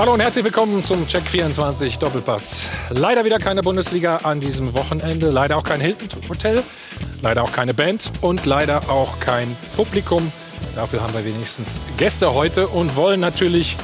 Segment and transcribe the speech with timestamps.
[0.00, 2.66] Hallo und herzlich willkommen zum Check 24 Doppelpass.
[2.88, 6.62] Leider wieder keine Bundesliga an diesem Wochenende, leider auch kein Hilton Hotel,
[7.20, 10.32] leider auch keine Band und leider auch kein Publikum.
[10.74, 13.76] Dafür haben wir wenigstens Gäste heute und wollen natürlich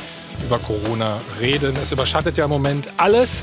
[0.42, 1.76] über Corona reden.
[1.82, 3.42] Es überschattet ja im Moment alles,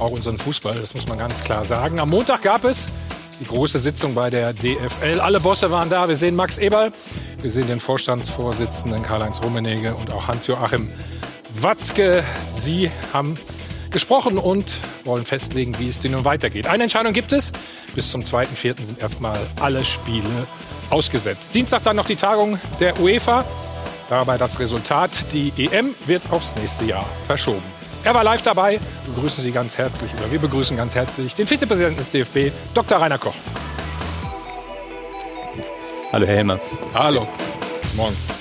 [0.00, 2.00] auch unseren Fußball, das muss man ganz klar sagen.
[2.00, 2.88] Am Montag gab es
[3.38, 5.20] die große Sitzung bei der DFL.
[5.20, 6.08] Alle Bosse waren da.
[6.08, 6.90] Wir sehen Max Eberl,
[7.40, 10.92] wir sehen den Vorstandsvorsitzenden Karl-Heinz Rummenigge und auch Hans-Joachim
[11.54, 12.24] Watzke.
[12.44, 13.38] Sie haben
[13.90, 16.66] gesprochen und wollen festlegen, wie es denn nun weitergeht.
[16.66, 17.52] Eine Entscheidung gibt es.
[17.94, 18.84] Bis zum 2.4.
[18.84, 20.46] sind erstmal alle Spiele
[20.90, 21.54] ausgesetzt.
[21.54, 23.44] Dienstag dann noch die Tagung der UEFA.
[24.08, 25.32] Dabei das Resultat.
[25.32, 27.62] Die EM wird aufs nächste Jahr verschoben.
[28.02, 28.80] Er war live dabei.
[29.04, 32.98] Wir begrüßen Sie ganz herzlich, oder wir begrüßen ganz herzlich den Vizepräsidenten des DFB, Dr.
[32.98, 33.34] Rainer Koch.
[36.12, 36.58] Hallo, Herr Helmer.
[36.94, 37.28] Hallo.
[37.94, 38.39] Morgen.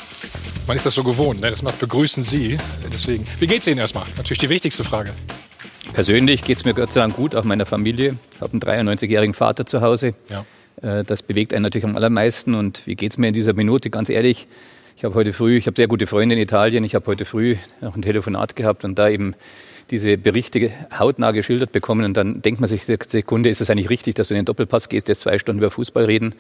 [0.70, 1.50] Man ist das so gewohnt, ne?
[1.50, 2.60] das macht begrüßen Sie.
[2.94, 4.06] Deswegen, wie geht's Ihnen erstmal?
[4.18, 5.14] Natürlich die wichtigste Frage.
[5.94, 8.18] Persönlich geht es mir Gott sei Dank gut, auch meiner Familie.
[8.36, 10.14] Ich habe einen 93-jährigen Vater zu Hause.
[10.30, 10.46] Ja.
[10.84, 12.54] Äh, das bewegt einen natürlich am allermeisten.
[12.54, 13.90] Und wie geht es mir in dieser Minute?
[13.90, 14.46] Ganz ehrlich,
[14.96, 17.56] ich habe heute früh, ich habe sehr gute Freunde in Italien, ich habe heute früh
[17.82, 19.34] noch ein Telefonat gehabt und da eben
[19.92, 24.16] diese Berichte hautnah geschildert bekommen und dann denkt man sich Sekunde, ist es eigentlich richtig,
[24.16, 26.36] dass du in den Doppelpass gehst, jetzt zwei Stunden über Fußball reden?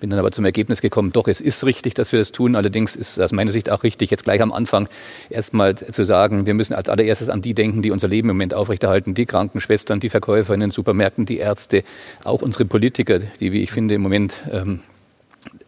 [0.00, 2.56] Bin dann aber zum Ergebnis gekommen, doch, es ist richtig, dass wir das tun.
[2.56, 4.88] Allerdings ist aus meiner Sicht auch richtig, jetzt gleich am Anfang
[5.30, 8.54] erstmal zu sagen, wir müssen als allererstes an die denken, die unser Leben im Moment
[8.54, 9.14] aufrechterhalten.
[9.14, 11.84] Die Krankenschwestern, die Verkäufer in den Supermärkten, die Ärzte,
[12.24, 14.80] auch unsere Politiker, die, wie ich finde, im Moment ähm,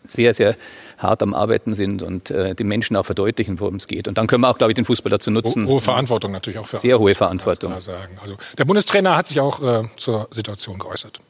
[0.07, 0.57] sehr, sehr
[0.98, 4.08] hart am Arbeiten sind und äh, den Menschen auch verdeutlichen, worum es geht.
[4.08, 5.66] Und dann können wir auch, glaube ich, den Fußball dazu nutzen.
[5.66, 7.78] Hohe Verantwortung natürlich auch für Sehr hohe Verantwortung.
[7.80, 8.19] Sagen.
[8.22, 11.20] Also der Bundestrainer hat sich auch äh, zur Situation geäußert.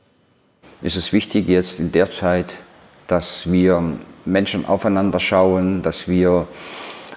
[0.82, 2.54] Ist es wichtig jetzt in der Zeit,
[3.06, 3.82] dass wir
[4.24, 6.46] Menschen aufeinander schauen, dass wir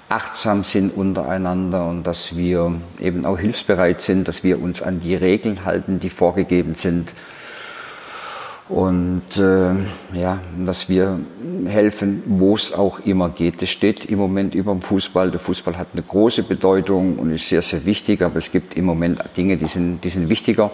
[0.07, 5.15] achtsam sind untereinander und dass wir eben auch hilfsbereit sind, dass wir uns an die
[5.15, 7.13] Regeln halten, die vorgegeben sind
[8.69, 9.73] und äh,
[10.13, 11.19] ja, dass wir
[11.65, 13.63] helfen, wo es auch immer geht.
[13.63, 15.31] Das steht im Moment über dem Fußball.
[15.31, 18.85] Der Fußball hat eine große Bedeutung und ist sehr, sehr wichtig, aber es gibt im
[18.85, 20.69] Moment Dinge, die sind, die sind wichtiger.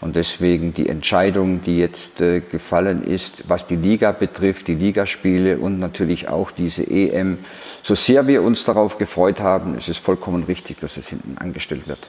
[0.00, 5.58] Und deswegen die Entscheidung, die jetzt äh, gefallen ist, was die Liga betrifft, die Ligaspiele
[5.58, 7.38] und natürlich auch diese EM,
[7.82, 11.86] so sehr wir uns darauf gefreut haben, es ist vollkommen richtig, dass es hinten angestellt
[11.88, 12.08] wird.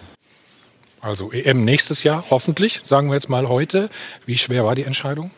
[1.06, 3.92] Also EM nächstes Jahr, hoffentlich, sagen wir jetzt mal heute.
[4.26, 5.30] Wie schwer war die Entscheidung?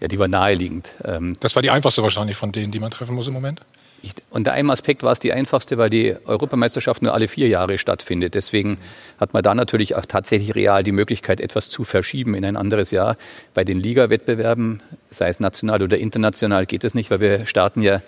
[0.00, 0.94] Ja, die war naheliegend.
[1.04, 3.60] Ähm, das war die einfachste wahrscheinlich von denen, die man treffen muss im Moment?
[4.00, 7.76] Ich, unter einem Aspekt war es die einfachste, weil die Europameisterschaft nur alle vier Jahre
[7.76, 8.34] stattfindet.
[8.34, 8.78] Deswegen
[9.20, 12.90] hat man da natürlich auch tatsächlich real die Möglichkeit, etwas zu verschieben in ein anderes
[12.90, 13.18] Jahr.
[13.52, 18.00] Bei den Liga-Wettbewerben, sei es national oder international, geht es nicht, weil wir starten ja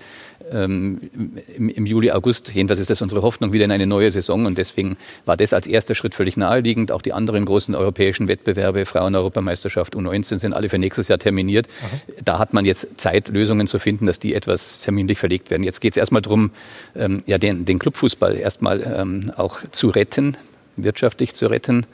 [0.52, 1.10] ähm,
[1.56, 4.46] im, im, Juli, August, jedenfalls ist das unsere Hoffnung, wieder in eine neue Saison.
[4.46, 6.92] Und deswegen war das als erster Schritt völlig naheliegend.
[6.92, 11.66] Auch die anderen großen europäischen Wettbewerbe, Frauen-Europameisterschaft, U19 sind alle für nächstes Jahr terminiert.
[11.66, 12.24] Mhm.
[12.24, 15.62] Da hat man jetzt Zeit, Lösungen zu finden, dass die etwas terminlich verlegt werden.
[15.62, 16.50] Jetzt geht es erstmal darum,
[16.96, 20.36] ähm, ja, den, den Clubfußball erstmal ähm, auch zu retten,
[20.76, 21.86] wirtschaftlich zu retten.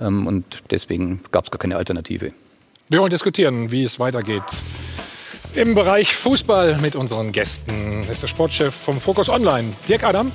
[0.00, 2.32] Ähm, und deswegen gab es gar keine Alternative.
[2.88, 4.44] Wir wollen diskutieren, wie es weitergeht
[5.56, 8.02] im Bereich Fußball mit unseren Gästen.
[8.02, 10.30] Das ist der Sportchef vom Focus Online, Dirk Adam.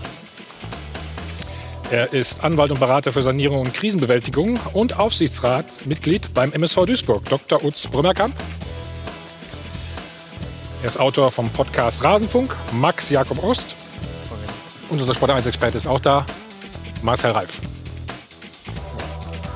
[1.92, 7.64] Er ist Anwalt und Berater für Sanierung und Krisenbewältigung und Aufsichtsratsmitglied beim MSV Duisburg, Dr.
[7.64, 8.34] Utz Brümmerkamp.
[10.82, 13.76] Er ist Autor vom Podcast Rasenfunk, Max Jakob Ost.
[14.90, 16.26] Und unser Sport 1-Experte ist auch da,
[17.04, 17.62] Marcel Reif.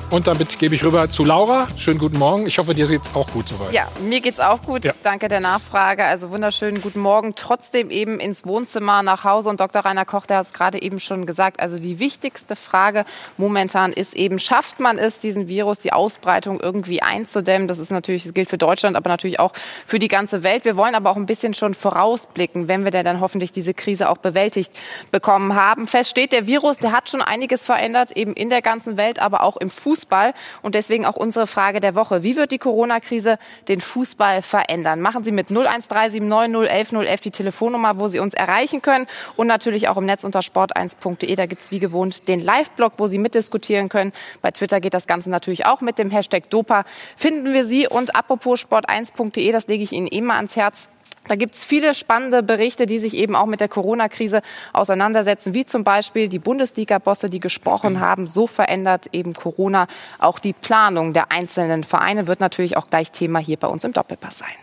[0.08, 1.66] Und damit gebe ich rüber zu Laura.
[1.76, 2.46] Schönen guten Morgen.
[2.46, 3.72] Ich hoffe, dir geht es auch gut soweit.
[3.72, 4.84] Ja, mir geht es auch gut.
[4.84, 4.92] Ja.
[5.02, 6.04] Danke der Nachfrage.
[6.04, 7.34] Also wunderschönen guten Morgen.
[7.34, 9.48] Trotzdem eben ins Wohnzimmer nach Hause.
[9.48, 9.84] Und Dr.
[9.84, 11.58] Rainer Koch, der hat es gerade eben schon gesagt.
[11.58, 13.04] Also die wichtigste Frage
[13.36, 17.66] momentan ist eben, schafft man es, diesen Virus, die Ausbreitung irgendwie einzudämmen?
[17.66, 20.64] Das ist natürlich, das gilt für Deutschland, aber natürlich auch für die ganze Welt.
[20.64, 24.08] Wir wollen aber auch ein bisschen schon vorausblicken, wenn wir denn dann hoffentlich diese Krise
[24.08, 24.72] auch bewältigt
[25.10, 25.88] bekommen haben.
[25.88, 29.42] Fest steht, der Virus, der hat schon einiges verändert, eben in der ganzen Welt, aber
[29.42, 29.95] auch im Fußball.
[29.96, 30.34] Fußball.
[30.62, 32.22] Und deswegen auch unsere Frage der Woche.
[32.22, 33.38] Wie wird die Corona-Krise
[33.68, 35.00] den Fußball verändern?
[35.00, 39.06] Machen Sie mit 01379 011 die Telefonnummer, wo Sie uns erreichen können.
[39.36, 41.34] Und natürlich auch im Netz unter sport1.de.
[41.34, 44.12] Da gibt es wie gewohnt den Live-Blog, wo Sie mitdiskutieren können.
[44.42, 46.84] Bei Twitter geht das Ganze natürlich auch mit dem Hashtag Dopa.
[47.16, 47.88] Finden wir Sie.
[47.88, 50.90] Und apropos sport1.de, das lege ich Ihnen immer ans Herz.
[51.28, 54.42] Da gibt es viele spannende Berichte, die sich eben auch mit der Corona-Krise
[54.72, 58.00] auseinandersetzen, wie zum Beispiel die Bundesliga-Bosse, die gesprochen mhm.
[58.00, 58.26] haben.
[58.26, 59.88] So verändert eben Corona
[60.18, 63.92] auch die Planung der einzelnen Vereine, wird natürlich auch gleich Thema hier bei uns im
[63.92, 64.54] Doppelpass sein.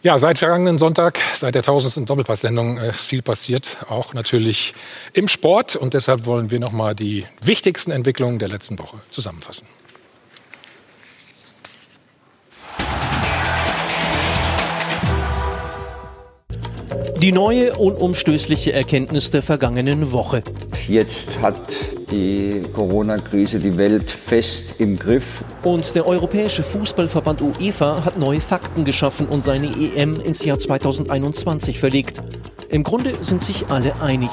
[0.00, 4.72] Ja, seit vergangenen Sonntag, seit der tausendsten Doppelpass-Sendung äh, ist viel passiert, auch natürlich
[5.12, 5.74] im Sport.
[5.74, 9.66] Und deshalb wollen wir noch mal die wichtigsten Entwicklungen der letzten Woche zusammenfassen.
[17.20, 20.40] Die neue unumstößliche Erkenntnis der vergangenen Woche.
[20.86, 21.58] Jetzt hat
[22.12, 25.42] die Corona-Krise die Welt fest im Griff.
[25.64, 31.80] Und der Europäische Fußballverband UEFA hat neue Fakten geschaffen und seine EM ins Jahr 2021
[31.80, 32.22] verlegt.
[32.68, 34.30] Im Grunde sind sich alle einig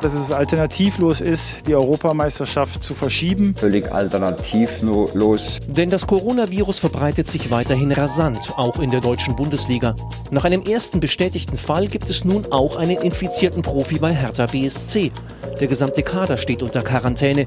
[0.00, 3.54] dass es alternativlos ist, die Europameisterschaft zu verschieben.
[3.56, 5.58] Völlig alternativlos.
[5.66, 9.94] Denn das Coronavirus verbreitet sich weiterhin rasant, auch in der deutschen Bundesliga.
[10.30, 15.12] Nach einem ersten bestätigten Fall gibt es nun auch einen infizierten Profi bei Hertha BSC.
[15.60, 17.46] Der gesamte Kader steht unter Quarantäne.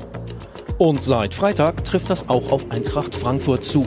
[0.77, 3.85] Und seit Freitag trifft das auch auf Eintracht Frankfurt zu.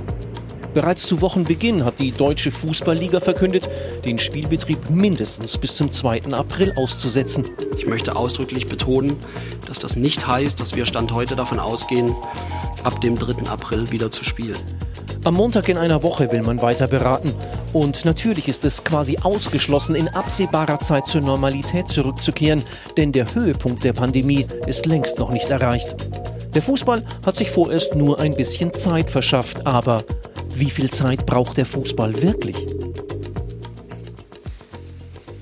[0.76, 3.67] Bereits zu Wochenbeginn hat die Deutsche Fußballliga verkündet,
[4.05, 6.34] den Spielbetrieb mindestens bis zum 2.
[6.34, 7.46] April auszusetzen.
[7.78, 9.17] Ich möchte ausdrücklich betonen,
[9.67, 12.14] dass das nicht heißt, dass wir Stand heute davon ausgehen,
[12.82, 13.49] ab dem 3.
[13.49, 14.58] April wieder zu spielen.
[15.25, 17.32] Am Montag in einer Woche will man weiter beraten.
[17.72, 22.62] Und natürlich ist es quasi ausgeschlossen, in absehbarer Zeit zur Normalität zurückzukehren,
[22.99, 25.96] denn der Höhepunkt der Pandemie ist längst noch nicht erreicht.
[26.55, 30.05] Der Fußball hat sich vorerst nur ein bisschen Zeit verschafft, aber
[30.58, 32.56] wie viel Zeit braucht der Fußball wirklich?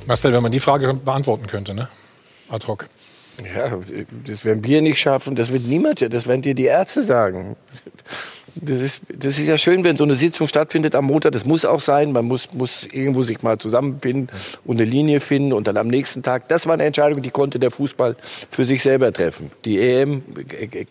[0.07, 1.89] Marcel, wenn man die Frage beantworten könnte, ne?
[2.49, 2.89] Ad hoc.
[3.39, 3.79] Ja,
[4.27, 7.57] das werden wir nicht schaffen, das wird niemand, das werden dir die Ärzte sagen.
[8.57, 11.33] Das ist, das ist ja schön, wenn so eine Sitzung stattfindet am Montag.
[11.33, 12.13] Das muss auch sein.
[12.13, 14.29] Man muss, muss irgendwo sich mal zusammenfinden
[14.65, 16.49] und eine Linie finden und dann am nächsten Tag.
[16.49, 18.17] Das war eine Entscheidung, die konnte der Fußball
[18.51, 19.51] für sich selber treffen.
[19.65, 20.23] Die EM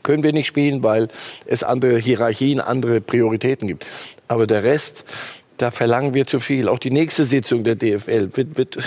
[0.04, 1.08] können wir nicht spielen, weil
[1.46, 3.86] es andere Hierarchien, andere Prioritäten gibt.
[4.28, 5.06] Aber der Rest,
[5.58, 6.68] da verlangen wir zu viel.
[6.68, 8.78] Auch die nächste Sitzung der DFL wird, wird,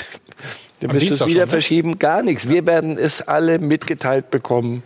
[0.80, 1.46] wird es wieder schon, ne?
[1.46, 1.98] verschieben.
[1.98, 2.48] Gar nichts.
[2.48, 4.82] Wir werden es alle mitgeteilt bekommen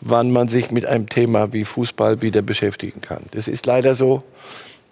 [0.00, 3.22] wann man sich mit einem Thema wie Fußball wieder beschäftigen kann.
[3.32, 4.22] Das ist leider so.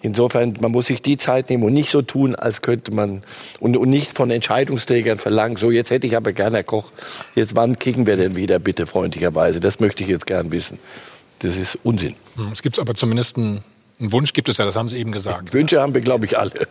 [0.02, 3.22] Insofern, man muss sich die Zeit nehmen und nicht so tun, als könnte man
[3.60, 6.92] und, und nicht von Entscheidungsträgern verlangen, so jetzt hätte ich aber gerne, Herr Koch,
[7.34, 9.58] jetzt wann kicken wir denn wieder, bitte freundlicherweise.
[9.58, 10.78] Das möchte ich jetzt gern wissen.
[11.40, 12.14] Das ist Unsinn.
[12.36, 13.64] Hm, es gibt aber zumindest einen,
[13.98, 15.52] einen Wunsch, gibt es ja, das haben Sie eben gesagt.
[15.52, 16.68] Wünsche haben wir, glaube ich, alle.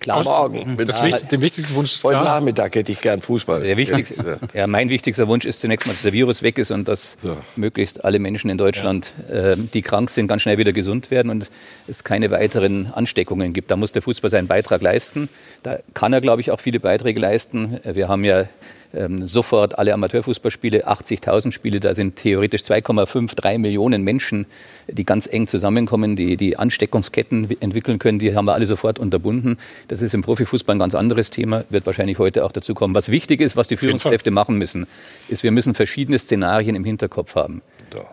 [0.00, 0.24] Klar.
[0.24, 0.76] Morgen.
[0.86, 2.40] Das wichtig, den wichtigsten Wunsch ist Heute klar.
[2.40, 3.60] Nachmittag hätte ich gern Fußball.
[3.62, 6.88] Der wichtigste, ja, mein wichtigster Wunsch ist zunächst mal, dass der Virus weg ist und
[6.88, 7.36] dass ja.
[7.56, 9.52] möglichst alle Menschen in Deutschland, ja.
[9.52, 11.50] äh, die krank sind, ganz schnell wieder gesund werden und
[11.86, 13.70] es keine weiteren Ansteckungen gibt.
[13.70, 15.28] Da muss der Fußball seinen Beitrag leisten.
[15.62, 17.78] Da kann er, glaube ich, auch viele Beiträge leisten.
[17.84, 18.46] Wir haben ja
[18.94, 24.46] ähm, sofort alle Amateurfußballspiele, 80.000 Spiele, da sind theoretisch 2,53 Millionen Menschen,
[24.88, 29.58] die ganz eng zusammenkommen, die die Ansteckungsketten entwickeln können, die haben wir alle sofort unterbunden.
[29.88, 32.94] Das ist im Profifußball ein ganz anderes Thema, wird wahrscheinlich heute auch dazu kommen.
[32.94, 34.86] Was wichtig ist, was die Führungskräfte machen müssen,
[35.28, 37.62] ist, wir müssen verschiedene Szenarien im Hinterkopf haben.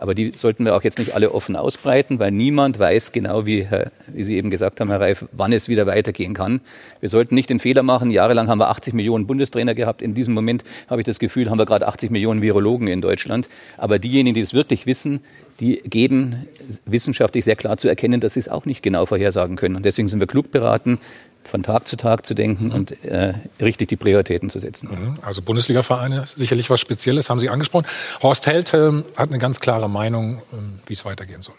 [0.00, 3.66] Aber die sollten wir auch jetzt nicht alle offen ausbreiten, weil niemand weiß genau, wie,
[4.08, 6.60] wie Sie eben gesagt haben, Herr Reif, wann es wieder weitergehen kann.
[7.00, 8.10] Wir sollten nicht den Fehler machen.
[8.10, 10.02] Jahrelang haben wir 80 Millionen Bundestrainer gehabt.
[10.02, 13.48] In diesem Moment habe ich das Gefühl, haben wir gerade 80 Millionen Virologen in Deutschland.
[13.76, 15.20] Aber diejenigen, die es wirklich wissen,
[15.60, 16.46] die geben
[16.84, 19.76] wissenschaftlich sehr klar zu erkennen, dass sie es auch nicht genau vorhersagen können.
[19.76, 20.98] Und deswegen sind wir klug beraten,
[21.44, 22.74] von Tag zu Tag zu denken mhm.
[22.74, 24.90] und äh, richtig die Prioritäten zu setzen.
[24.90, 25.14] Mhm.
[25.22, 27.86] Also Bundesliga-Vereine, sicherlich was Spezielles, haben Sie angesprochen.
[28.22, 31.54] Horst Held äh, hat eine ganz klare Meinung, äh, wie es weitergehen soll.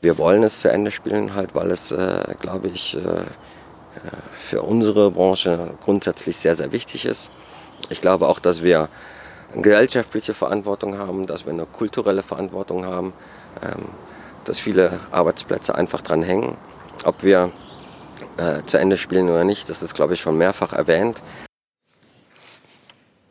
[0.00, 3.24] Wir wollen es zu Ende spielen, halt, weil es, äh, glaube ich, äh,
[4.36, 7.30] für unsere Branche grundsätzlich sehr, sehr wichtig ist.
[7.90, 8.88] Ich glaube auch, dass wir
[9.52, 13.12] eine gesellschaftliche Verantwortung haben, dass wir eine kulturelle Verantwortung haben,
[13.62, 13.86] ähm,
[14.44, 16.56] dass viele Arbeitsplätze einfach dran hängen.
[17.04, 17.52] Ob wir
[18.36, 19.68] äh, zu Ende spielen oder nicht.
[19.68, 21.22] Das ist, glaube ich, schon mehrfach erwähnt.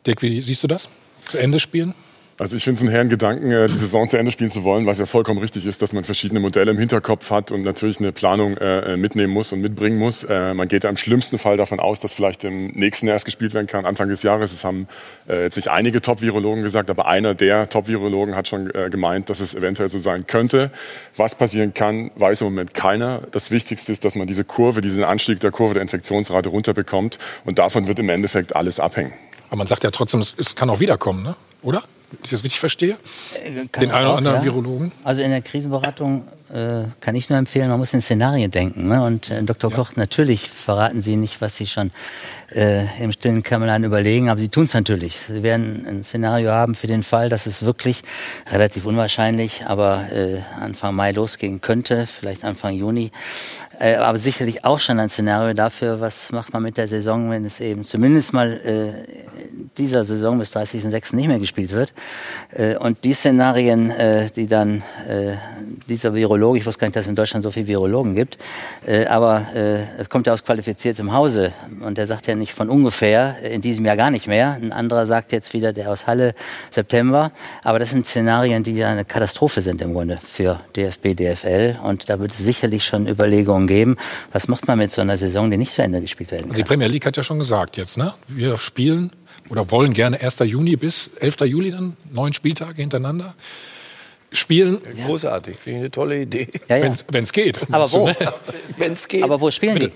[0.06, 0.88] Dick, wie siehst du das?
[1.24, 1.94] Zu Ende spielen?
[2.40, 4.86] Also ich finde es einen herren Gedanken, äh, die Saison zu Ende spielen zu wollen,
[4.86, 8.12] was ja vollkommen richtig ist, dass man verschiedene Modelle im Hinterkopf hat und natürlich eine
[8.12, 10.22] Planung äh, mitnehmen muss und mitbringen muss.
[10.22, 13.24] Äh, man geht ja im schlimmsten Fall davon aus, dass vielleicht im nächsten Jahr erst
[13.24, 14.52] gespielt werden kann, Anfang des Jahres.
[14.52, 14.86] Es haben
[15.28, 19.40] äh, jetzt nicht einige Top-Virologen gesagt, aber einer der Top-Virologen hat schon äh, gemeint, dass
[19.40, 20.70] es eventuell so sein könnte.
[21.16, 23.20] Was passieren kann, weiß im Moment keiner.
[23.32, 27.58] Das Wichtigste ist, dass man diese Kurve, diesen Anstieg der Kurve der Infektionsrate runterbekommt und
[27.58, 29.12] davon wird im Endeffekt alles abhängen.
[29.48, 31.34] Aber man sagt ja trotzdem, es kann auch wiederkommen, ne?
[31.62, 31.82] oder?
[32.10, 32.96] Wenn ich das richtig verstehe?
[33.44, 34.44] Äh, Kann Den einen oder anderen ja.
[34.44, 34.92] Virologen?
[35.04, 38.88] Also in der Krisenberatung äh, kann ich nur empfehlen, man muss in Szenarien denken.
[38.88, 39.02] Ne?
[39.02, 39.70] Und äh, Dr.
[39.70, 39.76] Ja.
[39.76, 41.90] Koch, natürlich verraten Sie nicht, was Sie schon
[42.54, 45.18] äh, im stillen Kämmerlein überlegen, aber Sie tun es natürlich.
[45.18, 48.02] Sie werden ein Szenario haben für den Fall, dass es wirklich
[48.50, 53.12] relativ unwahrscheinlich, aber äh, Anfang Mai losgehen könnte, vielleicht Anfang Juni.
[53.78, 57.44] Äh, aber sicherlich auch schon ein Szenario dafür, was macht man mit der Saison, wenn
[57.44, 61.14] es eben zumindest mal äh, dieser Saison bis 30.06.
[61.14, 61.92] nicht mehr gespielt wird.
[62.50, 65.36] Äh, und die Szenarien, äh, die dann äh,
[65.88, 68.38] dieser Virologe, ich wusste gar nicht, dass es in Deutschland so viele Virologen gibt,
[68.86, 69.46] äh, aber
[69.98, 73.84] es kommt ja aus qualifiziertem Hause und der sagt ja nicht von ungefähr, in diesem
[73.84, 74.58] Jahr gar nicht mehr.
[74.60, 76.34] Ein anderer sagt jetzt wieder, der aus Halle
[76.70, 77.30] September.
[77.62, 81.78] Aber das sind Szenarien, die ja eine Katastrophe sind im Grunde für DFB, DFL.
[81.82, 83.96] Und da wird es sicherlich schon Überlegungen geben,
[84.32, 86.56] was macht man mit so einer Saison, die nicht zu Ende gespielt werden kann.
[86.56, 88.14] Die Premier League hat ja schon gesagt jetzt, ne?
[88.26, 89.12] Wir spielen
[89.50, 90.40] oder wollen gerne 1.
[90.40, 91.40] Juni bis 11.
[91.42, 93.34] Juli dann, neun Spieltage hintereinander
[94.32, 94.78] spielen.
[94.96, 95.06] Ja.
[95.06, 96.48] Großartig, finde ich eine tolle Idee.
[96.68, 96.92] Ja, ja.
[97.10, 97.58] Wenn es geht.
[97.72, 98.10] Aber wo?
[98.76, 99.22] Wenn es geht.
[99.22, 99.88] Aber wo spielen Bitte.
[99.88, 99.94] die?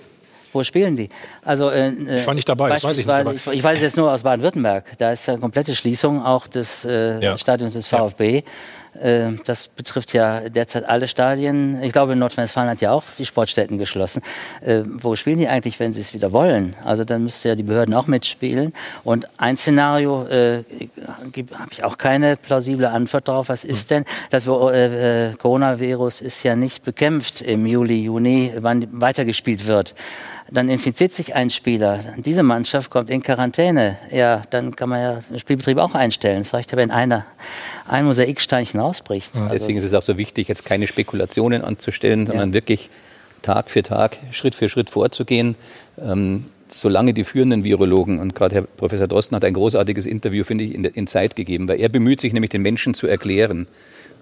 [0.53, 1.09] Wo spielen die?
[1.43, 3.47] Also, äh, ich war nicht dabei, das weiß ich nicht.
[3.47, 4.99] Ich, ich, weiß jetzt nur aus Baden-Württemberg.
[4.99, 7.39] Da ist eine komplette Schließung auch des äh, ja.
[7.39, 8.43] Stadions des VfB.
[9.01, 11.83] Äh, das betrifft ja derzeit alle Stadien.
[11.83, 14.23] Ich glaube, Nordrhein-Westfalen hat ja auch die Sportstätten geschlossen.
[14.61, 16.77] Äh, wo spielen die eigentlich, wenn sie es wieder wollen?
[16.85, 18.73] Also dann müsste ja die Behörden auch mitspielen.
[19.05, 20.65] Und ein Szenario äh,
[21.55, 23.49] habe ich auch keine plausible Antwort darauf.
[23.49, 24.05] Was ist denn?
[24.31, 29.95] Das äh, Coronavirus ist ja nicht bekämpft im Juli, Juni, wann weitergespielt wird
[30.53, 35.21] dann infiziert sich ein Spieler, diese Mannschaft kommt in Quarantäne, ja, dann kann man ja
[35.31, 36.43] den Spielbetrieb auch einstellen.
[36.43, 37.25] Es reicht ja, wenn einer
[37.89, 39.35] ein Mosaiksteinchen ausbricht.
[39.35, 42.55] Ja, also deswegen ist es auch so wichtig, jetzt keine Spekulationen anzustellen, sondern ja.
[42.55, 42.91] wirklich
[43.41, 45.57] Tag für Tag, Schritt für Schritt vorzugehen.
[45.99, 50.65] Ähm, solange die führenden Virologen, und gerade Herr Professor Drosten hat ein großartiges Interview, finde
[50.65, 53.67] ich, in, in Zeit gegeben, weil er bemüht sich nämlich den Menschen zu erklären.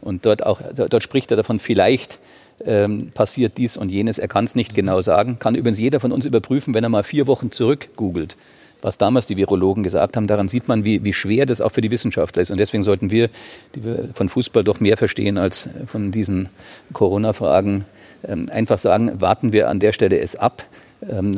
[0.00, 2.18] Und dort auch, dort spricht er davon, vielleicht
[2.64, 4.18] ähm, passiert dies und jenes.
[4.18, 5.38] Er kann es nicht genau sagen.
[5.38, 8.36] Kann übrigens jeder von uns überprüfen, wenn er mal vier Wochen zurück googelt
[8.82, 10.26] was damals die Virologen gesagt haben.
[10.26, 12.50] Daran sieht man, wie, wie schwer das auch für die Wissenschaftler ist.
[12.50, 13.28] Und deswegen sollten wir,
[13.74, 16.48] die wir von Fußball doch mehr verstehen als von diesen
[16.92, 17.84] Corona-Fragen,
[18.26, 20.66] ähm, einfach sagen, warten wir an der Stelle es ab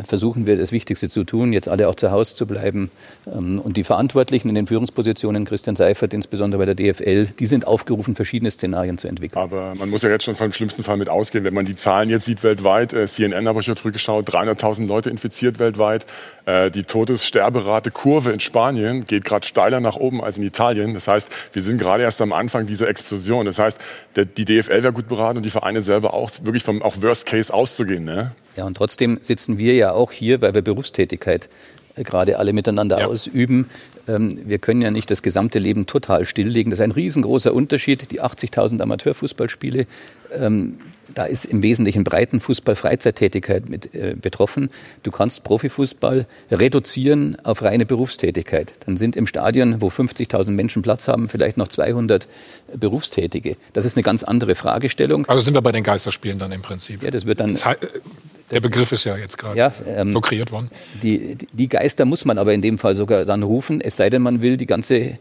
[0.05, 2.91] versuchen wir das Wichtigste zu tun, jetzt alle auch zu Hause zu bleiben.
[3.33, 7.67] Ähm, und die Verantwortlichen in den Führungspositionen, Christian Seifert, insbesondere bei der DFL, die sind
[7.67, 9.41] aufgerufen, verschiedene Szenarien zu entwickeln.
[9.41, 11.45] Aber man muss ja jetzt schon vom schlimmsten Fall mit ausgehen.
[11.45, 15.11] Wenn man die Zahlen jetzt sieht weltweit, äh, CNN habe ich ja zurückgeschaut, 300.000 Leute
[15.11, 16.07] infiziert weltweit.
[16.45, 20.95] Äh, die Todessterberate Kurve in Spanien geht gerade steiler nach oben als in Italien.
[20.95, 23.47] Das heißt, wir sind gerade erst am Anfang dieser Explosion.
[23.47, 23.81] Das heißt,
[24.17, 27.55] die DFL wäre gut beraten und die Vereine selber auch, wirklich vom auch Worst Case
[27.55, 28.05] auszugehen.
[28.05, 28.33] Ne?
[28.57, 31.49] Ja, und trotzdem sitzen wir ja auch hier, weil wir Berufstätigkeit
[31.97, 33.07] äh, gerade alle miteinander ja.
[33.07, 33.71] ausüben.
[34.09, 36.71] Ähm, wir können ja nicht das gesamte Leben total stilllegen.
[36.71, 38.11] Das ist ein riesengroßer Unterschied.
[38.11, 39.87] Die 80.000 Amateurfußballspiele
[40.33, 40.81] ähm,
[41.15, 44.71] da ist im Wesentlichen Breitenfußball Freizeittätigkeit mit äh, betroffen.
[45.03, 48.73] Du kannst Profifußball reduzieren auf reine Berufstätigkeit.
[48.87, 52.27] Dann sind im Stadion, wo 50.000 Menschen Platz haben, vielleicht noch 200
[52.75, 53.57] Berufstätige.
[53.73, 55.27] Das ist eine ganz andere Fragestellung.
[55.27, 57.03] Also sind wir bei den Geisterspielen dann im Prinzip.
[57.03, 57.53] Ja, das wird dann.
[57.53, 57.81] Das heißt,
[58.53, 60.71] der Begriff ist ja jetzt gerade ja, ähm, so kreiert worden.
[61.03, 64.21] Die, die Geister muss man aber in dem Fall sogar dann rufen, es sei denn,
[64.21, 65.19] man will die ganze, äh,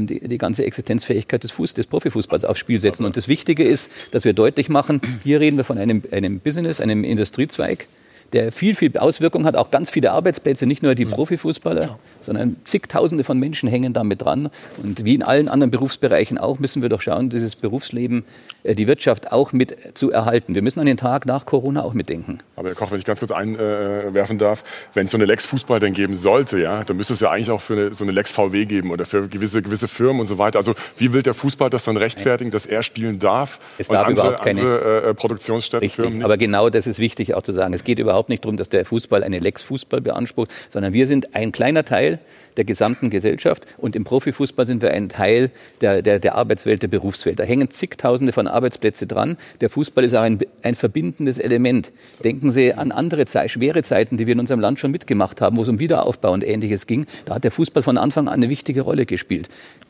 [0.00, 3.04] die, die, ganze Existenzfähigkeit des, Fuß, des Profifußballs aufs Spiel setzen.
[3.04, 6.80] Und das Wichtige ist, dass wir deutlich machen, hier reden wir von einem, einem Business,
[6.80, 7.86] einem Industriezweig,
[8.32, 11.10] der viel, viel Auswirkung hat, auch ganz viele Arbeitsplätze, nicht nur die mhm.
[11.10, 11.98] Profifußballer, ja.
[12.20, 14.50] sondern zigtausende von Menschen hängen damit dran.
[14.82, 18.24] Und wie in allen anderen Berufsbereichen auch, müssen wir doch schauen, dieses Berufsleben,
[18.62, 20.54] äh, die Wirtschaft auch mit zu erhalten.
[20.54, 22.40] Wir müssen an den Tag nach Corona auch mitdenken.
[22.56, 25.80] Aber Herr Koch, wenn ich ganz kurz einwerfen darf, wenn es so eine Lex Fußball
[25.80, 28.32] denn geben sollte, ja, dann müsste es ja eigentlich auch für eine, so eine Lex
[28.32, 30.58] VW geben oder für gewisse, gewisse Firmen und so weiter.
[30.58, 33.60] Also wie will der Fußball das dann rechtfertigen, dass er spielen darf?
[33.78, 36.24] Es darf andere, überhaupt keine andere, äh, Produktionsstätten, richtig, Firmen nicht?
[36.24, 37.72] Aber genau das ist wichtig auch zu sagen.
[37.72, 41.06] Es geht überhaupt überhaupt nicht darum, dass der Fußball eine Lex Fußball beansprucht, sondern wir
[41.06, 42.18] sind ein kleiner Teil
[42.60, 45.50] der gesamten Gesellschaft und im Profifußball sind wir ein Teil
[45.80, 47.38] der, der, der Arbeitswelt, der Berufswelt.
[47.38, 49.38] Da hängen zigtausende von Arbeitsplätzen dran.
[49.62, 51.90] Der Fußball ist auch ein, ein verbindendes Element.
[52.22, 55.56] Denken Sie an andere Zeit, schwere Zeiten, die wir in unserem Land schon mitgemacht haben,
[55.56, 57.06] wo es um Wiederaufbau und Ähnliches ging.
[57.24, 59.48] Da hat der Fußball von Anfang an eine wichtige Rolle gespielt.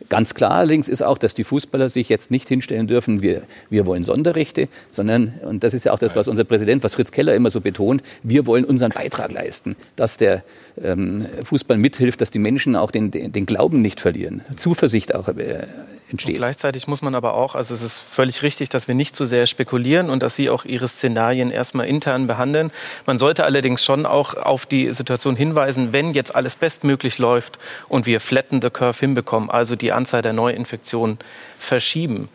[0.09, 3.85] Ganz klar allerdings ist auch, dass die Fußballer sich jetzt nicht hinstellen dürfen, wir, wir
[3.85, 7.35] wollen Sonderrechte, sondern, und das ist ja auch das, was unser Präsident, was Fritz Keller
[7.35, 10.45] immer so betont, wir wollen unseren Beitrag leisten, dass der
[10.83, 15.67] ähm, Fußball mithilft, dass die Menschen auch den, den, Glauben nicht verlieren, Zuversicht auch äh,
[16.11, 16.35] entsteht.
[16.35, 19.25] Und gleichzeitig muss man aber auch, also es ist völlig richtig, dass wir nicht zu
[19.25, 22.71] sehr spekulieren und dass Sie auch Ihre Szenarien erstmal intern behandeln.
[23.07, 27.59] Man sollte allerdings schon auch auf die Situation hinweisen, wenn jetzt alles bestmöglich läuft
[27.89, 31.19] und wir flatten the curve hinbekommen, also die Anzahl der Neuinfektionen
[31.59, 32.29] verschieben,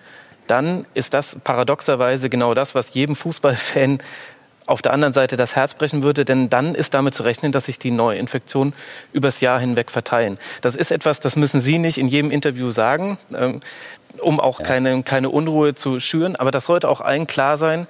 [0.47, 3.99] dann ist das paradoxerweise genau das, was jedem Fußballfan
[4.65, 7.65] auf der anderen Seite das Herz brechen würde, denn dann ist damit zu rechnen, dass
[7.65, 8.73] sich die Neuinfektionen
[9.13, 10.37] übers Jahr hinweg verteilen.
[10.61, 13.61] Das ist etwas, das müssen Sie nicht in jedem Interview sagen, ähm,
[14.19, 14.65] um auch ja.
[14.65, 16.35] keine, keine Unruhe zu schüren.
[16.35, 17.87] Aber das sollte auch allen klar sein,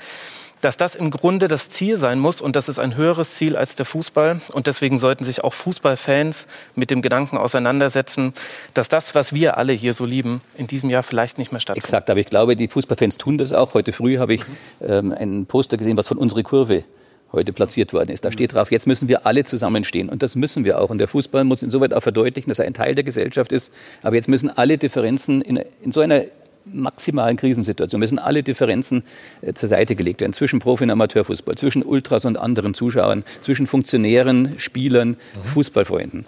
[0.61, 3.75] dass das im Grunde das Ziel sein muss und das ist ein höheres Ziel als
[3.75, 4.41] der Fußball.
[4.53, 8.33] Und deswegen sollten sich auch Fußballfans mit dem Gedanken auseinandersetzen,
[8.73, 11.85] dass das, was wir alle hier so lieben, in diesem Jahr vielleicht nicht mehr stattfindet.
[11.85, 13.73] Exakt, aber ich glaube, die Fußballfans tun das auch.
[13.73, 14.41] Heute früh habe ich
[14.81, 16.83] ähm, ein Poster gesehen, was von unserer Kurve
[17.31, 18.25] heute platziert worden ist.
[18.25, 20.09] Da steht drauf, jetzt müssen wir alle zusammenstehen.
[20.09, 20.89] Und das müssen wir auch.
[20.89, 23.73] Und der Fußball muss insoweit auch verdeutlichen, dass er ein Teil der Gesellschaft ist.
[24.01, 26.23] Aber jetzt müssen alle Differenzen in, in so einer
[26.65, 29.03] maximalen Krisensituation müssen alle Differenzen
[29.41, 33.67] äh, zur Seite gelegt werden zwischen Profi- und Amateurfußball, zwischen Ultras und anderen Zuschauern, zwischen
[33.67, 35.43] Funktionären, Spielern, mhm.
[35.43, 36.25] Fußballfreunden.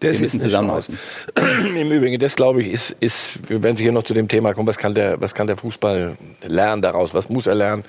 [0.00, 0.98] Das wir müssen zusammenhalten.
[1.80, 4.68] Im Übrigen, das glaube ich, ist, ist, wir werden sicher noch zu dem Thema kommen,
[4.68, 6.16] was kann, der, was kann der Fußball
[6.46, 7.84] lernen daraus, was muss er lernen.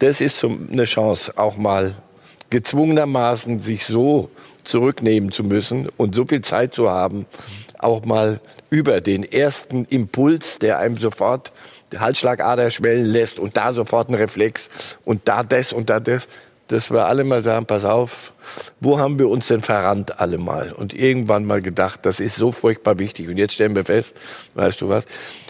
[0.00, 1.94] Das ist so eine Chance, auch mal
[2.50, 4.28] gezwungenermaßen sich so
[4.64, 7.26] zurücknehmen zu müssen und so viel Zeit zu haben,
[7.82, 11.52] auch mal über den ersten Impuls, der einem sofort
[11.92, 14.68] die Halsschlagader schwellen lässt und da sofort ein Reflex
[15.04, 16.26] und da das und da das,
[16.68, 18.32] dass wir alle mal sagen, pass auf,
[18.80, 20.72] wo haben wir uns denn verrannt alle mal?
[20.72, 23.28] Und irgendwann mal gedacht, das ist so furchtbar wichtig.
[23.28, 24.14] Und jetzt stellen wir fest,
[24.54, 25.04] weißt du was,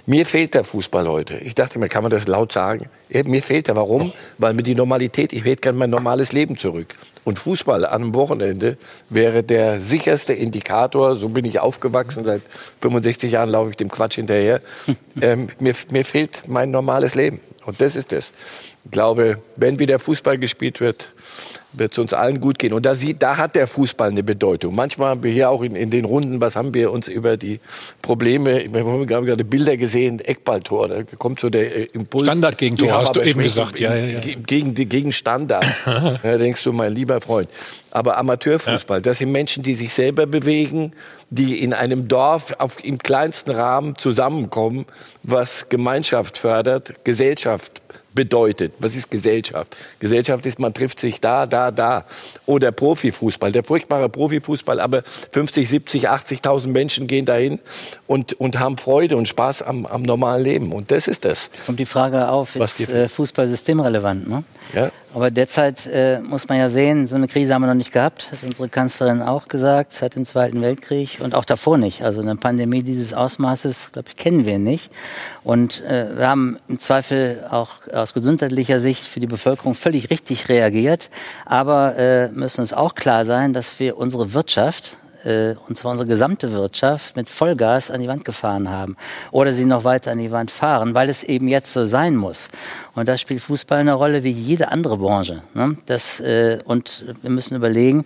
[0.06, 1.38] mir fehlt der Fußball heute.
[1.38, 2.88] Ich dachte mir, kann man das laut sagen?
[3.24, 3.76] Mir fehlt er.
[3.76, 4.12] Warum?
[4.38, 6.94] Weil mir die Normalität, ich hätte gerne mein normales Leben zurück.
[7.24, 8.76] Und Fußball an einem Wochenende
[9.08, 12.42] wäre der sicherste Indikator, so bin ich aufgewachsen, seit
[12.80, 14.60] 65 Jahren laufe ich dem Quatsch hinterher.
[15.20, 17.40] ähm, mir, mir fehlt mein normales Leben.
[17.64, 18.32] Und das ist es.
[18.84, 21.12] Ich glaube, wenn wieder Fußball gespielt wird,
[21.72, 22.72] wird es uns allen gut gehen.
[22.72, 24.74] Und da, sieht, da hat der Fußball eine Bedeutung.
[24.74, 27.60] Manchmal haben wir hier auch in, in den Runden, was haben wir uns über die
[28.02, 32.26] Probleme, wir haben gerade Bilder gesehen, Eckballtor, da kommt so der äh, Impuls.
[32.26, 33.80] Standardgegentor, hast du eben gesagt.
[33.80, 34.20] Ja, ja, ja.
[34.46, 35.64] Gegen, gegen Standard.
[36.22, 37.48] da denkst du, mein lieber Freund.
[37.90, 39.02] Aber Amateurfußball, ja.
[39.02, 40.92] das sind Menschen, die sich selber bewegen,
[41.30, 44.86] die in einem Dorf auf, im kleinsten Rahmen zusammenkommen,
[45.22, 47.81] was Gemeinschaft fördert, Gesellschaft
[48.14, 48.74] bedeutet.
[48.78, 49.76] Was ist Gesellschaft?
[49.98, 52.04] Gesellschaft ist, man trifft sich da, da, da.
[52.46, 57.58] Oder Profifußball, der furchtbare Profifußball, aber 50, 70, 80.000 Menschen gehen dahin
[58.06, 60.72] und, und haben Freude und Spaß am, am normalen Leben.
[60.72, 61.50] Und das ist das.
[61.66, 64.28] Kommt die Frage auf, ist äh, Fußball systemrelevant?
[64.28, 64.44] Ne?
[64.74, 64.90] Ja.
[65.14, 68.32] Aber derzeit äh, muss man ja sehen, so eine Krise haben wir noch nicht gehabt,
[68.32, 72.02] hat unsere Kanzlerin auch gesagt, seit dem Zweiten Weltkrieg und auch davor nicht.
[72.02, 74.90] Also eine Pandemie dieses Ausmaßes, glaube ich, kennen wir nicht.
[75.44, 80.48] Und äh, wir haben im Zweifel auch aus gesundheitlicher Sicht für die Bevölkerung völlig richtig
[80.48, 81.10] reagiert.
[81.44, 86.08] Aber äh, müssen uns auch klar sein, dass wir unsere Wirtschaft, äh, und zwar unsere
[86.08, 88.96] gesamte Wirtschaft mit Vollgas an die Wand gefahren haben
[89.30, 92.48] oder sie noch weiter an die Wand fahren, weil es eben jetzt so sein muss.
[92.94, 95.42] Und da spielt Fußball eine Rolle wie jede andere Branche.
[95.54, 95.76] Ne?
[95.86, 98.04] Das, äh, und wir müssen überlegen,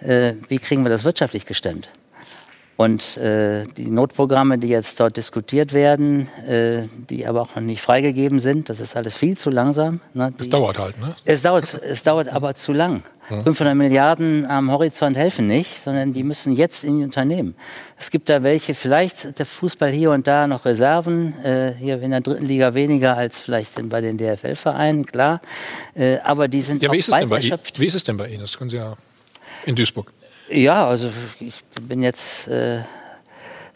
[0.00, 1.88] äh, wie kriegen wir das wirtschaftlich gestemmt.
[2.80, 7.82] Und äh, die Notprogramme, die jetzt dort diskutiert werden, äh, die aber auch noch nicht
[7.82, 10.00] freigegeben sind, das ist alles viel zu langsam.
[10.14, 10.32] Ne?
[10.38, 11.16] Es dauert halt, ne?
[11.24, 13.02] Es dauert, es dauert aber zu lang.
[13.28, 17.56] 500 Milliarden am Horizont helfen nicht, sondern die müssen jetzt in die Unternehmen.
[17.98, 22.12] Es gibt da welche, vielleicht der Fußball hier und da noch Reserven, äh, hier in
[22.12, 25.40] der dritten Liga weniger als vielleicht bei den DFL-Vereinen, klar.
[25.96, 28.28] Äh, aber die sind ja, wie ist, es denn bei, wie ist es denn bei
[28.28, 28.42] Ihnen?
[28.42, 28.96] Das können Sie ja
[29.66, 30.12] in Duisburg.
[30.50, 32.80] Ja, also ich bin jetzt, äh,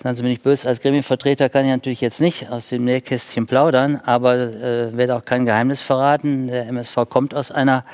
[0.03, 3.47] seien Sie mir nicht böse, als Gremienvertreter kann ich natürlich jetzt nicht aus dem Nähkästchen
[3.47, 6.47] plaudern, aber äh, werde auch kein Geheimnis verraten.
[6.47, 7.85] Der MSV kommt aus einer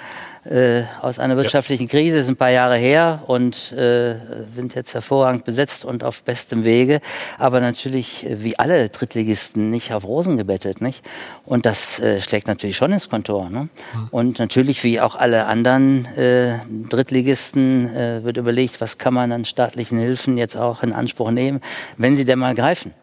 [0.49, 4.17] äh, aus einer wirtschaftlichen Krise, ist ein paar Jahre her und äh,
[4.55, 7.01] sind jetzt hervorragend besetzt und auf bestem Wege.
[7.39, 10.81] Aber natürlich, äh, wie alle Drittligisten, nicht auf Rosen gebettet.
[10.81, 11.05] Nicht?
[11.45, 13.51] Und das äh, schlägt natürlich schon ins Kontor.
[13.51, 13.69] Ne?
[13.95, 14.09] Mhm.
[14.11, 16.59] Und natürlich, wie auch alle anderen äh,
[16.89, 21.61] Drittligisten, äh, wird überlegt, was kann man an staatlichen Hilfen jetzt auch in Anspruch nehmen,
[21.97, 22.95] wenn sie denn mal greifen.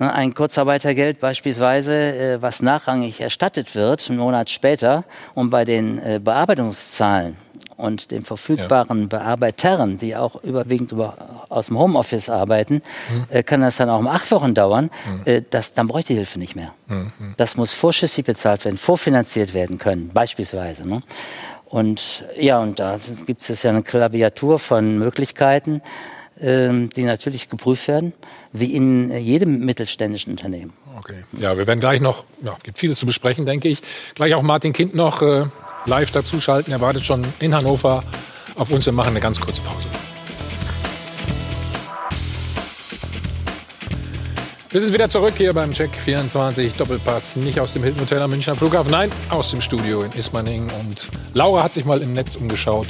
[0.00, 5.98] Ne, ein Kurzarbeitergeld beispielsweise, äh, was nachrangig erstattet wird, einen Monat später, und bei den
[5.98, 7.36] äh, Bearbeitungszahlen
[7.76, 9.06] und den verfügbaren ja.
[9.06, 11.14] Bearbeitern, die auch überwiegend über,
[11.48, 12.82] aus dem Homeoffice arbeiten,
[13.30, 13.44] mhm.
[13.44, 14.90] kann das dann auch um acht Wochen dauern.
[15.24, 15.46] Mhm.
[15.50, 16.72] Das, dann bräuchte die Hilfe nicht mehr.
[16.88, 17.34] Mhm.
[17.36, 20.88] Das muss vorschüssig bezahlt werden, vorfinanziert werden können, beispielsweise.
[20.88, 21.02] Ne?
[21.66, 25.82] Und ja, und da gibt es ja eine Klaviatur von Möglichkeiten.
[26.40, 28.12] Ähm, die natürlich geprüft werden,
[28.52, 30.72] wie in jedem mittelständischen Unternehmen.
[30.98, 31.24] Okay.
[31.38, 33.80] Ja, wir werden gleich noch, ja, gibt vieles zu besprechen, denke ich.
[34.14, 35.44] Gleich auch Martin Kind noch äh,
[35.86, 36.72] live dazuschalten.
[36.72, 38.02] Er wartet schon in Hannover
[38.56, 38.86] auf uns.
[38.86, 39.88] Wir machen eine ganz kurze Pause.
[44.70, 47.36] Wir sind wieder zurück hier beim Check 24 Doppelpass.
[47.36, 50.68] Nicht aus dem Hilton Hotel am Münchner Flughafen, nein, aus dem Studio in Ismaning.
[50.78, 52.88] Und Laura hat sich mal im Netz umgeschaut.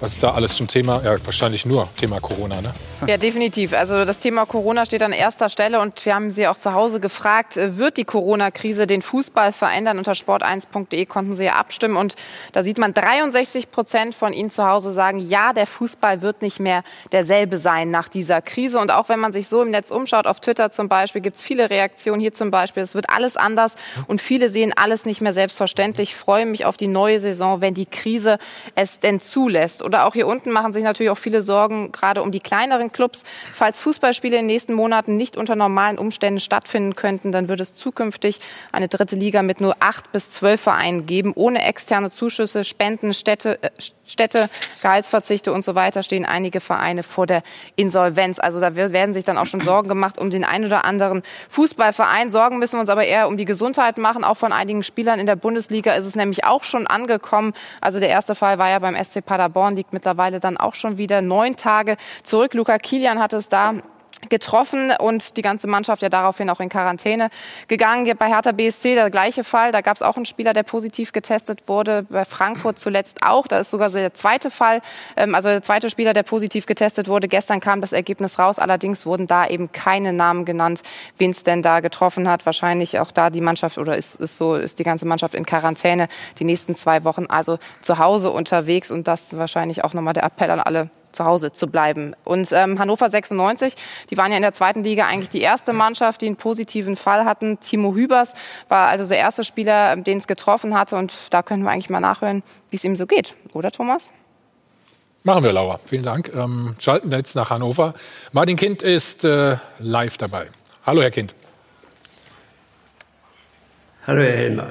[0.00, 1.02] Was ist da alles zum Thema?
[1.02, 2.72] Ja, wahrscheinlich nur Thema Corona, ne?
[3.06, 3.72] Ja, definitiv.
[3.72, 7.00] Also das Thema Corona steht an erster Stelle und wir haben Sie auch zu Hause
[7.00, 9.98] gefragt, äh, wird die Corona-Krise den Fußball verändern?
[9.98, 12.14] Unter sport1.de konnten Sie ja abstimmen und
[12.52, 16.60] da sieht man 63 Prozent von Ihnen zu Hause sagen, ja, der Fußball wird nicht
[16.60, 18.78] mehr derselbe sein nach dieser Krise.
[18.78, 21.42] Und auch wenn man sich so im Netz umschaut, auf Twitter zum Beispiel, gibt es
[21.42, 22.20] viele Reaktionen.
[22.20, 23.74] Hier zum Beispiel, es wird alles anders
[24.06, 26.10] und viele sehen alles nicht mehr selbstverständlich.
[26.10, 28.38] Ich freue mich auf die neue Saison, wenn die Krise
[28.76, 29.82] es denn zulässt.
[29.88, 33.22] Oder auch hier unten machen sich natürlich auch viele Sorgen, gerade um die kleineren Clubs.
[33.54, 37.74] Falls Fußballspiele in den nächsten Monaten nicht unter normalen Umständen stattfinden könnten, dann würde es
[37.74, 38.38] zukünftig
[38.70, 43.62] eine dritte Liga mit nur acht bis zwölf Vereinen geben, ohne externe Zuschüsse, Spenden, Städte,
[43.62, 43.70] äh,
[44.08, 44.48] Städte,
[44.82, 47.42] Gehaltsverzichte und so weiter stehen einige Vereine vor der
[47.76, 48.38] Insolvenz.
[48.38, 52.30] Also da werden sich dann auch schon Sorgen gemacht um den einen oder anderen Fußballverein.
[52.30, 54.24] Sorgen müssen wir uns aber eher um die Gesundheit machen.
[54.24, 57.52] Auch von einigen Spielern in der Bundesliga ist es nämlich auch schon angekommen.
[57.80, 61.22] Also der erste Fall war ja beim SC Paderborn, liegt mittlerweile dann auch schon wieder
[61.22, 62.52] neun Tage zurück.
[62.52, 63.74] Luca Kilian hat es da
[64.28, 67.30] getroffen und die ganze Mannschaft ja daraufhin auch in Quarantäne
[67.68, 68.16] gegangen.
[68.18, 69.72] Bei Hertha BSC der gleiche Fall.
[69.72, 72.04] Da gab es auch einen Spieler, der positiv getestet wurde.
[72.08, 73.46] Bei Frankfurt zuletzt auch.
[73.46, 74.80] Da ist sogar der zweite Fall,
[75.16, 77.28] ähm, also der zweite Spieler, der positiv getestet wurde.
[77.28, 78.58] Gestern kam das Ergebnis raus.
[78.58, 80.82] Allerdings wurden da eben keine Namen genannt,
[81.16, 82.44] wen es denn da getroffen hat.
[82.46, 86.08] Wahrscheinlich auch da die Mannschaft oder ist, ist so ist die ganze Mannschaft in Quarantäne
[86.38, 90.50] die nächsten zwei Wochen also zu Hause unterwegs und das wahrscheinlich auch nochmal der Appell
[90.50, 92.14] an alle zu Hause zu bleiben.
[92.24, 93.74] Und ähm, Hannover 96,
[94.10, 97.24] die waren ja in der zweiten Liga eigentlich die erste Mannschaft, die einen positiven Fall
[97.24, 97.60] hatten.
[97.60, 98.34] Timo Hübers
[98.68, 100.96] war also der erste Spieler, den es getroffen hatte.
[100.96, 103.34] Und da können wir eigentlich mal nachhören, wie es ihm so geht.
[103.52, 104.10] Oder, Thomas?
[105.24, 105.78] Machen wir, Laura.
[105.84, 106.32] Vielen Dank.
[106.34, 107.94] Ähm, schalten jetzt nach Hannover.
[108.32, 110.48] Martin Kind ist äh, live dabei.
[110.86, 111.34] Hallo, Herr Kind.
[114.06, 114.70] Hallo, Herr Helmer.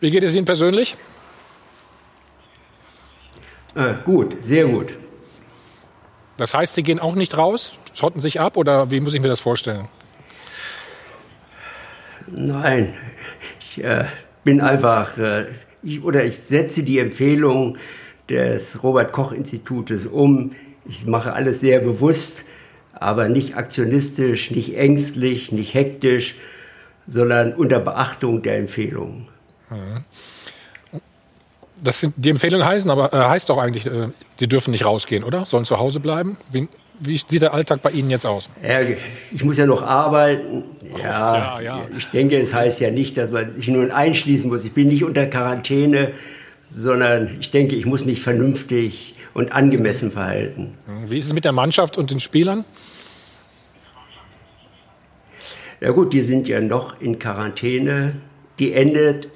[0.00, 0.96] Wie geht es Ihnen persönlich?
[3.74, 4.92] Äh, gut, sehr gut.
[6.36, 9.28] Das heißt, Sie gehen auch nicht raus, schotten sich ab oder wie muss ich mir
[9.28, 9.88] das vorstellen?
[12.30, 12.94] Nein,
[13.60, 14.04] ich äh,
[14.44, 15.46] bin einfach, äh,
[15.82, 17.76] ich, oder ich setze die Empfehlung
[18.28, 20.52] des Robert Koch Institutes um.
[20.84, 22.44] Ich mache alles sehr bewusst,
[22.92, 26.34] aber nicht aktionistisch, nicht ängstlich, nicht hektisch,
[27.06, 29.28] sondern unter Beachtung der Empfehlungen.
[29.70, 30.04] Mhm.
[31.82, 35.24] Das sind, die Empfehlungen heißen aber äh, heißt doch eigentlich, äh, sie dürfen nicht rausgehen,
[35.24, 35.44] oder?
[35.44, 36.36] Sollen zu Hause bleiben?
[36.50, 36.68] Wie,
[37.00, 38.50] wie sieht der Alltag bei Ihnen jetzt aus?
[38.62, 38.80] Ja,
[39.30, 40.64] ich muss ja noch arbeiten.
[40.96, 44.64] Ja, ja, ja, Ich denke, es heißt ja nicht, dass man sich nun einschließen muss.
[44.64, 46.12] Ich bin nicht unter Quarantäne,
[46.70, 50.74] sondern ich denke, ich muss mich vernünftig und angemessen verhalten.
[51.06, 52.64] Wie ist es mit der Mannschaft und den Spielern?
[55.80, 58.16] Ja gut, die sind ja noch in Quarantäne.
[58.58, 59.28] Die endet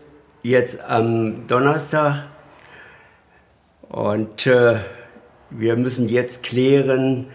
[0.43, 2.25] jetzt am Donnerstag.
[3.89, 4.81] Und äh,
[5.51, 7.27] wir müssen jetzt klären,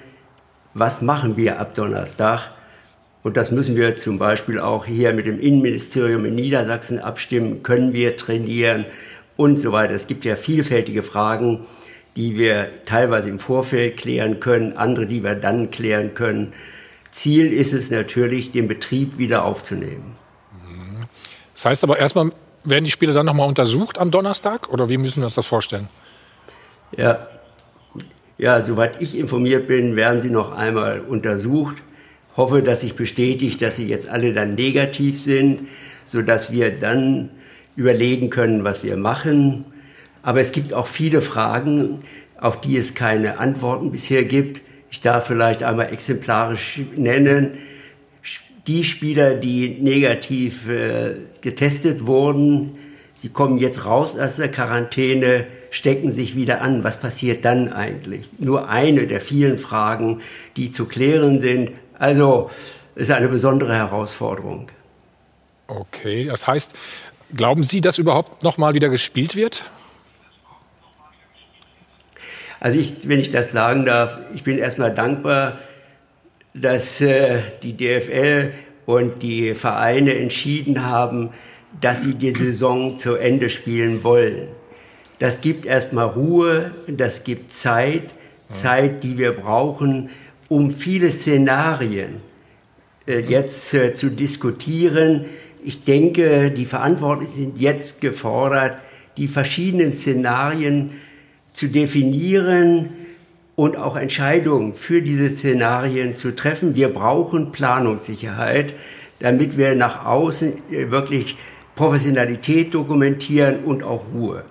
[0.74, 2.52] was machen wir ab Donnerstag.
[3.24, 7.64] Und das müssen wir zum Beispiel auch hier mit dem Innenministerium in Niedersachsen abstimmen.
[7.64, 8.86] Können wir trainieren
[9.36, 9.94] und so weiter.
[9.94, 11.66] Es gibt ja vielfältige Fragen,
[12.16, 16.54] die wir teilweise im Vorfeld klären können, andere, die wir dann klären können.
[17.12, 20.16] Ziel ist es natürlich, den Betrieb wieder aufzunehmen.
[21.54, 22.32] Das heißt aber erstmal
[22.70, 25.88] werden die Spiele dann nochmal untersucht am Donnerstag oder wie müssen wir uns das vorstellen?
[26.96, 27.28] Ja,
[28.38, 31.78] ja, soweit ich informiert bin, werden sie noch einmal untersucht.
[32.36, 35.68] Hoffe, dass sich bestätigt, dass sie jetzt alle dann negativ sind,
[36.06, 37.30] sodass wir dann
[37.76, 39.66] überlegen können, was wir machen.
[40.22, 42.04] Aber es gibt auch viele Fragen,
[42.40, 44.62] auf die es keine Antworten bisher gibt.
[44.92, 47.58] Ich darf vielleicht einmal exemplarisch nennen
[48.68, 52.78] die Spieler, die negativ äh, getestet wurden,
[53.16, 56.84] sie kommen jetzt raus aus der Quarantäne, stecken sich wieder an.
[56.84, 58.30] Was passiert dann eigentlich?
[58.40, 60.22] Nur eine der vielen Fragen,
[60.56, 61.72] die zu klären sind.
[61.98, 62.50] Also
[62.96, 64.70] ist eine besondere Herausforderung.
[65.68, 66.76] Okay, das heißt,
[67.36, 69.64] glauben Sie, dass überhaupt noch mal wieder gespielt wird?
[72.60, 75.60] Also ich, wenn ich das sagen darf, ich bin erstmal dankbar,
[76.62, 78.52] dass äh, die DFL
[78.86, 81.30] und die Vereine entschieden haben,
[81.82, 84.48] dass sie die Saison zu Ende spielen wollen.
[85.20, 88.04] Das gibt erstmal Ruhe, das gibt Zeit,
[88.50, 90.10] Zeit, die wir brauchen,
[90.48, 92.16] um viele Szenarien
[93.06, 95.26] äh, jetzt äh, zu diskutieren.
[95.64, 98.82] Ich denke, die Verantwortlichen sind jetzt gefordert,
[99.18, 100.92] die verschiedenen Szenarien
[101.52, 102.90] zu definieren
[103.58, 106.76] und auch Entscheidungen für diese Szenarien zu treffen.
[106.76, 108.74] Wir brauchen Planungssicherheit,
[109.20, 111.36] damit wir nach außen äh, wirklich
[111.76, 114.44] Professionalität dokumentieren und auch Ruhe.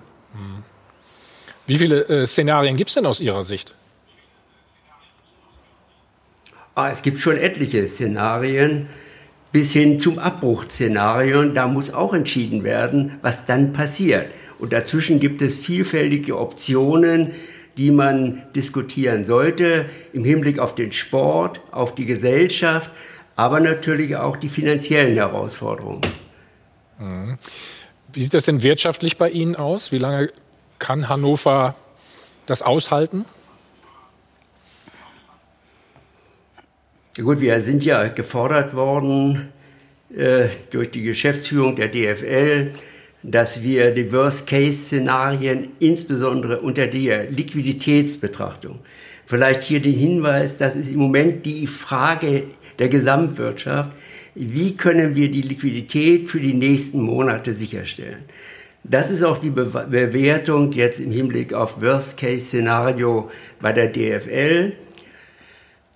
[1.65, 3.73] Wie viele äh, Szenarien gibt es denn aus Ihrer Sicht?
[6.75, 8.87] Ah, es gibt schon etliche Szenarien
[9.53, 11.43] bis hin zum Abbruchszenario.
[11.45, 14.27] Da muss auch entschieden werden, was dann passiert.
[14.59, 17.31] Und dazwischen gibt es vielfältige Optionen,
[17.77, 22.89] die man diskutieren sollte im Hinblick auf den Sport, auf die Gesellschaft,
[23.35, 26.01] aber natürlich auch die finanziellen Herausforderungen.
[26.99, 27.37] Mhm.
[28.11, 29.91] Wie sieht das denn wirtschaftlich bei Ihnen aus?
[29.91, 30.31] Wie lange
[30.79, 31.75] kann Hannover
[32.47, 33.25] das aushalten?
[37.15, 39.51] Ja gut, wir sind ja gefordert worden
[40.15, 42.73] äh, durch die Geschäftsführung der DFL,
[43.23, 48.79] dass wir die Worst-Case-Szenarien insbesondere unter der Liquiditätsbetrachtung,
[49.25, 52.43] vielleicht hier den Hinweis, das ist im Moment die Frage
[52.79, 53.91] der Gesamtwirtschaft,
[54.35, 58.25] wie können wir die Liquidität für die nächsten Monate sicherstellen.
[58.83, 64.73] Das ist auch die Be Bewertung jetzt im Hinblick auf Worst-Case-Szenario bei der DFL.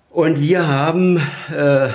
[0.10, 1.22] Und wir haben
[1.56, 1.88] äh,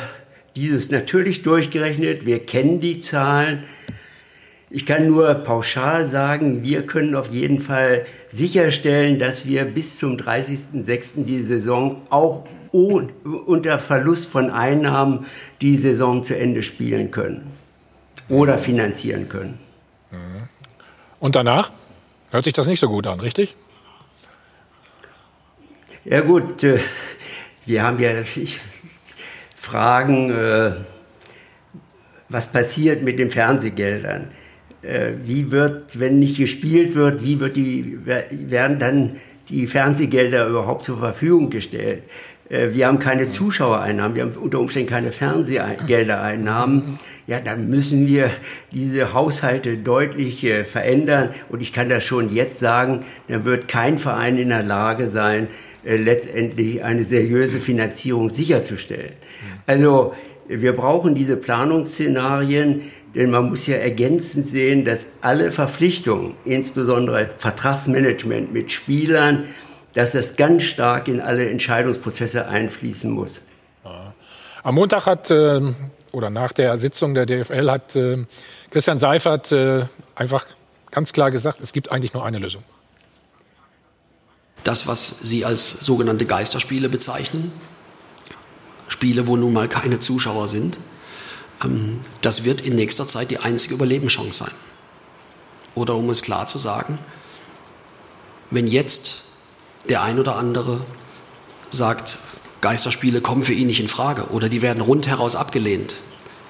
[0.54, 2.24] dieses natürlich durchgerechnet.
[2.24, 3.64] Wir kennen die Zahlen.
[4.68, 10.16] Ich kann nur pauschal sagen, wir können auf jeden Fall sicherstellen, dass wir bis zum
[10.16, 11.24] 30.06.
[11.24, 15.26] die Saison auch unter Verlust von Einnahmen
[15.60, 17.52] die Saison zu Ende spielen können
[18.28, 19.58] oder finanzieren können.
[21.20, 21.70] Und danach
[22.30, 23.54] hört sich das nicht so gut an, richtig?
[26.04, 26.80] Ja gut, äh,
[27.64, 28.10] wir haben ja
[29.56, 30.72] Fragen, äh,
[32.28, 34.30] was passiert mit den Fernsehgeldern?
[34.86, 39.16] Äh, wie wird, wenn nicht gespielt wird, wie wird die, werden dann
[39.48, 42.02] die Fernsehgelder überhaupt zur Verfügung gestellt?
[42.48, 46.98] Äh, wir haben keine Zuschauereinnahmen, wir haben unter Umständen keine Fernsehgeldereinnahmen.
[47.26, 48.30] Ja, dann müssen wir
[48.70, 51.30] diese Haushalte deutlich äh, verändern.
[51.48, 55.48] Und ich kann das schon jetzt sagen, dann wird kein Verein in der Lage sein,
[55.84, 59.14] äh, letztendlich eine seriöse Finanzierung sicherzustellen.
[59.66, 60.14] Also
[60.48, 62.82] wir brauchen diese Planungsszenarien,
[63.16, 69.44] denn man muss ja ergänzend sehen, dass alle Verpflichtungen, insbesondere Vertragsmanagement mit Spielern,
[69.94, 73.40] dass das ganz stark in alle Entscheidungsprozesse einfließen muss.
[74.62, 75.60] Am Montag hat äh,
[76.12, 78.26] oder nach der Sitzung der DFL hat äh,
[78.70, 80.44] Christian Seifert äh, einfach
[80.90, 82.64] ganz klar gesagt, es gibt eigentlich nur eine Lösung.
[84.64, 87.52] Das, was Sie als sogenannte Geisterspiele bezeichnen,
[88.88, 90.82] Spiele, wo nun mal keine Zuschauer sind, ähm,
[92.22, 94.54] das wird in nächster Zeit die einzige Überlebenschance sein.
[95.74, 96.98] Oder um es klar zu sagen,
[98.50, 99.22] wenn jetzt
[99.88, 100.80] der ein oder andere
[101.70, 102.18] sagt,
[102.60, 105.94] Geisterspiele kommen für ihn nicht in Frage oder die werden rundheraus abgelehnt,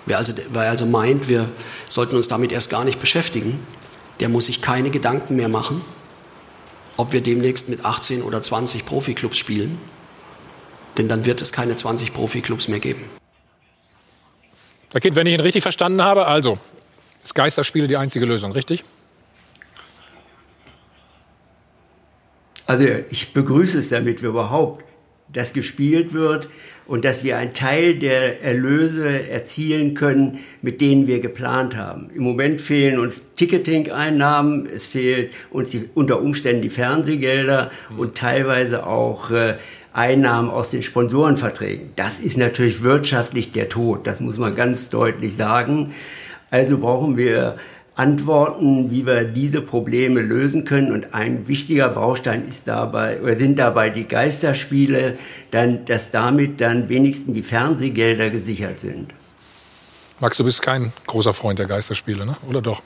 [0.07, 1.49] wer also, wer also meint, wir
[1.89, 3.59] sollten uns damit erst gar nicht beschäftigen,
[4.21, 5.83] der muss sich keine Gedanken mehr machen,
[6.97, 9.79] ob wir demnächst mit 18 oder 20 Profiklubs spielen.
[10.97, 13.05] Denn dann wird es keine 20 Profiklubs mehr geben.
[15.01, 16.59] Kind, wenn ich ihn richtig verstanden habe, also
[17.23, 18.85] ist Geisterspiele die einzige Lösung, richtig?
[22.67, 24.85] Also ich begrüße es, damit wir überhaupt
[25.33, 26.49] das gespielt wird
[26.87, 32.11] und dass wir einen Teil der Erlöse erzielen können, mit denen wir geplant haben.
[32.15, 38.87] Im Moment fehlen uns Ticketing-Einnahmen, es fehlt uns die, unter Umständen die Fernsehgelder und teilweise
[38.87, 39.57] auch äh,
[39.97, 41.93] Einnahmen aus den Sponsorenverträgen.
[41.97, 45.95] Das ist natürlich wirtschaftlich der Tod, das muss man ganz deutlich sagen.
[46.51, 47.57] Also brauchen wir
[47.97, 50.93] Antworten, wie wir diese Probleme lösen können.
[50.93, 55.19] Und ein wichtiger Baustein ist dabei, oder sind dabei die Geisterspiele,
[55.51, 59.15] dann, dass damit dann wenigstens die Fernsehgelder gesichert sind.
[60.21, 62.37] Max, du bist kein großer Freund der Geisterspiele, ne?
[62.49, 62.83] oder doch?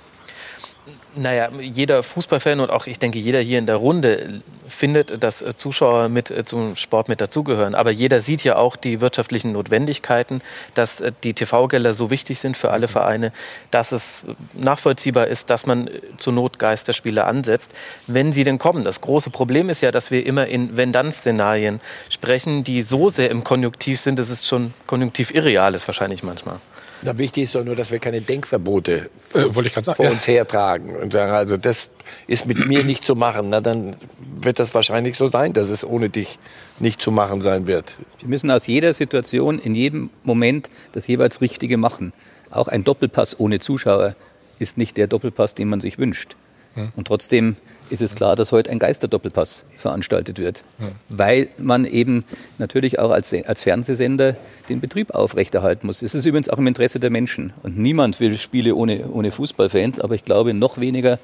[1.17, 5.57] Naja, jeder Fußballfan und auch ich denke jeder hier in der Runde findet, dass äh,
[5.57, 7.75] Zuschauer mit äh, zum Sport mit dazugehören.
[7.75, 10.41] Aber jeder sieht ja auch die wirtschaftlichen Notwendigkeiten,
[10.75, 13.33] dass äh, die TV-Gelder so wichtig sind für alle Vereine,
[13.73, 17.75] dass es nachvollziehbar ist, dass man zur Not Geisterspiele ansetzt,
[18.07, 18.85] wenn sie denn kommen.
[18.85, 23.43] Das große Problem ist ja, dass wir immer in Wenn-Dann-Szenarien sprechen, die so sehr im
[23.43, 26.61] Konjunktiv sind, dass es schon konjunktiv irreal ist wahrscheinlich manchmal.
[27.03, 30.97] Na, wichtig ist doch nur, dass wir keine Denkverbote äh, vor, uns, vor uns hertragen.
[30.97, 31.89] und sagen, also das
[32.27, 35.85] ist mit mir nicht zu machen, na dann wird das wahrscheinlich so sein, dass es
[35.85, 36.39] ohne dich
[36.79, 37.97] nicht zu machen sein wird.
[38.19, 42.13] Wir müssen aus jeder Situation in jedem Moment das jeweils Richtige machen.
[42.51, 44.17] Auch ein Doppelpass ohne Zuschauer
[44.59, 46.37] ist nicht der Doppelpass, den man sich wünscht.
[46.75, 46.93] Hm.
[46.97, 47.57] Und trotzdem
[47.91, 50.63] ist es klar, dass heute ein Geisterdoppelpass veranstaltet wird,
[51.09, 52.25] weil man eben
[52.59, 54.37] natürlich auch als, als Fernsehsender
[54.69, 56.03] den Betrieb aufrechterhalten muss.
[56.03, 57.53] Es ist übrigens auch im Interesse der Menschen.
[57.63, 61.19] Und niemand will Spiele ohne, ohne Fußballfans, aber ich glaube noch weniger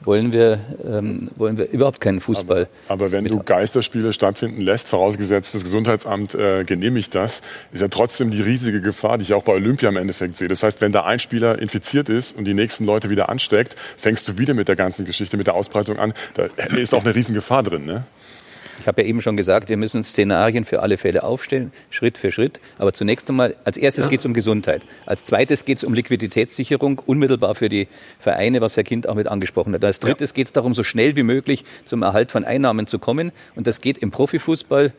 [0.00, 2.68] wollen wir, ähm, wollen wir überhaupt keinen Fußball.
[2.88, 7.88] Aber, aber wenn du Geisterspiele stattfinden lässt, vorausgesetzt das Gesundheitsamt äh, genehmigt das, ist ja
[7.88, 10.48] trotzdem die riesige Gefahr, die ich auch bei Olympia im Endeffekt sehe.
[10.48, 14.28] Das heißt, wenn da ein Spieler infiziert ist und die nächsten Leute wieder ansteckt, fängst
[14.28, 16.12] du wieder mit der ganzen Geschichte, mit der Ausbreitung an.
[16.34, 16.44] Da
[16.76, 17.86] ist auch eine riesen Gefahr drin.
[17.86, 18.04] Ne?
[18.86, 22.30] Ich habe ja eben schon gesagt, wir müssen Szenarien für alle Fälle aufstellen, Schritt für
[22.30, 22.60] Schritt.
[22.78, 24.10] Aber zunächst einmal, als erstes ja.
[24.10, 24.82] geht es um Gesundheit.
[25.06, 27.88] Als zweites geht es um Liquiditätssicherung, unmittelbar für die
[28.20, 29.84] Vereine, was Herr Kind auch mit angesprochen hat.
[29.84, 30.34] Als drittes ja.
[30.36, 33.32] geht es darum, so schnell wie möglich zum Erhalt von Einnahmen zu kommen.
[33.56, 34.92] Und das geht im Profifußball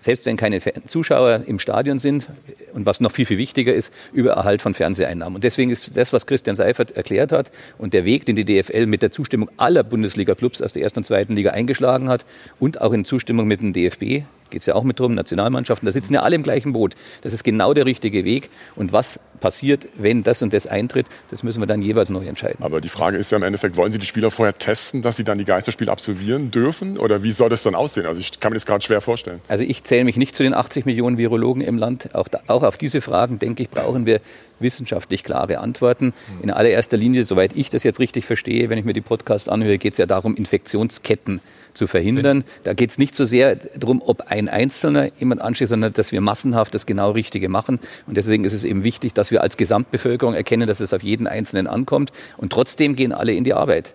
[0.00, 2.28] selbst wenn keine Zuschauer im Stadion sind
[2.76, 5.34] und was noch viel, viel wichtiger ist, über Erhalt von Fernseheinnahmen.
[5.34, 8.86] Und deswegen ist das, was Christian Seifert erklärt hat und der Weg, den die DFL
[8.86, 12.24] mit der Zustimmung aller Bundesliga-Clubs aus der ersten und zweiten Liga eingeschlagen hat
[12.60, 15.92] und auch in Zustimmung mit dem DFB, geht es ja auch mit drum, Nationalmannschaften, da
[15.92, 16.94] sitzen ja alle im gleichen Boot.
[17.22, 18.50] Das ist genau der richtige Weg.
[18.74, 22.62] Und was passiert, wenn das und das eintritt, das müssen wir dann jeweils neu entscheiden.
[22.62, 25.24] Aber die Frage ist ja im Endeffekt, wollen Sie die Spieler vorher testen, dass sie
[25.24, 26.98] dann die Geisterspiele absolvieren dürfen?
[26.98, 28.06] Oder wie soll das dann aussehen?
[28.06, 29.40] Also ich kann mir das gerade schwer vorstellen.
[29.48, 32.14] Also ich zähle mich nicht zu den 80 Millionen Virologen im Land.
[32.14, 34.20] Auch, da, auch auf diese Fragen, denke ich, brauchen wir
[34.58, 36.14] wissenschaftlich klare Antworten.
[36.42, 39.78] In allererster Linie, soweit ich das jetzt richtig verstehe, wenn ich mir die Podcasts anhöre,
[39.78, 41.40] geht es ja darum, Infektionsketten
[41.76, 42.44] zu verhindern.
[42.64, 46.20] Da geht es nicht so sehr darum, ob ein Einzelner jemand anschließt, sondern dass wir
[46.20, 47.78] massenhaft das genau Richtige machen.
[48.06, 51.26] Und deswegen ist es eben wichtig, dass wir als Gesamtbevölkerung erkennen, dass es auf jeden
[51.26, 52.12] Einzelnen ankommt.
[52.36, 53.94] Und trotzdem gehen alle in die Arbeit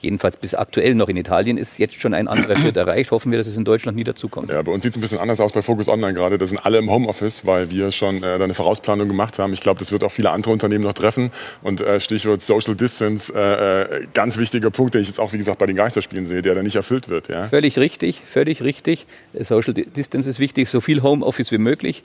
[0.00, 3.10] jedenfalls bis aktuell noch in Italien ist jetzt schon ein anderer Schritt erreicht.
[3.10, 4.50] Hoffen wir, dass es in Deutschland nie dazukommt.
[4.50, 6.38] Ja, bei uns sieht es ein bisschen anders aus bei Focus Online gerade.
[6.38, 9.52] Da sind alle im Homeoffice, weil wir schon äh, eine Vorausplanung gemacht haben.
[9.52, 11.30] Ich glaube, das wird auch viele andere Unternehmen noch treffen.
[11.62, 15.38] Und äh, Stichwort Social Distance, äh, äh, ganz wichtiger Punkt, den ich jetzt auch, wie
[15.38, 17.28] gesagt, bei den Geisterspielen sehe, der da nicht erfüllt wird.
[17.28, 17.48] Ja?
[17.48, 19.06] Völlig richtig, völlig richtig.
[19.40, 22.02] Social Distance ist wichtig, so viel Homeoffice wie möglich.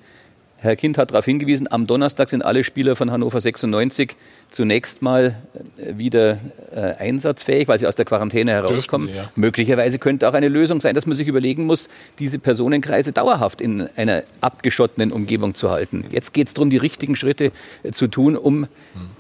[0.64, 4.16] Herr Kind hat darauf hingewiesen, am Donnerstag sind alle Spieler von Hannover 96
[4.50, 5.36] zunächst mal
[5.78, 6.40] äh, wieder
[6.74, 9.10] äh, einsatzfähig, weil sie aus der Quarantäne herauskommen.
[9.10, 9.30] Sie, ja.
[9.36, 13.90] Möglicherweise könnte auch eine Lösung sein, dass man sich überlegen muss, diese Personenkreise dauerhaft in
[13.98, 16.06] einer abgeschotteten Umgebung zu halten.
[16.12, 17.52] Jetzt geht es darum, die richtigen Schritte
[17.84, 18.70] äh, zu tun, um hm.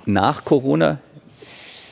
[0.05, 0.99] nach Corona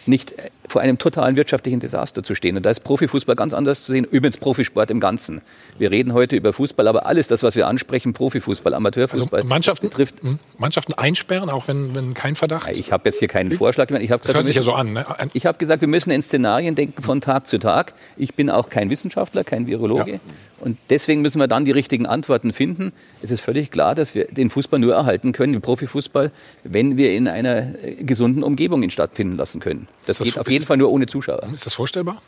[0.06, 0.34] nicht
[0.72, 2.58] vor einem totalen wirtschaftlichen Desaster zu stehen.
[2.58, 4.06] Und da ist Profifußball ganz anders zu sehen.
[4.06, 5.42] Übrigens Profisport im Ganzen.
[5.78, 9.90] Wir reden heute über Fußball, aber alles das, was wir ansprechen, Profifußball, Amateurfußball, also Mannschaften,
[9.90, 10.24] betrifft.
[10.24, 10.40] Hm?
[10.58, 12.72] Mannschaften einsperren, auch wenn, wenn kein Verdacht?
[12.72, 14.02] Ich habe jetzt hier keinen Vorschlag gemacht.
[14.04, 14.94] Ich das gesagt, hört sich ja so an.
[14.94, 15.06] Ne?
[15.34, 17.94] Ich habe gesagt, wir müssen in Szenarien denken von Tag zu Tag.
[18.16, 20.14] Ich bin auch kein Wissenschaftler, kein Virologe.
[20.14, 20.20] Ja.
[20.62, 22.94] Und deswegen müssen wir dann die richtigen Antworten finden.
[23.24, 26.32] Es ist völlig klar, dass wir den Fußball nur erhalten können, den Profifußball,
[26.64, 29.88] wenn wir in einer äh, gesunden Umgebung ihn stattfinden lassen können.
[30.06, 31.43] Das, das geht auf jeden Fall nur ohne Zuschauer.
[31.54, 32.21] Ist das vorstellbar?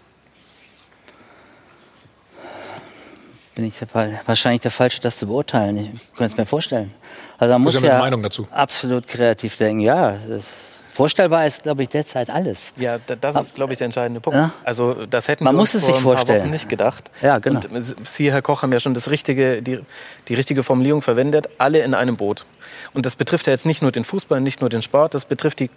[3.56, 5.78] Bin ich der Fall, wahrscheinlich der Falsche, das zu beurteilen.
[5.78, 6.92] Ich kann es mir vorstellen.
[7.38, 8.48] Also man muss ja Meinung dazu.
[8.52, 9.82] absolut kreativ denken.
[9.82, 12.72] Ja, das Vorstellbar ist, glaube ich, derzeit alles.
[12.78, 14.38] Ja, das ist, glaube ich, der entscheidende Punkt.
[14.38, 14.52] Ja?
[14.64, 16.42] Also das hätten Man wir muss uns es vor sich ein paar vorstellen.
[16.44, 17.10] Wochen nicht gedacht.
[17.24, 17.62] Ja, genau.
[17.72, 19.80] Und Sie, Herr Koch, haben ja schon das richtige, die,
[20.28, 21.50] die richtige Formulierung verwendet.
[21.58, 22.46] Alle in einem Boot.
[22.94, 25.60] Und das betrifft ja jetzt nicht nur den Fußball, nicht nur den Sport, das betrifft
[25.60, 25.70] die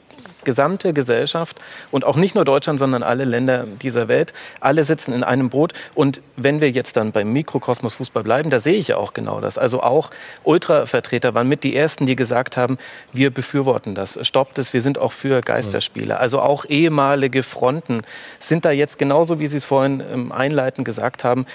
[0.45, 1.59] gesamte Gesellschaft
[1.91, 4.33] und auch nicht nur Deutschland, sondern alle Länder dieser Welt.
[4.61, 5.73] Alle sitzen in einem Boot.
[5.95, 9.41] Und wenn wir jetzt dann beim Mikrokosmos Fußball bleiben, da sehe ich ja auch genau
[9.41, 9.59] das.
[9.59, 10.11] Also auch
[10.45, 12.79] Ultra-Vertreter waren mit die Ersten, die gesagt haben,
[13.13, 16.19] wir befürworten das, stoppt es, wir sind auch für Geisterspiele.
[16.19, 18.03] Also auch ehemalige Fronten
[18.39, 21.47] sind da jetzt genauso, wie Sie es vorhin ähm, einleitend gesagt haben,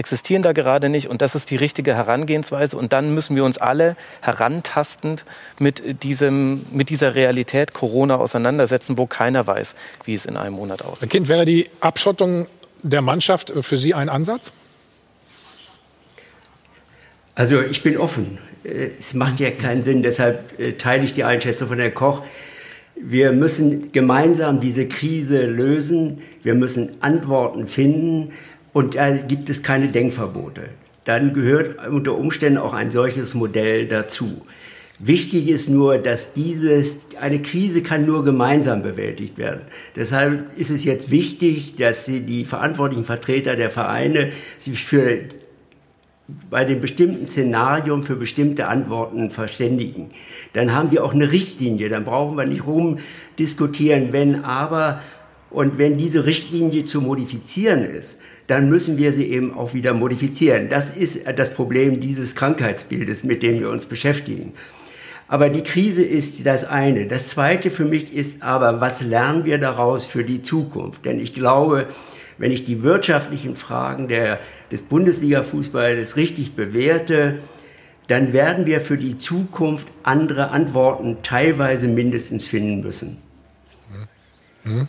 [0.00, 1.08] existieren da gerade nicht.
[1.08, 2.76] Und das ist die richtige Herangehensweise.
[2.76, 5.26] Und dann müssen wir uns alle herantastend
[5.58, 10.82] mit, diesem, mit dieser Realität Corona auseinandersetzen, wo keiner weiß, wie es in einem Monat
[10.82, 11.02] aussieht.
[11.02, 12.46] Herr Kind, wäre die Abschottung
[12.82, 14.52] der Mannschaft für Sie ein Ansatz?
[17.34, 18.38] Also ich bin offen.
[18.64, 22.22] Äh, es macht ja keinen Sinn, deshalb äh, teile ich die Einschätzung von Herrn Koch.
[22.96, 26.22] Wir müssen gemeinsam diese Krise lösen.
[26.42, 28.32] Wir müssen Antworten finden.
[28.72, 30.70] Und da gibt es keine Denkverbote.
[31.04, 34.42] Dann gehört unter Umständen auch ein solches Modell dazu.
[34.98, 39.62] Wichtig ist nur, dass dieses, eine Krise kann nur gemeinsam bewältigt werden.
[39.96, 45.20] Deshalb ist es jetzt wichtig, dass die verantwortlichen Vertreter der Vereine sich für
[46.48, 50.10] bei dem bestimmten Szenarium für bestimmte Antworten verständigen.
[50.52, 55.00] Dann haben wir auch eine Richtlinie, dann brauchen wir nicht rumdiskutieren, wenn aber
[55.50, 58.16] Und wenn diese Richtlinie zu modifizieren ist,
[58.50, 60.68] dann müssen wir sie eben auch wieder modifizieren.
[60.68, 64.54] Das ist das Problem dieses Krankheitsbildes, mit dem wir uns beschäftigen.
[65.28, 67.06] Aber die Krise ist das eine.
[67.06, 71.04] Das zweite für mich ist aber, was lernen wir daraus für die Zukunft?
[71.04, 71.86] Denn ich glaube,
[72.38, 74.40] wenn ich die wirtschaftlichen Fragen der,
[74.72, 77.38] des Bundesliga-Fußballs richtig bewerte,
[78.08, 83.18] dann werden wir für die Zukunft andere Antworten teilweise mindestens finden müssen.
[84.64, 84.88] Mhm.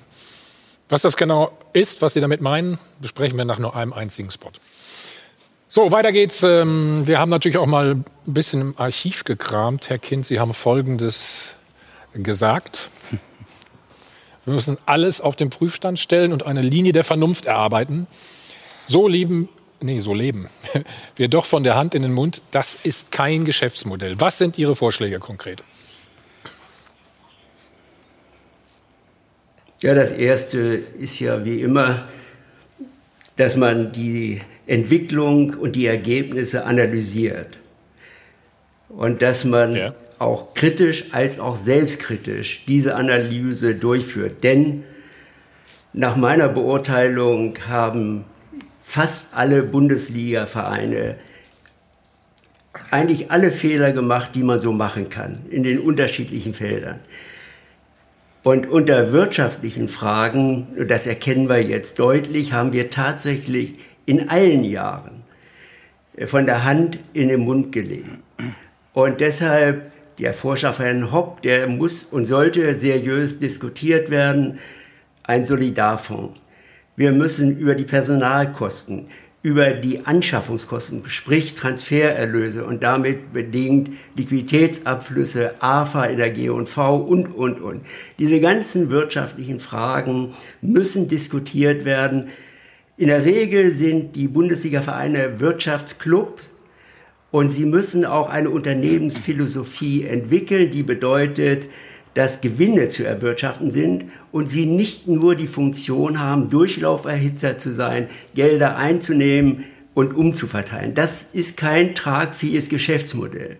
[0.89, 4.51] Was das genau ist, was Sie damit meinen, besprechen wir nach nur einem einzigen Spot.
[5.67, 6.43] So, weiter geht's.
[6.43, 9.89] Ähm, wir haben natürlich auch mal ein bisschen im Archiv gekramt.
[9.89, 11.55] Herr Kind, Sie haben Folgendes
[12.13, 12.89] gesagt.
[14.43, 18.07] Wir müssen alles auf den Prüfstand stellen und eine Linie der Vernunft erarbeiten.
[18.87, 19.47] So lieben,
[19.81, 20.49] nee, so leben
[21.15, 22.41] wir doch von der Hand in den Mund.
[22.51, 24.19] Das ist kein Geschäftsmodell.
[24.19, 25.63] Was sind Ihre Vorschläge konkret?
[29.81, 30.59] Ja, das erste
[30.99, 32.07] ist ja wie immer,
[33.35, 37.57] dass man die Entwicklung und die Ergebnisse analysiert.
[38.89, 39.93] Und dass man ja.
[40.19, 44.43] auch kritisch als auch selbstkritisch diese Analyse durchführt.
[44.43, 44.83] Denn
[45.93, 48.25] nach meiner Beurteilung haben
[48.85, 51.15] fast alle Bundesliga-Vereine
[52.91, 56.99] eigentlich alle Fehler gemacht, die man so machen kann, in den unterschiedlichen Feldern.
[58.43, 63.75] Und unter wirtschaftlichen Fragen, das erkennen wir jetzt deutlich, haben wir tatsächlich
[64.05, 65.23] in allen Jahren
[66.15, 68.09] äh, von der Hand in den Mund gelegt.
[68.93, 74.59] Und deshalb der Vorschlag von Herrn Hopp, der muss und sollte seriös diskutiert werden,
[75.23, 76.39] ein Solidarfonds.
[76.95, 79.07] Wir müssen über die Personalkosten,
[79.43, 87.59] über die Anschaffungskosten, sprich Transfererlöse und damit bedingt Liquiditätsabflüsse, AFA in der G&V und, und,
[87.59, 87.81] und.
[88.19, 92.29] Diese ganzen wirtschaftlichen Fragen müssen diskutiert werden.
[92.97, 96.43] In der Regel sind die Bundesliga-Vereine Wirtschaftsclubs
[97.31, 101.67] und sie müssen auch eine Unternehmensphilosophie entwickeln, die bedeutet,
[102.13, 108.09] dass Gewinne zu erwirtschaften sind und sie nicht nur die Funktion haben, Durchlauferhitzer zu sein,
[108.35, 110.93] Gelder einzunehmen und umzuverteilen.
[110.93, 113.57] Das ist kein tragfähiges Geschäftsmodell.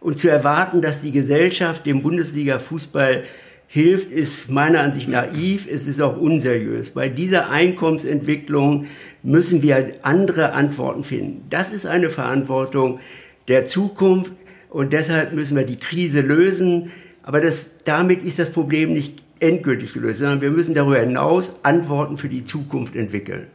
[0.00, 3.22] Und zu erwarten, dass die Gesellschaft dem Bundesliga-Fußball
[3.66, 6.90] hilft, ist meiner Ansicht naiv, es ist auch unseriös.
[6.90, 8.86] Bei dieser Einkommensentwicklung
[9.22, 11.44] müssen wir andere Antworten finden.
[11.50, 13.00] Das ist eine Verantwortung
[13.48, 14.32] der Zukunft
[14.70, 16.92] und deshalb müssen wir die Krise lösen.
[17.28, 22.16] Aber das, damit ist das Problem nicht endgültig gelöst, sondern wir müssen darüber hinaus Antworten
[22.16, 23.48] für die Zukunft entwickeln.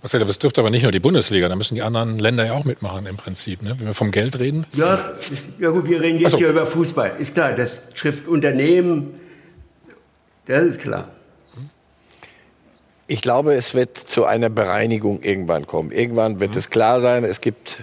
[0.00, 2.64] Was das trifft aber nicht nur die Bundesliga, da müssen die anderen Länder ja auch
[2.64, 3.74] mitmachen im Prinzip, ne?
[3.78, 4.64] wenn wir vom Geld reden.
[4.72, 5.12] Ja,
[5.58, 6.38] ja gut, wir reden jetzt so.
[6.38, 7.16] hier über Fußball.
[7.18, 9.20] Ist klar, das trifft Unternehmen,
[10.46, 11.10] das ist klar.
[13.06, 15.92] Ich glaube, es wird zu einer Bereinigung irgendwann kommen.
[15.92, 16.58] Irgendwann wird mhm.
[16.58, 17.80] es klar sein, es gibt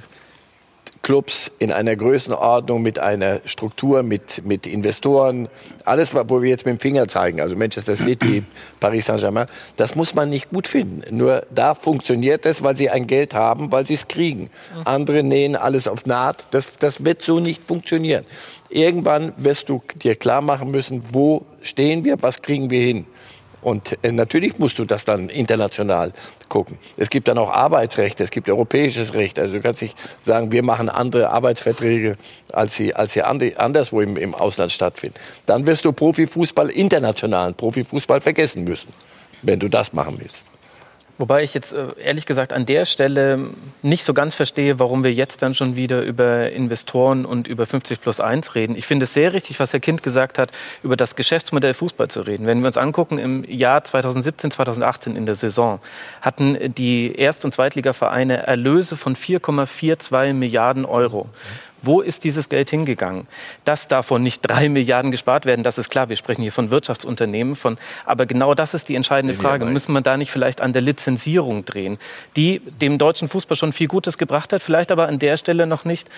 [1.09, 5.47] Clubs in einer Größenordnung mit einer Struktur, mit, mit Investoren,
[5.83, 8.43] alles, wo wir jetzt mit dem Finger zeigen, also Manchester City,
[8.79, 11.17] Paris Saint-Germain, das muss man nicht gut finden.
[11.17, 14.51] Nur da funktioniert es, weil sie ein Geld haben, weil sie es kriegen.
[14.85, 16.45] Andere nähen alles auf Naht.
[16.51, 18.23] Das, das wird so nicht funktionieren.
[18.69, 23.07] Irgendwann wirst du dir klar machen müssen, wo stehen wir, was kriegen wir hin.
[23.61, 26.13] Und äh, natürlich musst du das dann international
[26.47, 26.77] gucken.
[26.97, 29.37] Es gibt dann auch Arbeitsrecht, es gibt europäisches Recht.
[29.39, 32.17] Also du kannst nicht sagen, wir machen andere Arbeitsverträge,
[32.51, 35.15] als sie, als sie anderswo im, im Ausland stattfinden.
[35.45, 38.89] Dann wirst du Profifußball, internationalen Profifußball vergessen müssen,
[39.41, 40.48] wenn du das machen willst.
[41.19, 43.49] Wobei ich jetzt äh, ehrlich gesagt an der Stelle
[43.81, 47.99] nicht so ganz verstehe, warum wir jetzt dann schon wieder über Investoren und über 50
[47.99, 48.73] plus 1 reden.
[48.77, 50.51] Ich finde es sehr richtig, was Herr Kind gesagt hat,
[50.81, 52.47] über das Geschäftsmodell Fußball zu reden.
[52.47, 55.81] Wenn wir uns angucken, im Jahr 2017, 2018 in der Saison
[56.21, 61.27] hatten die Erst- und Zweitligavereine Erlöse von 4,42 Milliarden Euro.
[61.81, 63.27] Wo ist dieses Geld hingegangen?
[63.65, 66.09] Dass davon nicht drei Milliarden gespart werden, das ist klar.
[66.09, 67.55] Wir sprechen hier von Wirtschaftsunternehmen.
[67.55, 69.65] Von, aber genau das ist die entscheidende Frage.
[69.65, 71.97] Müssen wir da nicht vielleicht an der Lizenzierung drehen,
[72.35, 75.85] die dem deutschen Fußball schon viel Gutes gebracht hat, vielleicht aber an der Stelle noch
[75.85, 76.09] nicht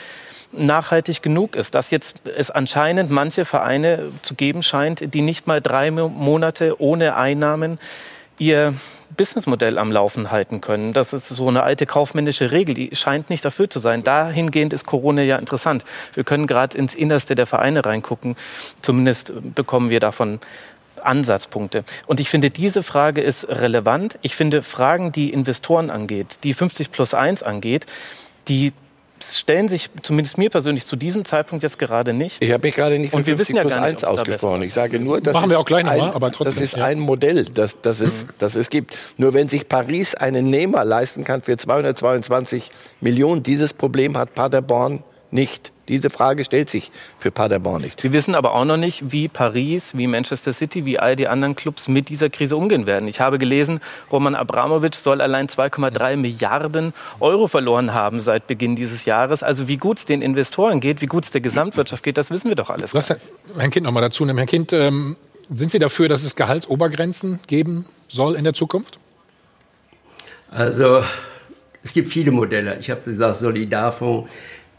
[0.52, 5.62] nachhaltig genug ist, dass jetzt es anscheinend manche Vereine zu geben scheint, die nicht mal
[5.62, 7.80] drei Monate ohne Einnahmen
[8.38, 8.74] ihr
[9.22, 10.94] Businessmodell am Laufen halten können.
[10.94, 14.02] Das ist so eine alte kaufmännische Regel, die scheint nicht erfüllt zu sein.
[14.02, 15.86] Dahingehend ist Corona ja interessant.
[16.16, 18.36] Wir können gerade ins Innerste der Vereine reingucken.
[18.82, 20.40] Zumindest bekommen wir davon
[21.04, 21.84] Ansatzpunkte.
[22.08, 24.18] Und ich finde, diese Frage ist relevant.
[24.24, 27.86] Ich finde, Fragen, die Investoren angeht, die 50 plus 1 angeht,
[28.48, 28.74] die
[29.24, 32.42] stellen sich zumindest mir persönlich zu diesem Zeitpunkt jetzt gerade nicht.
[32.42, 34.64] Ich habe mich gerade nicht für Und wir wissen ja gar nicht, 1 ausgesprochen.
[34.64, 36.78] Ich sage nur, das Machen ist wir auch gleich ein, mal, aber trotzdem, das ist
[36.78, 36.86] ja.
[36.86, 38.98] ein Modell, das, das, es, das es gibt.
[39.18, 42.70] Nur wenn sich Paris einen Nehmer leisten kann für 222
[43.00, 45.72] Millionen, dieses Problem hat Paderborn nicht.
[45.92, 46.90] Diese Frage stellt sich
[47.20, 48.02] für Paderborn nicht.
[48.02, 51.54] Wir wissen aber auch noch nicht, wie Paris, wie Manchester City, wie all die anderen
[51.54, 53.10] Clubs mit dieser Krise umgehen werden.
[53.10, 59.04] Ich habe gelesen, Roman Abramowitsch soll allein 2,3 Milliarden Euro verloren haben seit Beginn dieses
[59.04, 59.44] Jahres.
[59.44, 62.48] Also wie gut es den Investoren geht, wie gut es der Gesamtwirtschaft geht, das wissen
[62.48, 62.94] wir doch alles.
[62.94, 64.38] Lass Herrn Kind noch mal dazu nehmen.
[64.38, 65.18] Herr Kind, ähm,
[65.54, 68.98] sind Sie dafür, dass es Gehaltsobergrenzen geben soll in der Zukunft?
[70.50, 71.04] Also
[71.84, 72.78] es gibt viele Modelle.
[72.80, 74.30] Ich habe gesagt, Solidarfonds,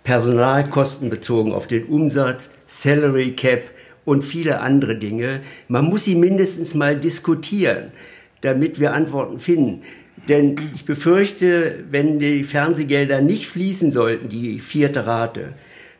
[0.04, 3.70] Personalkosten bezogen auf den Umsatz, Salary Cap
[4.04, 5.40] und viele andere Dinge.
[5.68, 7.92] Man muss sie mindestens mal diskutieren,
[8.40, 9.82] damit wir Antworten finden.
[10.28, 15.48] Denn ich befürchte, wenn die Fernsehgelder nicht fließen sollten, die vierte Rate,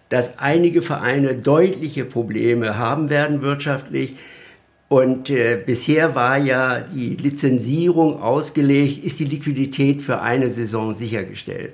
[0.09, 4.17] dass einige Vereine deutliche Probleme haben werden wirtschaftlich.
[4.89, 11.73] Und äh, bisher war ja die Lizenzierung ausgelegt, ist die Liquidität für eine Saison sichergestellt.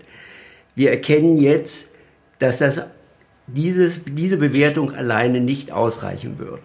[0.77, 1.88] Wir erkennen jetzt,
[2.39, 2.83] dass das
[3.47, 6.61] dieses, diese Bewertung alleine nicht ausreichen wird.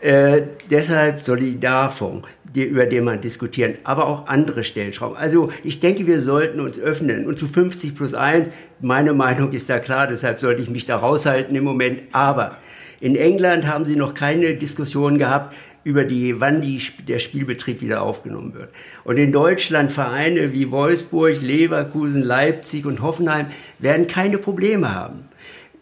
[0.00, 5.16] Äh, deshalb Solidarfonds, die, über den man diskutieren, aber auch andere Stellschrauben.
[5.16, 7.26] Also ich denke, wir sollten uns öffnen.
[7.26, 8.50] Und zu 50 plus 1,
[8.80, 12.02] meine Meinung ist da klar, deshalb sollte ich mich da raushalten im Moment.
[12.12, 12.58] Aber
[13.00, 15.54] in England haben sie noch keine Diskussion gehabt
[15.86, 18.70] über die, wann die, der Spielbetrieb wieder aufgenommen wird.
[19.04, 23.46] Und in Deutschland Vereine wie Wolfsburg, Leverkusen, Leipzig und Hoffenheim
[23.78, 25.28] werden keine Probleme haben.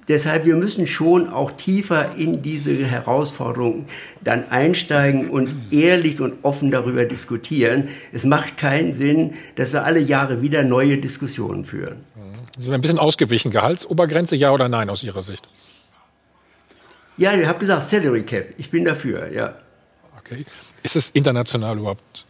[0.07, 3.87] Deshalb, wir müssen schon auch tiefer in diese Herausforderungen
[4.23, 7.89] dann einsteigen und ehrlich und offen darüber diskutieren.
[8.13, 12.05] Es macht keinen Sinn, dass wir alle Jahre wieder neue Diskussionen führen.
[12.59, 13.51] Sind wir ein bisschen ausgewichen.
[13.51, 15.49] Gehaltsobergrenze, ja oder nein aus Ihrer Sicht?
[17.17, 18.49] Ja, ich habe gesagt, Salary Cap.
[18.59, 19.55] Ich bin dafür, ja.
[20.25, 20.45] Okay.
[20.83, 22.25] Ist es international überhaupt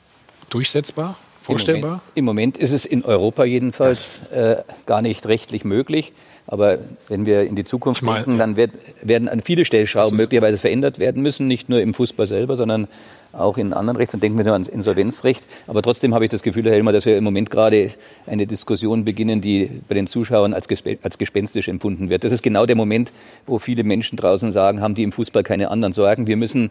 [0.50, 2.02] durchsetzbar, vorstellbar?
[2.14, 6.12] Im Moment, Im Moment ist es in Europa jedenfalls äh, gar nicht rechtlich möglich.
[6.46, 6.78] Aber
[7.08, 10.58] wenn wir in die Zukunft ich mein, denken, dann wird, werden an viele Stellschrauben möglicherweise
[10.58, 12.86] verändert werden müssen, nicht nur im Fußball selber, sondern
[13.32, 14.12] auch in anderen Rechts.
[14.12, 15.46] Und denken wir nur ans Insolvenzrecht.
[15.66, 17.90] Aber trotzdem habe ich das Gefühl, Herr Helmer, dass wir im Moment gerade
[18.26, 20.68] eine Diskussion beginnen, die bei den Zuschauern als,
[21.02, 22.24] als gespenstisch empfunden wird.
[22.24, 23.12] Das ist genau der Moment,
[23.46, 26.26] wo viele Menschen draußen sagen, haben die im Fußball keine anderen Sorgen.
[26.26, 26.70] Wir müssen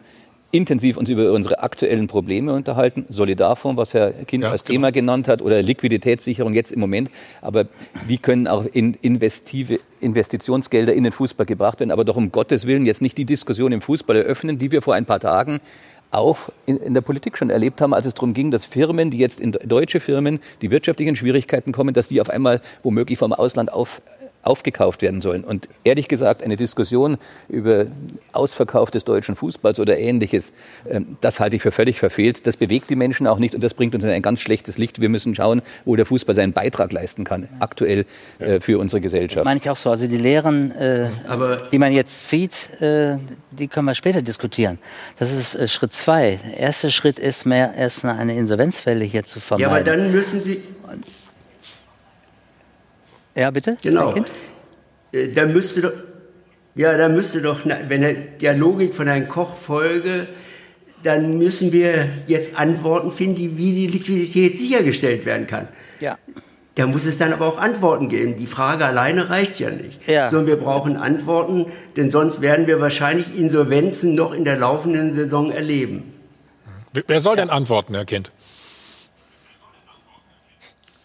[0.54, 3.04] intensiv uns über unsere aktuellen Probleme unterhalten.
[3.08, 4.74] Solidarfonds, was Herr Kind ja, als genau.
[4.74, 7.10] Thema genannt hat, oder Liquiditätssicherung jetzt im Moment.
[7.42, 7.66] Aber
[8.06, 11.90] wie können auch in investive Investitionsgelder in den Fußball gebracht werden?
[11.90, 14.94] Aber doch um Gottes Willen jetzt nicht die Diskussion im Fußball eröffnen, die wir vor
[14.94, 15.60] ein paar Tagen
[16.12, 19.18] auch in, in, der Politik schon erlebt haben, als es darum ging, dass Firmen, die
[19.18, 23.72] jetzt in deutsche Firmen, die wirtschaftlichen Schwierigkeiten kommen, dass die auf einmal womöglich vom Ausland
[23.72, 24.00] auf,
[24.44, 25.44] aufgekauft werden sollen.
[25.44, 27.16] Und ehrlich gesagt, eine Diskussion
[27.48, 27.86] über
[28.32, 30.52] Ausverkauf des deutschen Fußballs oder ähnliches,
[30.88, 32.46] ähm, das halte ich für völlig verfehlt.
[32.46, 35.00] Das bewegt die Menschen auch nicht und das bringt uns in ein ganz schlechtes Licht.
[35.00, 38.04] Wir müssen schauen, wo der Fußball seinen Beitrag leisten kann, aktuell
[38.38, 39.44] äh, für unsere Gesellschaft.
[39.44, 39.90] Meine ich auch so.
[39.90, 41.08] Also die Lehren, äh,
[41.72, 43.16] die man jetzt zieht, äh,
[43.50, 44.78] die können wir später diskutieren.
[45.18, 46.38] Das ist äh, Schritt zwei.
[46.44, 49.70] Der erste Schritt ist mehr erst eine Insolvenzwelle hier zu vermeiden.
[49.70, 50.62] Ja, aber dann müssen Sie
[53.34, 53.76] ja, bitte?
[53.82, 54.14] Genau.
[55.12, 55.92] Äh, da müsste doch,
[56.74, 60.28] ja, da müsste doch, wenn er der Logik von Herrn Koch folge,
[61.02, 65.68] dann müssen wir jetzt Antworten finden, wie die Liquidität sichergestellt werden kann.
[66.00, 66.18] Ja.
[66.76, 68.36] Da muss es dann aber auch Antworten geben.
[68.36, 70.00] Die Frage alleine reicht ja nicht.
[70.08, 70.28] Ja.
[70.28, 71.66] Sondern wir brauchen Antworten,
[71.96, 76.12] denn sonst werden wir wahrscheinlich Insolvenzen noch in der laufenden Saison erleben.
[77.06, 78.30] Wer soll denn antworten, Herr Kind?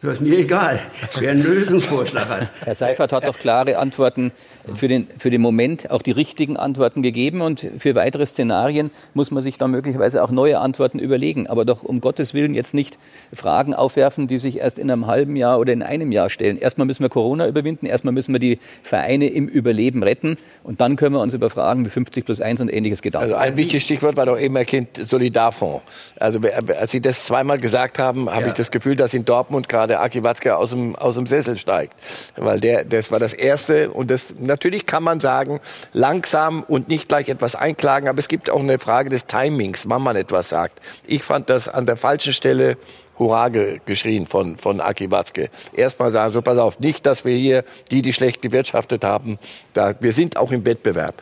[0.01, 0.79] Das ist mir egal,
[1.19, 2.49] wer einen Lösungsvorschlag hat.
[2.63, 4.31] Herr Seifert hat doch klare Antworten
[4.73, 7.41] für den, für den Moment, auch die richtigen Antworten gegeben.
[7.41, 11.47] Und für weitere Szenarien muss man sich dann möglicherweise auch neue Antworten überlegen.
[11.47, 12.97] Aber doch um Gottes Willen jetzt nicht
[13.33, 16.57] Fragen aufwerfen, die sich erst in einem halben Jahr oder in einem Jahr stellen.
[16.57, 20.37] Erstmal müssen wir Corona überwinden, erstmal müssen wir die Vereine im Überleben retten.
[20.63, 23.35] Und dann können wir uns über Fragen wie 50 plus 1 und ähnliches Gedanken Also
[23.35, 25.83] ein wichtiges Stichwort war doch eben erkannt Solidarfonds.
[26.17, 26.39] Also
[26.79, 28.47] als Sie das zweimal gesagt haben, habe ja.
[28.47, 31.57] ich das Gefühl, dass in Dortmund gerade der Aki Watzke aus dem, aus dem Sessel
[31.57, 31.93] steigt.
[32.35, 33.89] Weil der, das war das Erste.
[33.91, 35.59] Und das, natürlich kann man sagen,
[35.93, 38.07] langsam und nicht gleich etwas einklagen.
[38.07, 40.79] Aber es gibt auch eine Frage des Timings, wann man etwas sagt.
[41.05, 42.77] Ich fand das an der falschen Stelle
[43.19, 45.49] Hurra geschrien von, von Aki Watzke.
[45.73, 49.37] Erstmal sagen, so pass auf, nicht, dass wir hier die, die schlecht gewirtschaftet haben,
[49.73, 51.15] da, wir sind auch im Wettbewerb.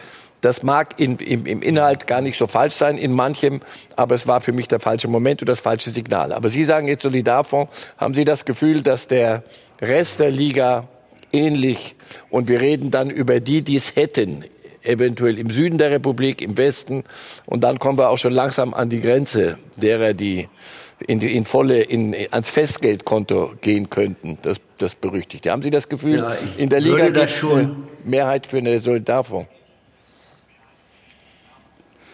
[0.48, 3.60] Das mag in, im, im Inhalt gar nicht so falsch sein, in manchem,
[3.98, 6.32] aber es war für mich der falsche Moment und das falsche Signal.
[6.32, 9.44] Aber Sie sagen jetzt Solidarfonds, haben Sie das Gefühl, dass der
[9.82, 10.88] Rest der Liga
[11.34, 11.96] ähnlich.
[12.30, 14.46] Und wir reden dann über die, die es hätten.
[14.84, 17.04] Eventuell im Süden der Republik, im Westen.
[17.46, 20.48] Und dann kommen wir auch schon langsam an die Grenze derer, die
[21.08, 24.38] in, die, in volle, in, ans Festgeldkonto gehen könnten.
[24.44, 25.52] Das, das berüchtigte.
[25.52, 27.76] Haben Sie das Gefühl, Ja, in der Liga gibt es schon- eine
[28.06, 29.50] Mehrheit für eine Solidarfonds?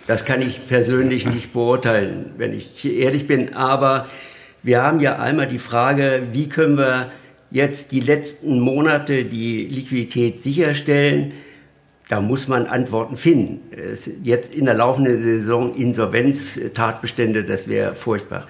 [0.06, 3.54] Das kann ich persönlich nicht beurteilen, wenn ich ehrlich bin.
[3.54, 4.08] Aber
[4.62, 7.12] wir haben ja einmal die Frage, wie können wir
[7.52, 11.32] jetzt die letzten Monate die Liquidität sicherstellen?
[12.10, 13.62] Da muss man Antworten finden.
[14.24, 18.48] Jetzt in der laufenden Saison Insolvenztatbestände, das wäre furchtbar.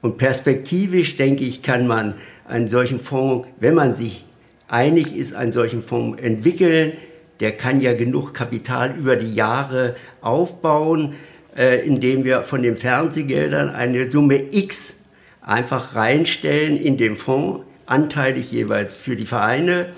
[0.00, 2.14] Und perspektivisch, denke ich, kann man
[2.46, 4.24] einen solchen Fonds, wenn man sich
[4.68, 6.92] einig ist, einen solchen Fonds entwickeln.
[7.40, 11.14] Der kann ja genug Kapital über die Jahre aufbauen,
[11.56, 14.94] äh, indem wir von den Fernsehgeldern eine Summe X
[15.40, 19.88] einfach reinstellen in den Fonds, anteilig jeweils für die Vereine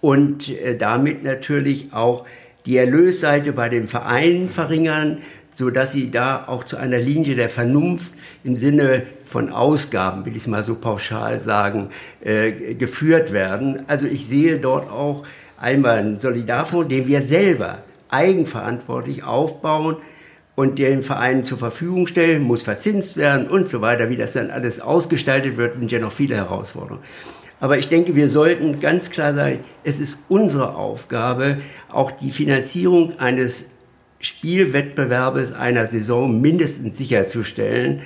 [0.00, 2.26] und äh, damit natürlich auch
[2.66, 5.18] die Erlösseite bei den Vereinen verringern,
[5.54, 8.12] so dass sie da auch zu einer Linie der Vernunft
[8.42, 11.90] im Sinne von Ausgaben, will ich mal so pauschal sagen,
[12.22, 13.84] äh, geführt werden.
[13.86, 15.24] Also ich sehe dort auch
[15.64, 17.78] einmal einen Solidarfonds, den wir selber
[18.10, 19.96] eigenverantwortlich aufbauen
[20.54, 24.10] und den Vereinen zur Verfügung stellen, muss verzinst werden und so weiter.
[24.10, 27.02] Wie das dann alles ausgestaltet wird, sind ja noch viele Herausforderungen.
[27.60, 31.58] Aber ich denke, wir sollten ganz klar sagen, es ist unsere Aufgabe,
[31.88, 33.66] auch die Finanzierung eines
[34.20, 38.02] Spielwettbewerbes einer Saison mindestens sicherzustellen.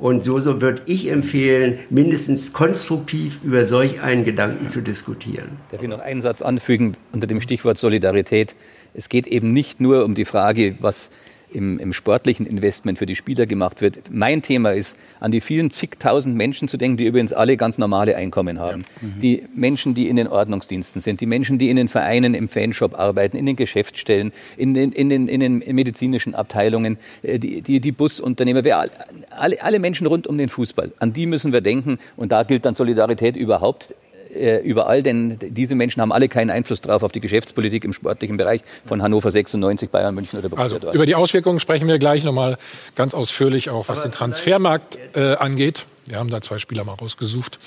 [0.00, 5.50] Und so, so würde ich empfehlen, mindestens konstruktiv über solch einen Gedanken zu diskutieren.
[5.70, 8.56] Darf ich noch einen Satz anfügen unter dem Stichwort Solidarität?
[8.94, 11.10] Es geht eben nicht nur um die Frage, was
[11.52, 13.98] im, im sportlichen Investment für die Spieler gemacht wird.
[14.10, 18.16] Mein Thema ist, an die vielen zigtausend Menschen zu denken, die übrigens alle ganz normale
[18.16, 18.84] Einkommen haben.
[19.00, 22.98] Die Menschen, die in den Ordnungsdiensten sind, die Menschen, die in den Vereinen im Fanshop
[22.98, 27.80] arbeiten, in den Geschäftsstellen, in den, in den, in den medizinischen Abteilungen, äh, die, die,
[27.80, 28.90] die Busunternehmer, wer, all-
[29.30, 30.92] alle, alle Menschen rund um den Fußball.
[30.98, 33.94] An die müssen wir denken und da gilt dann Solidarität überhaupt
[34.34, 38.36] äh, überall, denn diese Menschen haben alle keinen Einfluss drauf auf die Geschäftspolitik im sportlichen
[38.36, 40.94] Bereich von Hannover 96, Bayern München oder Borussia Also Dortmund.
[40.94, 42.58] über die Auswirkungen sprechen wir gleich nochmal
[42.94, 45.86] ganz ausführlich, auch was den Transfermarkt äh, angeht.
[46.06, 47.58] Wir haben da zwei Spieler mal rausgesucht.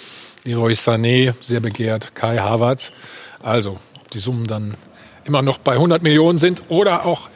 [0.43, 2.91] Leroy Sané, sehr begehrt, Kai Havertz.
[3.41, 4.76] Also, ob die Summen dann
[5.24, 7.30] immer noch bei 100 Millionen sind oder auch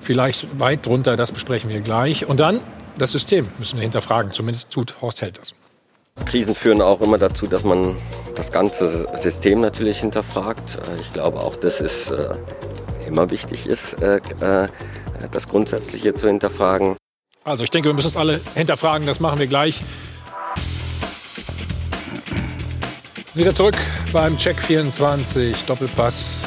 [0.00, 2.26] vielleicht weit drunter, das besprechen wir gleich.
[2.26, 2.60] Und dann
[2.98, 4.30] das System müssen wir hinterfragen.
[4.32, 5.54] Zumindest tut Horst Held das.
[6.26, 7.96] Krisen führen auch immer dazu, dass man
[8.36, 10.78] das ganze System natürlich hinterfragt.
[10.88, 12.34] Äh, Ich glaube auch, dass es äh,
[13.06, 14.20] immer wichtig ist, äh,
[15.30, 16.96] das Grundsätzliche zu hinterfragen.
[17.44, 19.06] Also ich denke, wir müssen uns alle hinterfragen.
[19.06, 19.82] Das machen wir gleich.
[23.34, 23.74] Wieder zurück
[24.12, 26.44] beim Check 24 Doppelpass.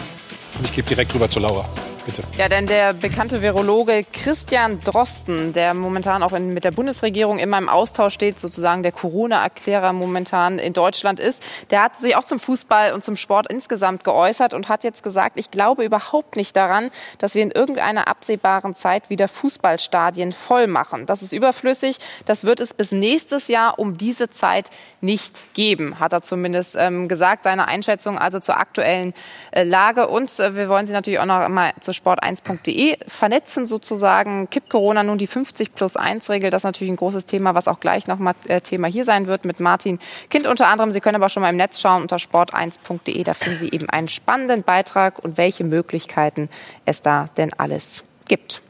[0.57, 1.65] Und ich gebe direkt rüber zu Laura.
[2.07, 2.23] Bitte.
[2.37, 7.57] Ja, denn der bekannte Virologe Christian Drosten, der momentan auch in, mit der Bundesregierung immer
[7.57, 12.39] im Austausch steht, sozusagen der Corona-Erklärer momentan in Deutschland ist, der hat sich auch zum
[12.39, 16.91] Fußball und zum Sport insgesamt geäußert und hat jetzt gesagt, ich glaube überhaupt nicht daran,
[17.17, 21.07] dass wir in irgendeiner absehbaren Zeit wieder Fußballstadien voll machen.
[21.07, 21.97] Das ist überflüssig.
[22.23, 24.69] Das wird es bis nächstes Jahr um diese Zeit
[25.01, 27.43] nicht geben, hat er zumindest ähm, gesagt.
[27.43, 29.13] Seine Einschätzung also zur aktuellen
[29.51, 30.07] äh, Lage.
[30.07, 34.49] Und äh, wir wollen Sie natürlich auch noch mal zu sport1.de vernetzen sozusagen.
[34.49, 36.49] Kippt Corona nun die 50 plus 1 Regel?
[36.49, 39.27] Das ist natürlich ein großes Thema, was auch gleich noch mal äh, Thema hier sein
[39.27, 40.91] wird mit Martin Kind unter anderem.
[40.91, 43.23] Sie können aber schon mal im Netz schauen unter sport1.de.
[43.23, 46.49] Da finden Sie eben einen spannenden Beitrag und welche Möglichkeiten
[46.85, 48.61] es da denn alles gibt.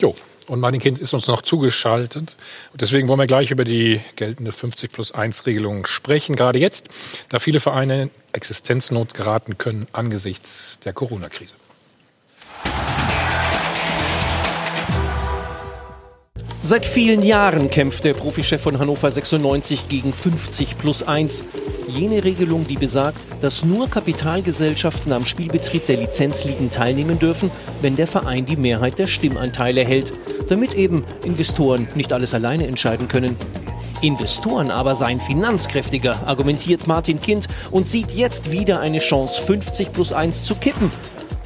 [0.00, 0.14] Jo.
[0.46, 2.36] Und Martin Kind ist uns noch zugeschaltet.
[2.72, 6.36] Und deswegen wollen wir gleich über die geltende 50 plus 1 Regelung sprechen.
[6.36, 6.88] Gerade jetzt,
[7.30, 11.54] da viele Vereine in Existenznot geraten können angesichts der Corona-Krise.
[16.62, 21.44] Seit vielen Jahren kämpft der Profichef von Hannover 96 gegen 50 plus 1.
[21.88, 27.50] Jene Regelung, die besagt, dass nur Kapitalgesellschaften am Spielbetrieb der Lizenzligen teilnehmen dürfen,
[27.82, 30.12] wenn der Verein die Mehrheit der Stimmanteile hält,
[30.48, 33.36] damit eben Investoren nicht alles alleine entscheiden können.
[34.00, 40.12] Investoren aber seien finanzkräftiger, argumentiert Martin Kind und sieht jetzt wieder eine Chance, 50 plus
[40.14, 40.90] 1 zu kippen.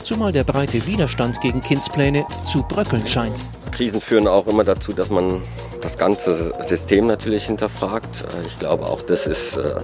[0.02, 3.42] Zumal der breite Widerstand gegen Kinds Pläne zu bröckeln scheint.
[3.78, 5.40] Krisen führen auch immer dazu, dass man
[5.82, 8.24] das ganze System natürlich hinterfragt.
[8.24, 9.76] Äh, Ich glaube auch, dass es äh,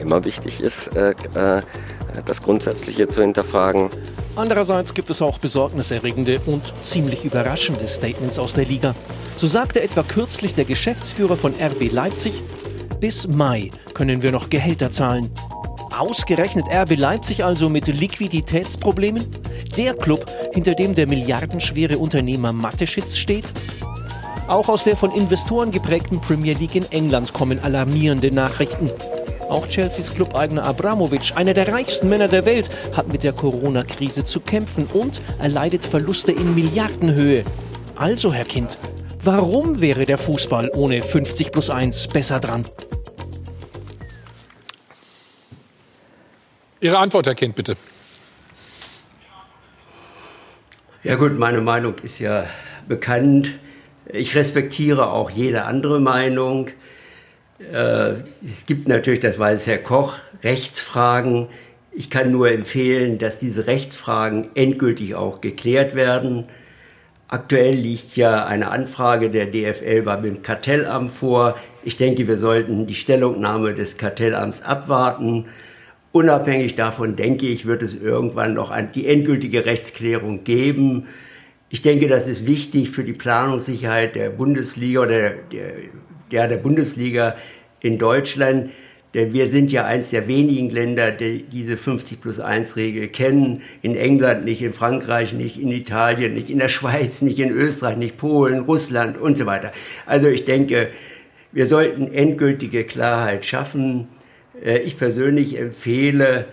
[0.00, 1.12] immer wichtig ist, äh,
[2.24, 3.90] das Grundsätzliche zu hinterfragen.
[4.36, 8.94] Andererseits gibt es auch besorgniserregende und ziemlich überraschende Statements aus der Liga.
[9.34, 12.44] So sagte etwa kürzlich der Geschäftsführer von RB Leipzig,
[13.00, 15.32] bis Mai können wir noch Gehälter zahlen.
[15.98, 19.26] Ausgerechnet RB Leipzig also mit Liquiditätsproblemen?
[19.76, 20.24] Der Club,
[20.54, 23.44] hinter dem der milliardenschwere Unternehmer Mateschitz steht?
[24.48, 28.90] Auch aus der von Investoren geprägten Premier League in England kommen alarmierende Nachrichten.
[29.50, 34.40] Auch Chelseas Clubeigner Abramovic, einer der reichsten Männer der Welt, hat mit der Corona-Krise zu
[34.40, 37.44] kämpfen und erleidet Verluste in Milliardenhöhe.
[37.96, 38.78] Also, Herr Kind,
[39.22, 42.66] warum wäre der Fußball ohne 50 plus 1 besser dran?
[46.80, 47.76] Ihre Antwort, Herr Kind, bitte.
[51.06, 52.46] Ja gut, meine Meinung ist ja
[52.88, 53.52] bekannt.
[54.12, 56.70] Ich respektiere auch jede andere Meinung.
[57.60, 61.46] Äh, es gibt natürlich, das weiß Herr Koch, Rechtsfragen.
[61.92, 66.46] Ich kann nur empfehlen, dass diese Rechtsfragen endgültig auch geklärt werden.
[67.28, 71.54] Aktuell liegt ja eine Anfrage der DFL beim Kartellamt vor.
[71.84, 75.44] Ich denke, wir sollten die Stellungnahme des Kartellamts abwarten.
[76.16, 81.08] Unabhängig davon, denke ich, wird es irgendwann noch die endgültige Rechtsklärung geben.
[81.68, 85.72] Ich denke, das ist wichtig für die Planungssicherheit der Bundesliga oder der,
[86.32, 87.36] der, der Bundesliga
[87.80, 88.70] in Deutschland.
[89.12, 93.60] Denn wir sind ja eins der wenigen Länder, die diese 50 plus 1 Regel kennen.
[93.82, 97.98] In England nicht, in Frankreich nicht, in Italien nicht, in der Schweiz nicht, in Österreich
[97.98, 99.70] nicht, Polen, Russland und so weiter.
[100.06, 100.88] Also ich denke,
[101.52, 104.08] wir sollten endgültige Klarheit schaffen.
[104.64, 106.46] Äh, ich persönlich empfehle,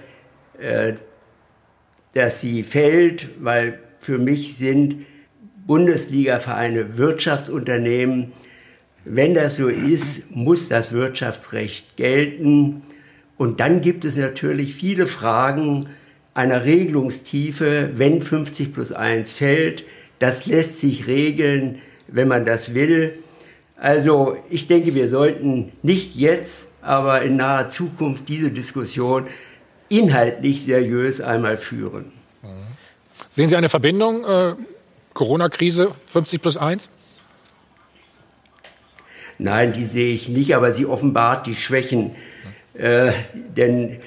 [0.60, 0.94] äh,
[2.14, 5.06] dass sie fällt, weil für mich sind
[5.66, 8.34] Bundesliga-Vereine Wirtschaftsunternehmen,
[9.06, 12.84] wenn das so ist, muss das Wirtschaftsrecht gelten.
[13.38, 15.88] Und dann gibt es natürlich viele Fragen
[16.34, 19.86] einer Regelungstiefe, wenn 50 plus 1 fällt.
[20.20, 23.14] Das lässt sich regeln, wenn man das will.
[23.76, 29.28] Also ich denke, wir sollten nicht jetzt, aber in naher Zukunft diese Diskussion
[29.90, 32.12] inhaltlich seriös einmal führen.
[33.30, 34.54] Sehen Sie eine Verbindung, äh,
[35.14, 36.90] Corona-Krise 50 plus 1?
[39.40, 42.12] Nein, die sehe ich nicht, aber sie offenbart die Schwächen.
[42.74, 43.98] Äh, denn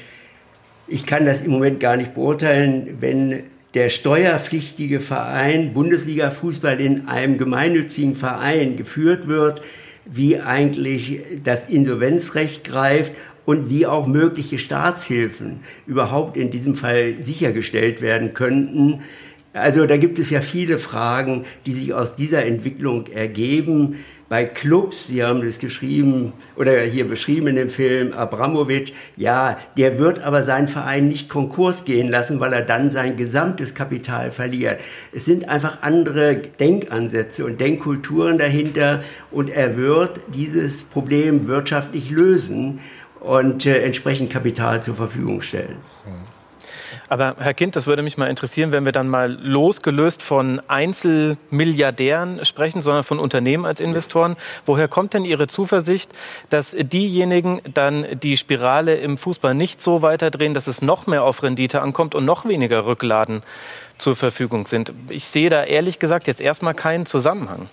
[0.86, 7.08] ich kann das im Moment gar nicht beurteilen, wenn der steuerpflichtige Verein Bundesliga Fußball in
[7.08, 9.62] einem gemeinnützigen Verein geführt wird,
[10.06, 13.12] wie eigentlich das Insolvenzrecht greift
[13.44, 19.00] und wie auch mögliche Staatshilfen überhaupt in diesem Fall sichergestellt werden könnten.
[19.56, 24.04] Also da gibt es ja viele Fragen, die sich aus dieser Entwicklung ergeben.
[24.28, 29.98] Bei Clubs, Sie haben das geschrieben oder hier beschrieben in dem Film, Abramovic, ja, der
[29.98, 34.80] wird aber seinen Verein nicht Konkurs gehen lassen, weil er dann sein gesamtes Kapital verliert.
[35.14, 42.80] Es sind einfach andere Denkansätze und Denkkulturen dahinter und er wird dieses Problem wirtschaftlich lösen
[43.20, 45.76] und äh, entsprechend Kapital zur Verfügung stellen.
[46.04, 46.35] Mhm.
[47.08, 52.44] Aber Herr Kind, das würde mich mal interessieren, wenn wir dann mal losgelöst von Einzelmilliardären
[52.44, 54.36] sprechen, sondern von Unternehmen als Investoren.
[54.64, 56.10] Woher kommt denn Ihre Zuversicht,
[56.50, 61.42] dass diejenigen dann die Spirale im Fußball nicht so weiterdrehen, dass es noch mehr auf
[61.42, 63.42] Rendite ankommt und noch weniger Rückladen
[63.98, 64.92] zur Verfügung sind?
[65.08, 67.68] Ich sehe da ehrlich gesagt jetzt erstmal keinen Zusammenhang.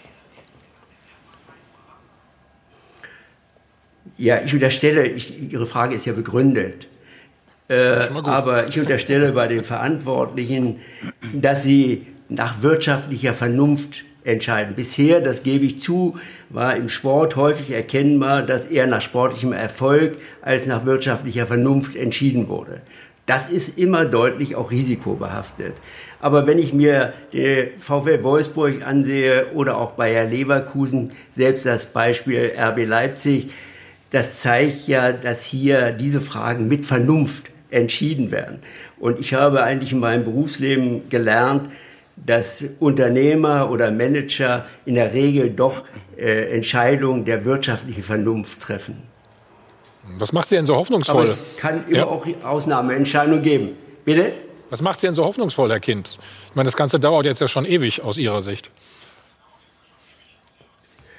[4.17, 6.87] Ja, ich unterstelle, ich, Ihre Frage ist ja begründet.
[7.73, 10.79] Äh, aber ich unterstelle bei den Verantwortlichen,
[11.33, 14.75] dass sie nach wirtschaftlicher Vernunft entscheiden.
[14.75, 16.17] Bisher, das gebe ich zu,
[16.49, 22.47] war im Sport häufig erkennbar, dass eher nach sportlichem Erfolg als nach wirtschaftlicher Vernunft entschieden
[22.47, 22.81] wurde.
[23.25, 25.73] Das ist immer deutlich auch risikobehaftet.
[26.19, 27.13] Aber wenn ich mir
[27.79, 33.51] VfL Wolfsburg ansehe oder auch Bayer Leverkusen, selbst das Beispiel RB Leipzig,
[34.11, 38.59] das zeigt ja, dass hier diese Fragen mit Vernunft entschieden werden.
[38.99, 41.71] Und ich habe eigentlich in meinem Berufsleben gelernt,
[42.15, 45.83] dass Unternehmer oder Manager in der Regel doch
[46.15, 49.01] äh, Entscheidungen der wirtschaftlichen Vernunft treffen.
[50.19, 51.25] Was macht Sie denn so hoffnungsvoll?
[51.25, 52.05] Aber es kann immer ja.
[52.05, 53.69] auch Ausnahmeentscheidungen geben.
[54.05, 54.33] Bitte?
[54.69, 56.17] Was macht Sie denn so hoffnungsvoll, Herr Kind?
[56.49, 58.69] Ich meine, das Ganze dauert jetzt ja schon ewig aus Ihrer Sicht.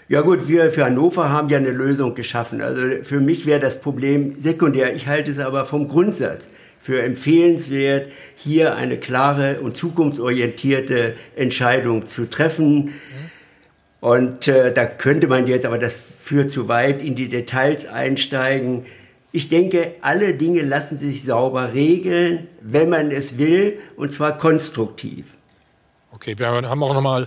[0.07, 2.61] Ja gut, wir für Hannover haben ja eine Lösung geschaffen.
[2.61, 4.94] Also für mich wäre das Problem sekundär.
[4.94, 6.46] Ich halte es aber vom Grundsatz
[6.78, 12.92] für empfehlenswert, hier eine klare und zukunftsorientierte Entscheidung zu treffen.
[14.00, 18.84] Und äh, da könnte man jetzt, aber das führt zu weit, in die Details einsteigen.
[19.32, 25.24] Ich denke, alle Dinge lassen sich sauber regeln, wenn man es will, und zwar konstruktiv.
[26.12, 27.26] Okay, wir haben auch noch mal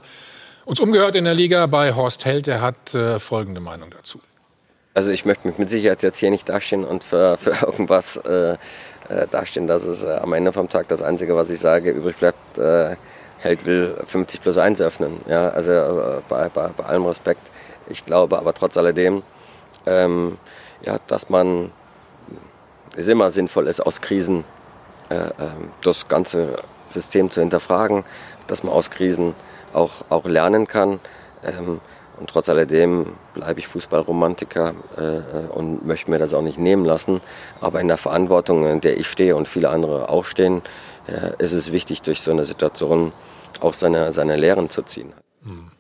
[0.68, 2.46] uns umgehört in der Liga bei Horst Held.
[2.46, 4.20] Der hat äh, folgende Meinung dazu.
[4.94, 8.54] also ich möchte mich mit Sicherheit jetzt hier nicht dastehen und für, für irgendwas äh,
[8.54, 9.68] äh, dastehen.
[9.68, 11.92] Das ist äh, am Ende vom Tag das Einzige, was ich sage.
[11.92, 12.98] Übrig bleibt, äh,
[13.40, 15.22] Held will 50 plus 1 öffnen.
[15.28, 17.50] Ja, also äh, bei, bei, bei allem Respekt.
[17.88, 19.24] Ich glaube aber trotz alledem,
[19.86, 20.38] ähm,
[20.82, 21.72] ja, dass man
[22.98, 24.44] es immer sinnvoll ist, aus Krisen
[25.10, 28.04] äh, ähm, das ganze System zu hinterfragen,
[28.48, 29.34] dass man aus Krisen
[29.78, 31.00] auch, auch lernen kann.
[31.44, 31.80] Ähm,
[32.20, 37.22] und trotz alledem bleibe ich Fußballromantiker äh, und möchte mir das auch nicht nehmen lassen.
[37.62, 40.64] Aber in der Verantwortung, in der ich stehe und viele andere auch stehen,
[41.08, 43.14] äh, ist es wichtig, durch so eine Situation
[43.62, 45.14] auch seine, seine Lehren zu ziehen.
[45.44, 45.72] Hm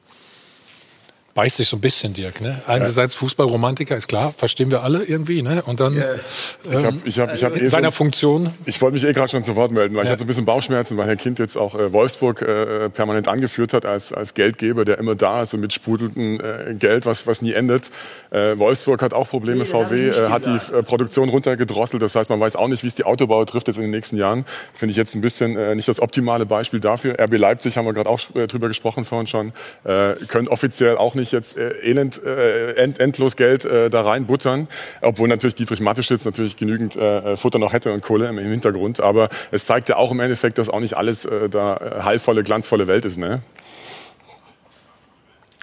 [1.38, 2.41] beißt sich so ein bisschen, Dirk.
[2.41, 2.59] Ne?
[2.65, 5.43] Einerseits Fußballromantiker, ist klar, verstehen wir alle irgendwie.
[5.43, 5.61] Ne?
[5.61, 6.15] Und dann ja.
[6.63, 8.49] ich hab, ich hab, ich hab ähm, in seiner Funktion.
[8.65, 10.05] Ich wollte mich eh gerade schon zu Wort melden, weil ja.
[10.05, 13.73] ich hatte ein bisschen Bauchschmerzen, weil Herr Kind jetzt auch äh, Wolfsburg äh, permanent angeführt
[13.73, 17.43] hat als, als Geldgeber, der immer da ist und mit sprudelndem äh, Geld, was, was
[17.43, 17.91] nie endet.
[18.31, 22.01] Äh, Wolfsburg hat auch Probleme, nee, VW äh, hat die äh, Produktion runtergedrosselt.
[22.01, 24.17] Das heißt, man weiß auch nicht, wie es die Autobauer trifft jetzt in den nächsten
[24.17, 24.43] Jahren.
[24.73, 27.13] Finde ich jetzt ein bisschen äh, nicht das optimale Beispiel dafür.
[27.19, 31.26] RB Leipzig haben wir gerade auch drüber gesprochen vorhin schon, äh, können offiziell auch nicht
[31.32, 34.67] jetzt äh, elend, äh, end, endlos Geld äh, da reinbuttern,
[35.01, 38.99] obwohl natürlich Dietrich Mateschitz natürlich genügend äh, Futter noch hätte und Kohle im, im, Hintergrund.
[38.99, 42.43] Aber es zeigt ja auch im Endeffekt, dass auch nicht alles äh, da äh, heilvolle,
[42.43, 43.17] glanzvolle Welt ist.
[43.17, 43.41] Ne?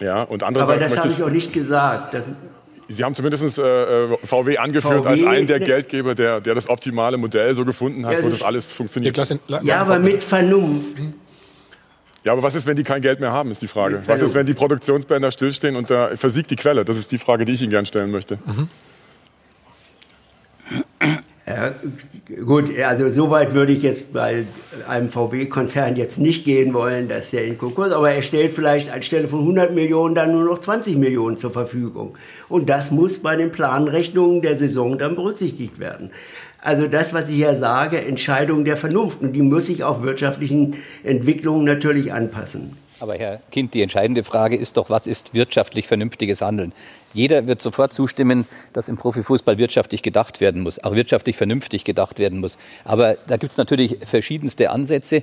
[0.01, 2.15] Ja, und andererseits Aber das habe ich auch nicht gesagt.
[2.15, 2.25] Das
[2.89, 7.17] Sie haben zumindest äh, VW angeführt VW, als einen der Geldgeber, der, der das optimale
[7.17, 9.17] Modell so gefunden hat, ja, wo das alles funktioniert.
[9.63, 10.99] Ja, aber mit Vernunft.
[12.25, 14.01] Ja, aber was ist, wenn die kein Geld mehr haben, ist die Frage.
[14.07, 16.85] Was ist, wenn die Produktionsbänder stillstehen und da versiegt die Quelle?
[16.85, 18.39] Das ist die Frage, die ich Ihnen gerne stellen möchte.
[18.47, 18.69] Mhm.
[21.47, 21.75] Ja,
[22.47, 24.47] gut, also so weit würde ich jetzt bei
[24.89, 29.29] einem VW-Konzern jetzt nicht gehen wollen, dass der in Konkurs, aber er stellt vielleicht anstelle
[29.29, 32.17] von 100 Millionen dann nur noch 20 Millionen zur Verfügung.
[32.49, 36.13] Und das muss bei den Planrechnungen der Saison dann berücksichtigt werden.
[36.65, 39.21] Also das, was ich ja sage, Entscheidung der Vernunft.
[39.21, 42.79] Und die muss sich auf wirtschaftlichen Entwicklungen natürlich anpassen.
[43.01, 46.73] Aber Herr Kind, die entscheidende Frage ist doch, was ist wirtschaftlich vernünftiges Handeln?
[47.13, 52.19] Jeder wird sofort zustimmen, dass im Profifußball wirtschaftlich gedacht werden muss, auch wirtschaftlich vernünftig gedacht
[52.19, 52.57] werden muss.
[52.85, 55.23] Aber da gibt es natürlich verschiedenste Ansätze.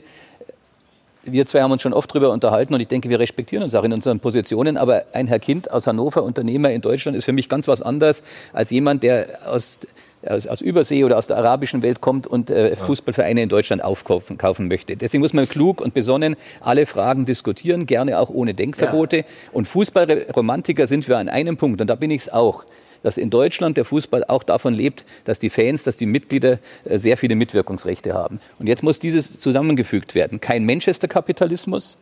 [1.23, 3.83] Wir zwei haben uns schon oft darüber unterhalten und ich denke, wir respektieren uns auch
[3.83, 4.77] in unseren Positionen.
[4.77, 8.21] Aber ein Herr Kind aus Hannover, Unternehmer in Deutschland, ist für mich ganz was anderes
[8.53, 9.79] als jemand, der aus
[10.25, 14.37] aus, aus Übersee oder aus der arabischen Welt kommt und äh, Fußballvereine in Deutschland aufkaufen
[14.37, 14.95] kaufen möchte.
[14.95, 19.17] Deswegen muss man klug und besonnen alle Fragen diskutieren, gerne auch ohne Denkverbote.
[19.17, 19.23] Ja.
[19.51, 22.63] Und Fußballromantiker sind wir an einem Punkt, und da bin ich es auch
[23.03, 26.99] dass in Deutschland der Fußball auch davon lebt, dass die Fans, dass die Mitglieder äh,
[26.99, 28.39] sehr viele Mitwirkungsrechte haben.
[28.59, 30.39] Und jetzt muss dieses zusammengefügt werden.
[30.39, 31.97] Kein Manchester-Kapitalismus,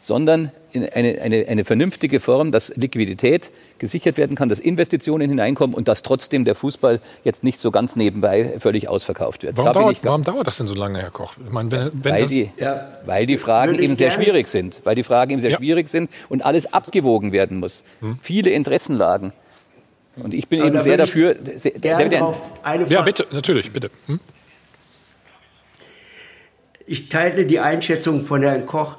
[0.00, 5.88] sondern eine, eine, eine vernünftige Form, dass Liquidität gesichert werden kann, dass Investitionen hineinkommen und
[5.88, 9.56] dass trotzdem der Fußball jetzt nicht so ganz nebenbei völlig ausverkauft wird.
[9.56, 11.32] Warum, dauert, warum dauert, das denn so lange, Herr Koch?
[11.44, 12.88] Ich meine, wenn, wenn weil, die, ja.
[13.06, 14.80] weil die Fragen eben sehr schwierig sind.
[14.84, 15.56] Weil die Fragen eben sehr ja.
[15.56, 17.84] schwierig sind und alles abgewogen werden muss.
[18.00, 18.18] Hm.
[18.22, 19.32] Viele Interessenlagen.
[20.16, 21.36] Und ich bin Aber eben sehr dafür.
[21.56, 23.90] Sehr, ja, bitte, natürlich, bitte.
[24.06, 24.20] Hm?
[26.86, 28.96] Ich teile die Einschätzung von Herrn Koch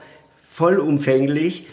[0.50, 1.68] vollumfänglich.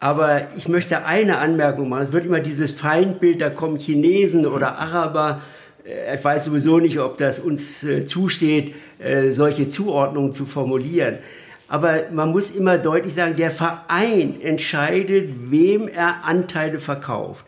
[0.00, 2.04] Aber ich möchte eine Anmerkung machen.
[2.04, 5.42] Es wird immer dieses Feindbild, da kommen Chinesen oder Araber.
[5.84, 11.18] Äh, ich weiß sowieso nicht, ob das uns äh, zusteht, äh, solche Zuordnungen zu formulieren.
[11.68, 17.44] Aber man muss immer deutlich sagen, der Verein entscheidet, wem er Anteile verkauft.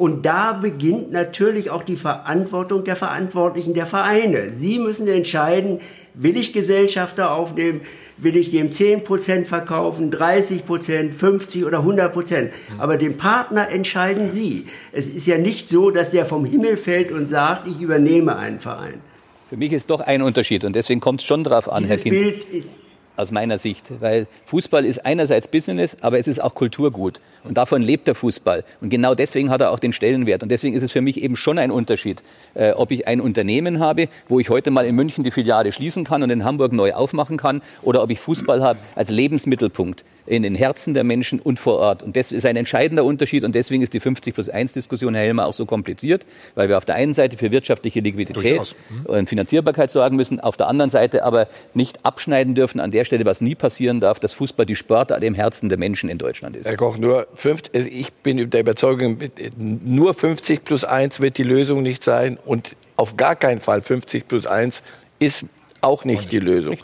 [0.00, 4.50] Und da beginnt natürlich auch die Verantwortung der Verantwortlichen der Vereine.
[4.56, 5.80] Sie müssen entscheiden,
[6.14, 7.82] will ich Gesellschafter aufnehmen,
[8.16, 12.48] will ich dem 10% verkaufen, 30%, 50 oder 100%.
[12.78, 14.68] Aber den Partner entscheiden Sie.
[14.92, 18.60] Es ist ja nicht so, dass der vom Himmel fällt und sagt, ich übernehme einen
[18.60, 19.02] Verein.
[19.50, 22.10] Für mich ist doch ein Unterschied und deswegen kommt es schon darauf an, Dieses Herr
[22.10, 22.18] Kind.
[22.22, 22.74] Bild ist
[23.16, 23.92] aus meiner Sicht.
[24.00, 27.20] Weil Fußball ist einerseits Business, aber es ist auch Kulturgut.
[27.44, 28.64] Und davon lebt der Fußball.
[28.80, 30.42] Und genau deswegen hat er auch den Stellenwert.
[30.42, 32.22] Und deswegen ist es für mich eben schon ein Unterschied,
[32.54, 36.04] äh, ob ich ein Unternehmen habe, wo ich heute mal in München die Filiale schließen
[36.04, 40.42] kann und in Hamburg neu aufmachen kann, oder ob ich Fußball habe als Lebensmittelpunkt in
[40.42, 42.02] den Herzen der Menschen und vor Ort.
[42.02, 43.44] Und das ist ein entscheidender Unterschied.
[43.44, 46.24] Und deswegen ist die 50 plus 1 Diskussion, Herr Helmer, auch so kompliziert,
[46.54, 49.06] weil wir auf der einen Seite für wirtschaftliche Liquidität mhm.
[49.06, 53.24] und Finanzierbarkeit sorgen müssen, auf der anderen Seite aber nicht abschneiden dürfen an der Stelle,
[53.24, 56.68] was nie passieren darf, dass Fußball die Sportart im Herzen der Menschen in Deutschland ist.
[56.68, 59.18] Herr Koch, nur fünf, also ich bin der Überzeugung,
[59.58, 64.28] nur 50 plus 1 wird die Lösung nicht sein und auf gar keinen Fall 50
[64.28, 64.82] plus 1
[65.18, 65.44] ist
[65.80, 66.76] auch nicht die Lösung.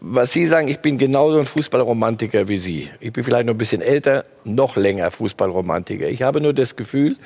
[0.00, 2.90] Was Sie sagen, ich bin genauso ein Fußballromantiker wie Sie.
[3.00, 6.08] Ich bin vielleicht noch ein bisschen älter, noch länger Fußballromantiker.
[6.08, 7.16] Ich habe nur das Gefühl,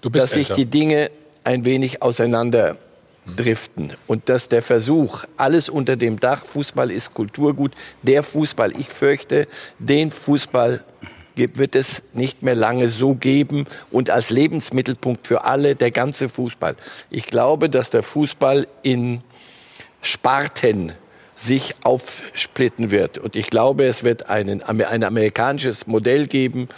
[0.00, 1.10] dass sich die Dinge
[1.44, 2.78] ein wenig auseinander
[3.36, 7.72] driften und dass der Versuch, alles unter dem Dach, Fußball ist Kulturgut,
[8.02, 9.46] der Fußball, ich fürchte,
[9.78, 10.82] den Fußball
[11.36, 16.76] wird es nicht mehr lange so geben und als Lebensmittelpunkt für alle der ganze Fußball.
[17.10, 19.22] Ich glaube, dass der Fußball in
[20.02, 20.92] Sparten
[21.36, 23.18] sich aufsplitten wird.
[23.18, 26.68] Und ich glaube, es wird einen, ein amerikanisches Modell geben,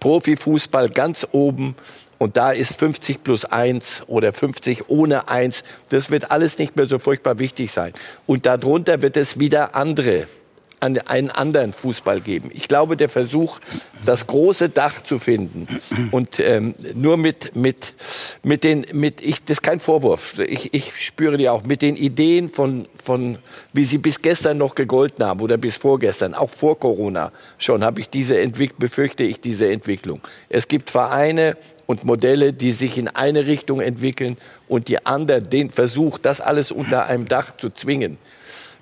[0.00, 1.76] Profifußball ganz oben.
[2.18, 5.64] Und da ist 50 plus 1 oder 50 ohne 1.
[5.90, 7.92] Das wird alles nicht mehr so furchtbar wichtig sein.
[8.26, 10.39] Und darunter wird es wieder andere, an-
[10.80, 12.50] einen anderen Fußball geben.
[12.54, 13.60] Ich glaube, der Versuch,
[14.04, 15.66] das große Dach zu finden
[16.10, 17.94] und ähm, nur mit, mit,
[18.42, 21.96] mit den, mit, ich, das ist kein Vorwurf, ich, ich spüre die auch, mit den
[21.96, 23.38] Ideen von, von,
[23.72, 28.00] wie sie bis gestern noch gegolten haben oder bis vorgestern, auch vor Corona schon, habe
[28.00, 30.20] ich diese Entwick befürchte ich diese Entwicklung.
[30.48, 31.56] Es gibt Vereine,
[31.90, 34.36] und Modelle, die sich in eine Richtung entwickeln
[34.68, 38.16] und die andere den Versuch, das alles unter einem Dach zu zwingen.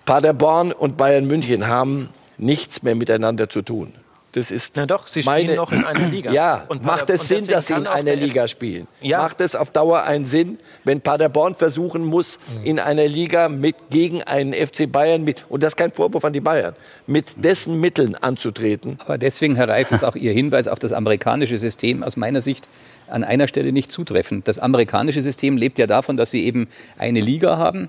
[0.09, 3.93] Paderborn und Bayern München haben nichts mehr miteinander zu tun.
[4.33, 6.33] Das ist Na doch, sie meine, spielen noch in einer Liga.
[6.33, 8.87] Ja, Und macht es und Sinn, dass sie in einer Liga spielen?
[9.03, 9.19] Ja.
[9.19, 14.23] Macht es auf Dauer einen Sinn, wenn Paderborn versuchen muss, in einer Liga mit gegen
[14.23, 16.75] einen FC Bayern mit und das ist kein Vorwurf an die Bayern,
[17.07, 18.99] mit dessen Mitteln anzutreten?
[19.05, 22.67] Aber deswegen, Herr Reif, ist auch Ihr Hinweis auf das amerikanische System aus meiner Sicht
[23.11, 24.49] an einer Stelle nicht zutreffend.
[24.49, 27.89] Das amerikanische System lebt ja davon, dass Sie eben eine Liga haben,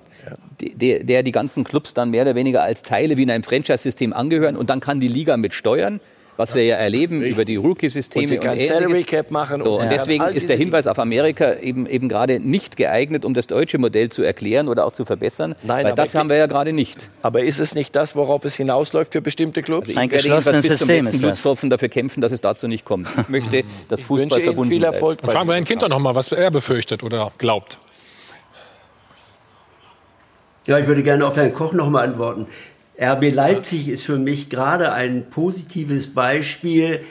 [0.60, 4.14] der, der die ganzen Clubs dann mehr oder weniger als Teile wie in einem Franchise-System
[4.14, 6.00] angehören und dann kann die Liga mit steuern.
[6.40, 8.70] Was wir ja erleben über die Rookie-Systeme Und sie kann ähnliches.
[8.70, 12.40] Salary Cap machen So, und und deswegen ist der Hinweis auf Amerika eben, eben gerade
[12.40, 15.56] nicht geeignet, um das deutsche Modell zu erklären oder auch zu verbessern.
[15.64, 17.10] Nein, weil aber das haben wir ja gerade nicht.
[17.24, 19.90] Aber ist es nicht das, worauf es hinausläuft für bestimmte Clubs?
[19.90, 23.10] Also ich werde jedenfalls bis zum letzten Blutstropfen dafür kämpfen, dass es dazu nicht kommt.
[23.20, 24.94] Ich möchte, dass Fußball verbunden viel bleibt.
[24.94, 27.80] Erfolg Dann fragen wir Herrn Kinter noch mal, was er befürchtet oder glaubt.
[30.68, 32.48] Ja, ich würde gerne auf Herrn Koch noch mal antworten.
[33.02, 37.02] RB Leipzig ist für mich gerade ein positives Beispiel,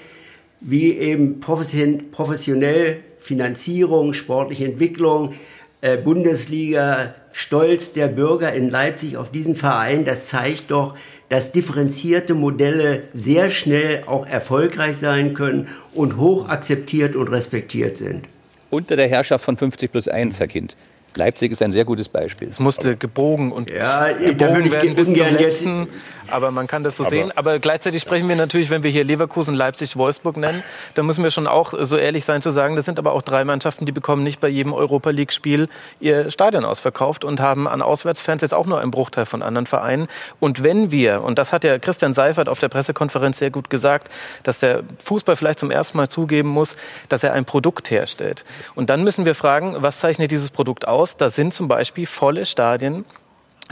[0.60, 5.34] wie eben profession- professionell Finanzierung, sportliche Entwicklung,
[5.80, 10.94] äh, Bundesliga, Stolz der Bürger in Leipzig auf diesen Verein, das zeigt doch,
[11.28, 18.26] dass differenzierte Modelle sehr schnell auch erfolgreich sein können und hoch akzeptiert und respektiert sind.
[18.70, 20.76] Unter der Herrschaft von 50 plus 1, Herr Kind.
[21.14, 22.48] Leipzig ist ein sehr gutes Beispiel.
[22.48, 25.88] Es musste gebogen und Ja, gebogen werden bis zum jetzt- letzten.
[26.30, 27.32] Aber man kann das so Aber- sehen.
[27.36, 30.62] Aber gleichzeitig sprechen wir natürlich, wenn wir hier Leverkusen, Leipzig, Wolfsburg nennen,
[30.94, 33.44] dann müssen wir schon auch so ehrlich sein zu sagen, das sind aber auch drei
[33.46, 35.68] Mannschaften, die bekommen nicht bei jedem Europa League-Spiel
[36.00, 40.06] ihr Stadion ausverkauft und haben an Auswärtsfans jetzt auch nur einen Bruchteil von anderen Vereinen.
[40.38, 44.08] Und wenn wir, und das hat ja Christian Seifert auf der Pressekonferenz sehr gut gesagt,
[44.42, 46.76] dass der Fußball vielleicht zum ersten Mal zugeben muss,
[47.08, 48.44] dass er ein Produkt herstellt.
[48.74, 50.97] Und dann müssen wir fragen, was zeichnet dieses Produkt aus?
[51.16, 53.04] Da sind zum Beispiel volle Stadien,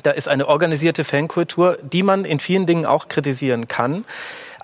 [0.03, 4.05] da ist eine organisierte Fankultur, die man in vielen Dingen auch kritisieren kann.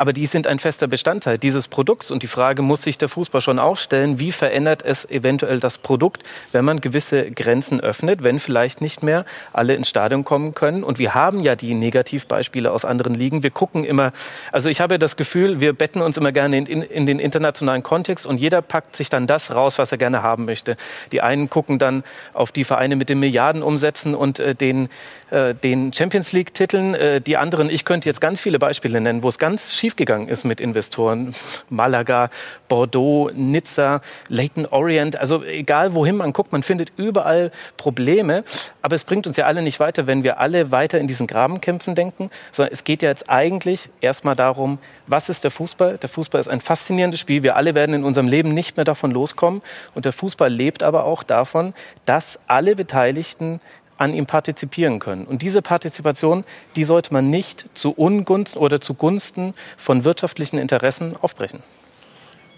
[0.02, 2.10] Aber die sind ein fester Bestandteil dieses Produkts.
[2.10, 5.78] Und die Frage muss sich der Fußball schon auch stellen, wie verändert es eventuell das
[5.78, 10.82] Produkt, wenn man gewisse Grenzen öffnet, wenn vielleicht nicht mehr alle ins Stadion kommen können.
[10.82, 13.44] Und wir haben ja die Negativbeispiele aus anderen Ligen.
[13.44, 14.10] Wir gucken immer,
[14.50, 17.84] also ich habe das Gefühl, wir betten uns immer gerne in, in, in den internationalen
[17.84, 20.76] Kontext und jeder packt sich dann das raus, was er gerne haben möchte.
[21.12, 24.88] Die einen gucken dann auf die Vereine mit den Milliardenumsätzen und äh, den,
[25.30, 26.96] äh, den Champions League-Titeln.
[26.96, 30.44] Äh, die anderen, ich könnte jetzt ganz viele Beispiele nennen, wo es ganz schiefgegangen ist
[30.44, 31.34] mit Investoren.
[31.68, 32.30] Malaga,
[32.68, 35.18] Bordeaux, Nizza, Leighton Orient.
[35.18, 38.42] Also egal wohin man guckt, man findet überall Probleme.
[38.80, 41.94] Aber es bringt uns ja alle nicht weiter, wenn wir alle weiter in diesen Grabenkämpfen
[41.94, 45.98] denken, sondern es geht ja jetzt eigentlich erstmal darum, was ist der Fußball?
[45.98, 47.42] Der Fußball ist ein faszinierendes Spiel.
[47.42, 49.60] Wir alle werden in unserem Leben nicht mehr davon loskommen.
[49.94, 51.74] Und der Fußball lebt aber auch davon,
[52.06, 53.60] dass alle Beteiligten
[54.02, 55.24] an ihm partizipieren können.
[55.24, 56.44] Und diese Partizipation,
[56.76, 61.60] die sollte man nicht zu Ungunsten oder zugunsten von wirtschaftlichen Interessen aufbrechen.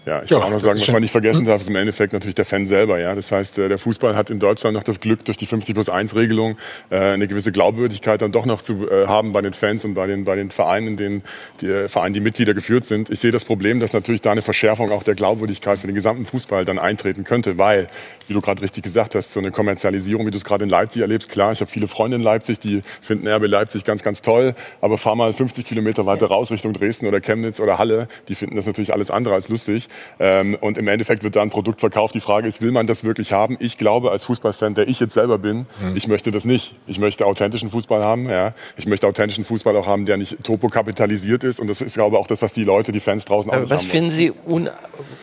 [0.05, 2.13] Ja, ich Ja, will auch noch sagen, was man nicht vergessen darf, ist im Endeffekt
[2.13, 2.99] natürlich der Fan selber.
[2.99, 5.73] Ja, Das heißt, äh, der Fußball hat in Deutschland noch das Glück, durch die 50
[5.73, 6.57] plus 1 Regelung
[6.91, 10.05] äh, eine gewisse Glaubwürdigkeit dann doch noch zu äh, haben bei den Fans und bei
[10.05, 11.23] den, bei den Vereinen, in denen
[11.61, 13.09] die Vereine, die Mitglieder geführt sind.
[13.09, 16.25] Ich sehe das Problem, dass natürlich da eine Verschärfung auch der Glaubwürdigkeit für den gesamten
[16.25, 17.87] Fußball dann eintreten könnte, weil,
[18.27, 21.01] wie du gerade richtig gesagt hast, so eine Kommerzialisierung, wie du es gerade in Leipzig
[21.01, 24.53] erlebst, klar, ich habe viele Freunde in Leipzig, die finden RB Leipzig ganz, ganz toll,
[24.81, 28.55] aber fahr mal 50 Kilometer weiter raus Richtung Dresden oder Chemnitz oder Halle, die finden
[28.55, 29.87] das natürlich alles andere als lustig.
[30.19, 32.15] Ähm, und im Endeffekt wird da ein Produkt verkauft.
[32.15, 33.57] Die Frage ist, will man das wirklich haben?
[33.59, 35.95] Ich glaube, als Fußballfan, der ich jetzt selber bin, mhm.
[35.95, 36.75] ich möchte das nicht.
[36.87, 38.29] Ich möchte authentischen Fußball haben.
[38.29, 38.53] Ja.
[38.77, 41.59] Ich möchte authentischen Fußball auch haben, der nicht topokapitalisiert ist.
[41.59, 43.69] Und das ist, glaube ich, auch das, was die Leute, die Fans draußen auch Aber
[43.69, 44.69] Was finden Sie un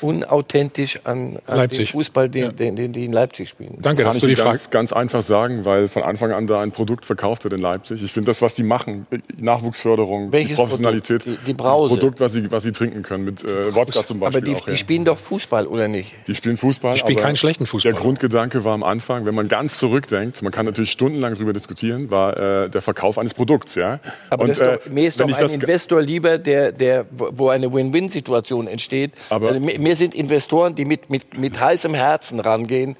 [0.00, 2.52] unauthentisch an, an dem Fußball, den, ja.
[2.52, 3.78] den, den, die in Leipzig spielen?
[3.80, 6.72] Danke, das kann ich die ganz, ganz einfach sagen, weil von Anfang an da ein
[6.72, 8.02] Produkt verkauft wird in Leipzig.
[8.02, 9.06] Ich finde das, was die machen,
[9.36, 11.42] Nachwuchsförderung, Welches Professionalität, Produkt?
[11.42, 11.90] Die, die Brause.
[11.90, 14.42] Das Produkt, was sie, was sie trinken können, mit äh, Wodka zum Beispiel.
[14.66, 16.14] Die, auch, die spielen doch Fußball, oder nicht?
[16.26, 16.94] Die spielen Fußball.
[16.94, 17.92] Die spielen keinen schlechten Fußball.
[17.92, 22.10] Der Grundgedanke war am Anfang, wenn man ganz zurückdenkt, man kann natürlich stundenlang darüber diskutieren,
[22.10, 23.74] war äh, der Verkauf eines Produkts.
[23.74, 24.00] Ja?
[24.30, 29.12] Aber Und, doch, mir ist doch ein Investor lieber, der, der, wo eine Win-Win-Situation entsteht.
[29.30, 32.96] Aber also, mir sind Investoren, die mit, mit, mit heißem Herzen rangehen,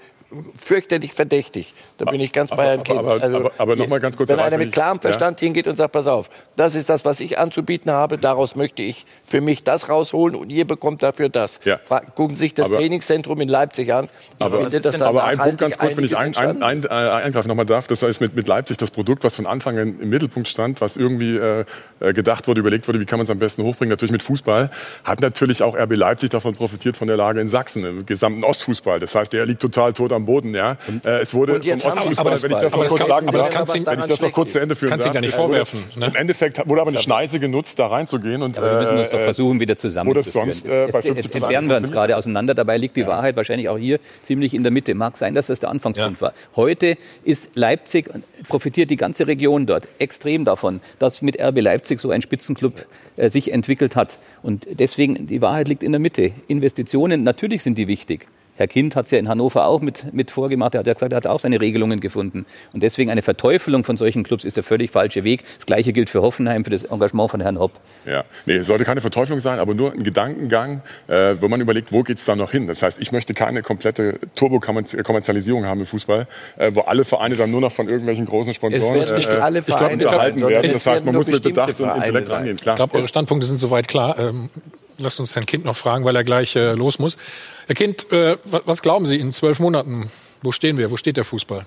[0.58, 1.74] fürchterlich verdächtig.
[1.98, 2.98] Da bin ich ganz bei Herrn Kind.
[2.98, 4.28] Aber, aber, aber, aber noch mal ganz kurz.
[4.28, 5.46] Wenn einer mit klarem Verstand ja?
[5.46, 9.06] hingeht und sagt, pass auf, das ist das, was ich anzubieten habe, daraus möchte ich
[9.24, 11.60] für mich das rausholen und ihr bekommt dafür das.
[11.64, 11.78] Ja.
[12.14, 14.08] Gucken Sie sich das Trainingszentrum in Leipzig an.
[14.38, 16.84] Ich aber, finde, dass das aber ein Punkt ganz kurz, wenn ich ein, ein, ein,
[16.84, 20.00] äh, eingreifen nochmal darf, das ist mit, mit Leipzig das Produkt, was von Anfang an
[20.00, 21.64] im Mittelpunkt stand, was irgendwie äh,
[22.00, 24.70] äh, gedacht wurde, überlegt wurde, wie kann man es am besten hochbringen, natürlich mit Fußball,
[25.04, 28.98] hat natürlich auch RB Leipzig davon profitiert von der Lage in Sachsen, im gesamten Ostfußball.
[28.98, 30.54] Das heißt, der liegt total tot am Boden.
[30.54, 30.76] Ja?
[31.04, 34.20] Äh, es wurde vom Ostfußball, wenn ich das noch kurz sagen darf, wenn ich das
[34.20, 35.14] noch kurz zu Ende führen kannst darf.
[35.14, 35.84] Kannst du gar nicht vorwerfen.
[35.96, 36.06] Ne?
[36.06, 38.42] Im Endeffekt wurde aber eine Schneise genutzt, da reinzugehen.
[38.42, 40.52] Und, aber wir müssen uns doch versuchen, wieder zusammenzuführen.
[40.52, 42.54] Sonst, äh, bei 50 entfernen wir uns gerade auseinander.
[42.54, 44.94] Dabei liegt die Wahrheit wahrscheinlich auch hier ziemlich in der Mitte.
[44.94, 46.32] Mag sein, dass das der Anfangspunkt war.
[46.56, 48.10] Heute ist Leipzig,
[48.48, 53.28] profitiert die ganze Region dort extrem davon, dass mit RB Leipzig so ein Spitzenclub äh,
[53.28, 54.18] sich entwickelt hat.
[54.42, 56.32] Und deswegen, die Wahrheit liegt in der Mitte.
[56.48, 58.26] Investitionen, natürlich sind die wichtig.
[58.56, 60.74] Herr Kind hat es ja in Hannover auch mit, mit vorgemacht.
[60.74, 62.44] Er hat ja gesagt, er hat auch seine Regelungen gefunden.
[62.72, 65.44] Und deswegen eine Verteufelung von solchen Clubs ist der völlig falsche Weg.
[65.56, 67.72] Das Gleiche gilt für Hoffenheim, für das Engagement von Herrn Hopp.
[68.04, 71.92] Ja, nee, es sollte keine Verteufelung sein, aber nur ein Gedankengang, äh, wo man überlegt,
[71.92, 72.66] wo geht es da noch hin.
[72.66, 76.26] Das heißt, ich möchte keine komplette Turbo-Kommerzialisierung haben im Fußball,
[76.58, 79.62] äh, wo alle Vereine dann nur noch von irgendwelchen großen Sponsoren es nicht äh, alle
[79.62, 80.72] Vereine glaub, unterhalten werden.
[80.72, 82.56] Das heißt, man muss mit Bedacht und Intellekt rangehen.
[82.56, 82.74] Klar.
[82.74, 84.18] Ich glaube, eure Standpunkte sind soweit klar.
[84.18, 84.50] Ähm,
[84.98, 87.18] lasst uns Herrn Kind noch fragen, weil er gleich äh, los muss.
[87.66, 90.10] Herr Kind, äh, was glauben Sie in zwölf Monaten?
[90.42, 90.90] Wo stehen wir?
[90.90, 91.64] Wo steht der Fußball?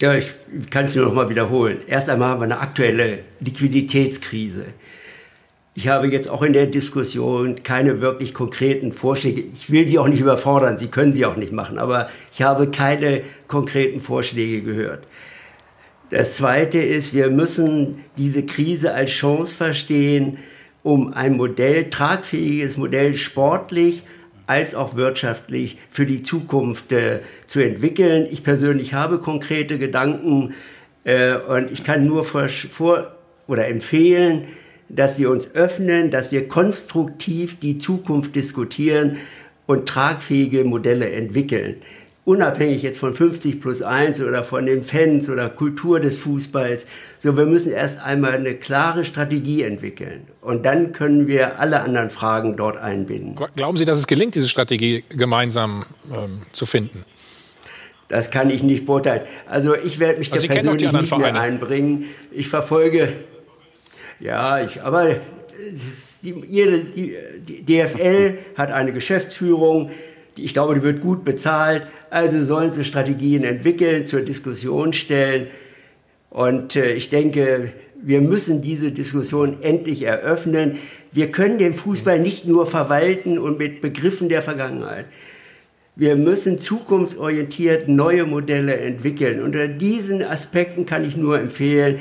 [0.00, 0.26] Ja, ich
[0.70, 1.78] kann es nur noch mal wiederholen.
[1.86, 4.66] Erst einmal haben wir eine aktuelle Liquiditätskrise.
[5.76, 9.40] Ich habe jetzt auch in der Diskussion keine wirklich konkreten Vorschläge.
[9.40, 12.70] Ich will Sie auch nicht überfordern, Sie können sie auch nicht machen, aber ich habe
[12.70, 15.04] keine konkreten Vorschläge gehört.
[16.10, 20.38] Das Zweite ist, wir müssen diese Krise als Chance verstehen,
[20.82, 24.02] um ein Modell, tragfähiges Modell sportlich
[24.46, 28.26] als auch wirtschaftlich für die Zukunft äh, zu entwickeln.
[28.30, 30.52] Ich persönlich habe konkrete Gedanken
[31.04, 33.14] äh, und ich kann nur vor, vor
[33.46, 34.44] oder empfehlen,
[34.90, 39.16] dass wir uns öffnen, dass wir konstruktiv die Zukunft diskutieren
[39.66, 41.76] und tragfähige Modelle entwickeln
[42.24, 46.86] unabhängig jetzt von 50 plus 1 oder von den Fans oder Kultur des Fußballs.
[47.18, 50.28] So, wir müssen erst einmal eine klare Strategie entwickeln.
[50.40, 53.38] Und dann können wir alle anderen Fragen dort einbinden.
[53.56, 57.04] Glauben Sie, dass es gelingt, diese Strategie gemeinsam ähm, zu finden?
[58.08, 59.22] Das kann ich nicht beurteilen.
[59.46, 61.32] Also ich werde mich also da persönlich nicht Vereine.
[61.32, 62.04] mehr einbringen.
[62.30, 63.12] Ich verfolge,
[64.20, 65.16] ja, ich, aber
[66.22, 67.16] die, die,
[67.46, 69.90] die DFL hat eine Geschäftsführung,
[70.36, 71.86] ich glaube, die wird gut bezahlt.
[72.10, 75.48] Also sollen sie Strategien entwickeln, zur Diskussion stellen.
[76.30, 77.72] Und äh, ich denke,
[78.02, 80.78] wir müssen diese Diskussion endlich eröffnen.
[81.12, 85.06] Wir können den Fußball nicht nur verwalten und mit Begriffen der Vergangenheit.
[85.96, 89.40] Wir müssen zukunftsorientiert neue Modelle entwickeln.
[89.40, 92.00] Unter diesen Aspekten kann ich nur empfehlen,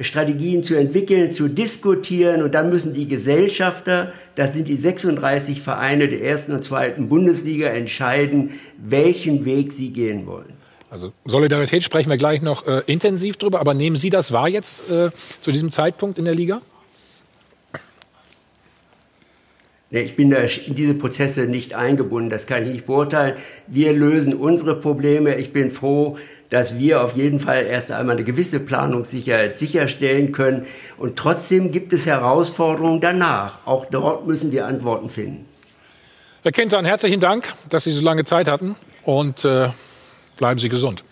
[0.00, 6.08] Strategien zu entwickeln, zu diskutieren und dann müssen die Gesellschafter, das sind die 36 Vereine
[6.08, 10.54] der ersten und zweiten Bundesliga, entscheiden, welchen Weg sie gehen wollen.
[10.90, 14.90] Also Solidarität sprechen wir gleich noch äh, intensiv drüber, aber nehmen Sie das wahr jetzt
[14.90, 16.60] äh, zu diesem Zeitpunkt in der Liga?
[19.90, 23.36] Ich bin da in diese Prozesse nicht eingebunden, das kann ich nicht beurteilen.
[23.68, 25.36] Wir lösen unsere Probleme.
[25.36, 26.16] Ich bin froh,
[26.54, 30.66] dass wir auf jeden Fall erst einmal eine gewisse Planungssicherheit sicherstellen können.
[30.96, 33.58] Und trotzdem gibt es Herausforderungen danach.
[33.64, 35.46] Auch dort müssen wir Antworten finden.
[36.44, 39.70] Herr Kentan, herzlichen Dank, dass Sie so lange Zeit hatten und äh,
[40.36, 41.02] bleiben Sie gesund.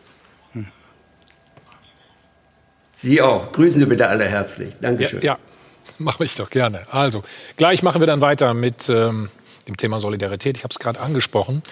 [2.97, 3.51] Sie auch.
[3.51, 4.75] Grüßen Sie bitte alle herzlich.
[4.81, 5.23] Dankeschön.
[5.23, 5.39] Ja, ja
[5.99, 6.87] mache ich doch gerne.
[6.93, 7.25] Also,
[7.57, 9.29] gleich machen wir dann weiter mit ähm,
[9.67, 10.57] dem Thema Solidarität.
[10.57, 11.65] Ich habe es gerade angesprochen.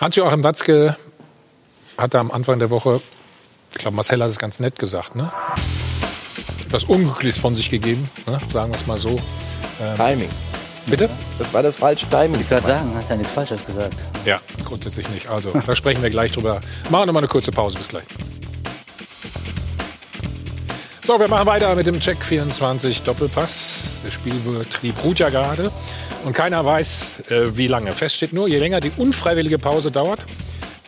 [0.00, 0.96] Hans-Joachim Watzke
[1.98, 3.00] hatte am Anfang der Woche,
[3.76, 5.30] ich glaube, Marcel hat es ganz nett gesagt, ne?
[6.64, 8.40] etwas Unglückliches von sich gegeben, ne?
[8.52, 9.20] sagen wir es mal so.
[9.80, 10.30] Ähm, Timing.
[10.86, 11.10] Bitte?
[11.38, 12.40] Das war das falsche Timing.
[12.40, 13.94] Ich gerade sagen, hat ja nichts Falsches gesagt.
[14.24, 15.28] Ja, grundsätzlich nicht.
[15.28, 16.60] Also, da sprechen wir gleich drüber.
[16.90, 17.76] Machen wir mal eine kurze Pause.
[17.76, 18.04] Bis gleich.
[21.02, 23.98] So, wir machen weiter mit dem Check 24 Doppelpass.
[24.04, 25.70] Der Spielbetrieb ruht ja gerade
[26.24, 27.92] und keiner weiß, äh, wie lange.
[27.92, 30.24] Fest steht nur, je länger die unfreiwillige Pause dauert,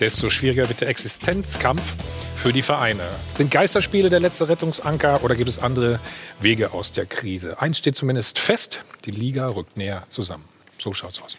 [0.01, 1.95] desto schwieriger wird der Existenzkampf
[2.37, 3.03] für die Vereine.
[3.35, 6.01] Sind Geisterspiele der letzte Rettungsanker oder gibt es andere
[6.41, 7.61] Wege aus der Krise?
[7.61, 10.45] Eins steht zumindest fest, die Liga rückt näher zusammen.
[10.79, 11.39] So schaut's aus.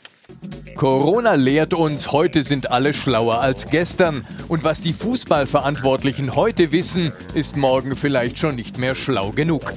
[0.76, 4.26] Corona lehrt uns, heute sind alle schlauer als gestern.
[4.48, 9.74] Und was die Fußballverantwortlichen heute wissen, ist morgen vielleicht schon nicht mehr schlau genug.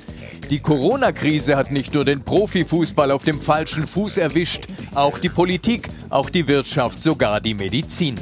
[0.50, 5.88] Die Corona-Krise hat nicht nur den Profifußball auf dem falschen Fuß erwischt, auch die Politik,
[6.10, 8.16] auch die Wirtschaft, sogar die Medizin.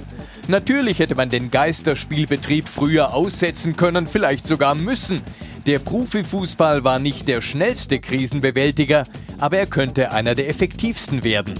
[0.51, 5.21] Natürlich hätte man den Geisterspielbetrieb früher aussetzen können, vielleicht sogar müssen.
[5.67, 9.05] Der Profifußball war nicht der schnellste Krisenbewältiger,
[9.39, 11.55] aber er könnte einer der effektivsten werden.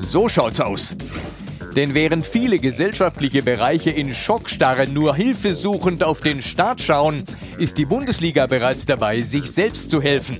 [0.00, 0.96] So schaut's aus.
[1.76, 7.24] Denn während viele gesellschaftliche Bereiche in Schockstarre nur hilfesuchend auf den Start schauen,
[7.58, 10.38] ist die Bundesliga bereits dabei, sich selbst zu helfen.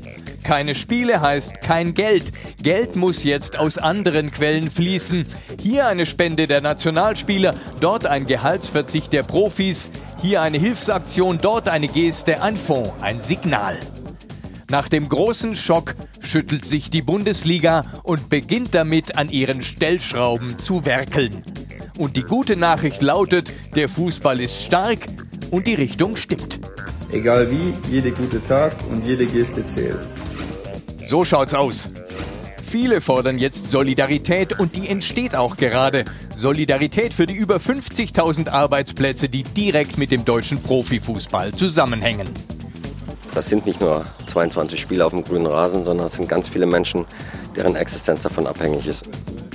[0.51, 2.33] Keine Spiele heißt kein Geld.
[2.61, 5.25] Geld muss jetzt aus anderen Quellen fließen.
[5.63, 11.87] Hier eine Spende der Nationalspieler, dort ein Gehaltsverzicht der Profis, hier eine Hilfsaktion, dort eine
[11.87, 13.79] Geste, ein Fonds, ein Signal.
[14.69, 20.85] Nach dem großen Schock schüttelt sich die Bundesliga und beginnt damit an ihren Stellschrauben zu
[20.85, 21.45] werkeln.
[21.97, 24.99] Und die gute Nachricht lautet, der Fußball ist stark
[25.53, 26.59] und die Richtung stimmt.
[27.13, 30.01] Egal wie, jede gute Tag und jede Geste zählt.
[31.11, 31.89] So schaut's aus.
[32.63, 36.05] Viele fordern jetzt Solidarität und die entsteht auch gerade.
[36.33, 42.29] Solidarität für die über 50.000 Arbeitsplätze, die direkt mit dem deutschen Profifußball zusammenhängen.
[43.35, 46.67] Das sind nicht nur 22 Spieler auf dem grünen Rasen, sondern es sind ganz viele
[46.67, 47.05] Menschen,
[47.57, 49.09] deren Existenz davon abhängig ist.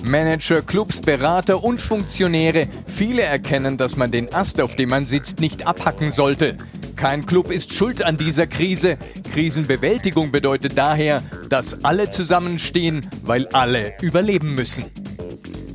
[0.03, 5.39] Manager, Clubs, Berater und Funktionäre, viele erkennen, dass man den Ast, auf dem man sitzt,
[5.39, 6.57] nicht abhacken sollte.
[6.95, 8.97] Kein Club ist schuld an dieser Krise.
[9.33, 14.85] Krisenbewältigung bedeutet daher, dass alle zusammenstehen, weil alle überleben müssen.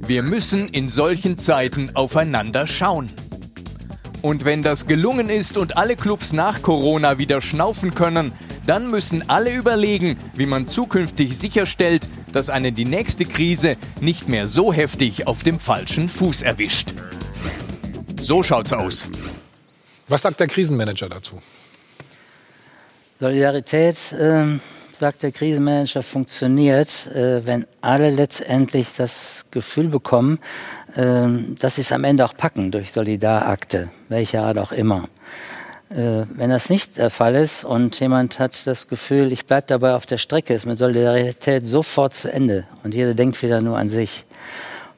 [0.06, 3.10] Wir müssen in solchen Zeiten aufeinander schauen.
[4.22, 8.32] Und wenn das gelungen ist und alle Clubs nach Corona wieder schnaufen können,
[8.66, 14.48] dann müssen alle überlegen, wie man zukünftig sicherstellt, dass einen die nächste Krise nicht mehr
[14.48, 16.92] so heftig auf dem falschen Fuß erwischt.
[18.18, 19.08] So schaut's aus.
[20.10, 21.38] Was sagt der Krisenmanager dazu?
[23.20, 24.58] Solidarität, äh,
[24.90, 30.40] sagt der Krisenmanager, funktioniert, äh, wenn alle letztendlich das Gefühl bekommen,
[30.96, 31.28] äh,
[31.60, 35.08] dass sie es am Ende auch packen durch Solidarakte, welcher Art auch immer.
[35.90, 39.94] Äh, wenn das nicht der Fall ist und jemand hat das Gefühl, ich bleibe dabei
[39.94, 43.88] auf der Strecke, ist mit Solidarität sofort zu Ende und jeder denkt wieder nur an
[43.88, 44.24] sich.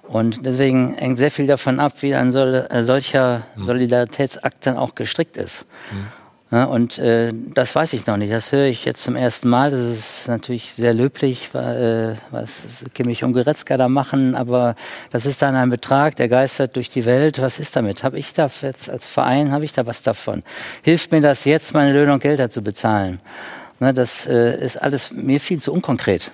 [0.03, 3.65] Und deswegen hängt sehr viel davon ab, wie ein sol äh, solcher hm.
[3.65, 5.67] Solidaritätsakt dann auch gestrickt ist.
[5.91, 6.07] Mhm.
[6.53, 8.31] Ja, und äh, das weiß ich noch nicht.
[8.31, 9.71] Das höre ich jetzt zum ersten Mal.
[9.71, 14.35] Das ist natürlich sehr löblich, äh, was Kimmich und Goretzka da machen.
[14.35, 14.75] Aber
[15.11, 17.41] das ist dann ein Betrag, der geistert durch die Welt.
[17.41, 18.05] Was ist damit?
[18.05, 20.43] Habe ich da jetzt als Verein, habe ich da was davon?
[20.83, 23.21] Hilft mir das jetzt, meine Löhne und Gelder zu bezahlen?
[23.81, 26.33] Ne, das äh, ist alles mir viel zu unkonkret.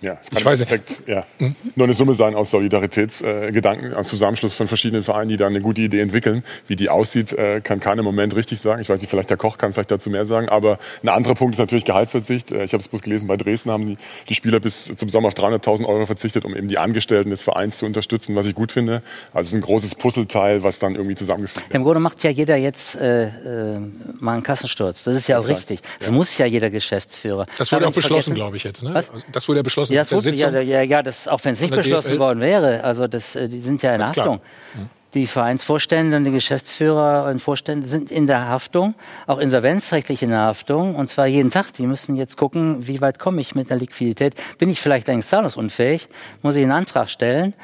[0.00, 1.56] Ja, es kann ich weiß Effekt, ja, mhm.
[1.74, 5.60] nur eine Summe sein aus Solidaritätsgedanken, äh, als Zusammenschluss von verschiedenen Vereinen, die da eine
[5.60, 6.44] gute Idee entwickeln.
[6.68, 8.80] Wie die aussieht, äh, kann keiner im Moment richtig sagen.
[8.80, 10.48] Ich weiß nicht, vielleicht der Koch kann vielleicht dazu mehr sagen.
[10.48, 12.52] Aber ein anderer Punkt ist natürlich Gehaltsverzicht.
[12.52, 13.96] Äh, ich habe es bloß gelesen, bei Dresden haben die,
[14.28, 17.78] die Spieler bis zum Sommer auf 300.000 Euro verzichtet, um eben die Angestellten des Vereins
[17.78, 19.02] zu unterstützen, was ich gut finde.
[19.32, 21.74] Also es ist ein großes Puzzleteil, was dann irgendwie zusammengefügt wird.
[21.74, 23.80] Im Grunde macht ja jeder jetzt äh, äh,
[24.20, 25.04] mal einen Kassensturz.
[25.04, 25.70] Das ist ja auch Exakt.
[25.70, 25.80] richtig.
[25.98, 26.14] Das ja.
[26.14, 27.46] muss ja jeder Geschäftsführer.
[27.56, 28.82] Das wurde auch beschlossen, glaube ich jetzt.
[28.82, 28.94] Ne?
[28.94, 29.10] Was?
[29.32, 29.87] Das wurde ja beschlossen.
[29.88, 32.18] Ja, das wurde, ja, ja, ja, das, auch wenn es nicht beschlossen DFL.
[32.18, 34.40] worden wäre, also das, äh, die sind ja in Ganz Haftung.
[34.74, 34.88] Mhm.
[35.14, 38.94] Die Vereinsvorstände und die Geschäftsführer und Vorstände sind in der Haftung,
[39.26, 41.72] auch insolvenzrechtlich in der Haftung, und zwar jeden Tag.
[41.72, 44.34] Die müssen jetzt gucken, wie weit komme ich mit der Liquidität.
[44.58, 46.08] Bin ich vielleicht eigentlich zahlungsunfähig?
[46.42, 47.54] Muss ich einen Antrag stellen?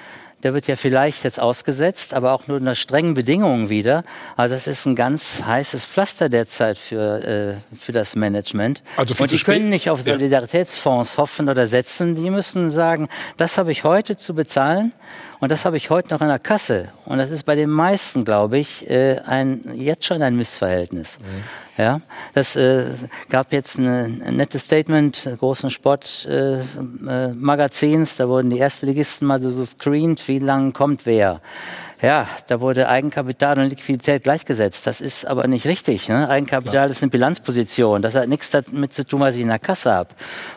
[0.44, 4.04] Der wird ja vielleicht jetzt ausgesetzt, aber auch nur unter strengen Bedingungen wieder.
[4.36, 8.82] Also das ist ein ganz heißes Pflaster derzeit für, äh, für das Management.
[8.98, 12.14] Also Und die können nicht auf Solidaritätsfonds hoffen oder setzen.
[12.14, 13.08] Die müssen sagen,
[13.38, 14.92] das habe ich heute zu bezahlen
[15.44, 16.88] und das habe ich heute noch in der Kasse.
[17.04, 21.18] Und das ist bei den meisten, glaube ich, äh, ein, jetzt schon ein Missverhältnis.
[21.18, 21.24] Mhm.
[21.76, 22.00] Ja,
[22.32, 22.86] das äh,
[23.28, 28.10] gab jetzt eine, ein nettes Statement großen Sportmagazins.
[28.10, 31.42] Äh, äh, da wurden die Erstligisten mal so, so screened, wie lang kommt wer.
[32.04, 34.86] Ja, da wurde Eigenkapital und Liquidität gleichgesetzt.
[34.86, 36.06] Das ist aber nicht richtig.
[36.08, 36.28] Ne?
[36.28, 38.02] Eigenkapital ist eine Bilanzposition.
[38.02, 40.10] Das hat nichts damit zu tun, was ich in der Kasse habe.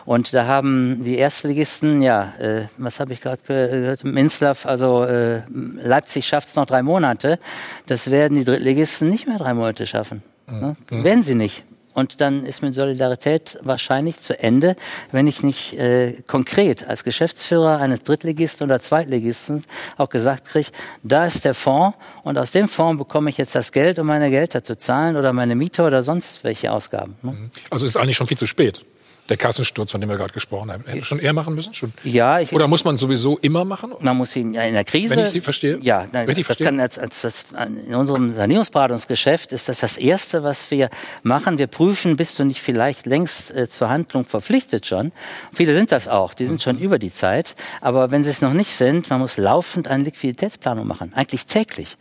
[0.04, 5.40] Und da haben die Erstligisten, ja, äh, was habe ich gerade gehört, Minzlaff, also äh,
[5.48, 7.38] Leipzig schafft es noch drei Monate.
[7.86, 10.22] Das werden die Drittligisten nicht mehr drei Monate schaffen.
[10.50, 10.76] Ne?
[10.90, 11.04] Mhm.
[11.04, 11.64] Werden sie nicht.
[11.98, 14.76] Und dann ist mit Solidarität wahrscheinlich zu Ende,
[15.10, 19.64] wenn ich nicht äh, konkret als Geschäftsführer eines Drittligisten oder Zweitligisten
[19.96, 20.70] auch gesagt kriege,
[21.02, 24.30] da ist der Fonds und aus dem Fonds bekomme ich jetzt das Geld, um meine
[24.30, 27.16] Gelder zu zahlen oder meine Miete oder sonst welche Ausgaben.
[27.22, 27.50] Ne?
[27.68, 28.84] Also ist eigentlich schon viel zu spät.
[29.28, 30.84] Der Kassensturz, von dem wir gerade gesprochen haben.
[30.84, 31.74] Hätten wir schon eher machen müssen?
[31.74, 31.92] Schon?
[32.02, 33.92] Ja, ich, Oder muss man sowieso immer machen?
[34.00, 35.10] Man muss ihn ja in der Krise.
[35.10, 35.78] Wenn ich Sie verstehe?
[35.82, 36.66] Ja, nein, Richtig das verstehe?
[36.66, 37.46] kann als, als das,
[37.86, 40.88] in unserem Sanierungsberatungsgeschäft ist das das Erste, was wir
[41.22, 41.58] machen.
[41.58, 45.12] Wir prüfen, bist du nicht vielleicht längst äh, zur Handlung verpflichtet schon.
[45.52, 47.54] Viele sind das auch, die sind schon über die Zeit.
[47.80, 51.96] Aber wenn sie es noch nicht sind, man muss laufend eine Liquiditätsplanung machen, eigentlich täglich,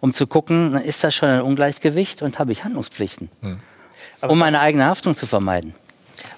[0.00, 3.30] um zu gucken, ist das schon ein Ungleichgewicht und habe ich Handlungspflichten,
[4.20, 5.74] um meine eigene Haftung zu vermeiden.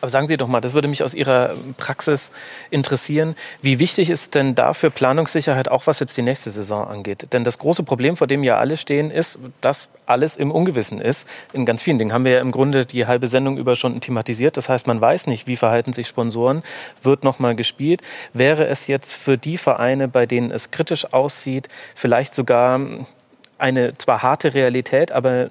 [0.01, 2.33] Aber sagen Sie doch mal, das würde mich aus Ihrer Praxis
[2.71, 3.35] interessieren.
[3.61, 7.29] Wie wichtig ist denn dafür Planungssicherheit, auch was jetzt die nächste Saison angeht?
[7.33, 11.29] Denn das große Problem, vor dem ja alle stehen, ist, dass alles im Ungewissen ist.
[11.53, 14.57] In ganz vielen Dingen haben wir ja im Grunde die halbe Sendung über schon thematisiert.
[14.57, 16.63] Das heißt, man weiß nicht, wie verhalten sich Sponsoren,
[17.03, 18.01] wird nochmal gespielt.
[18.33, 22.81] Wäre es jetzt für die Vereine, bei denen es kritisch aussieht, vielleicht sogar
[23.59, 25.49] eine zwar harte Realität, aber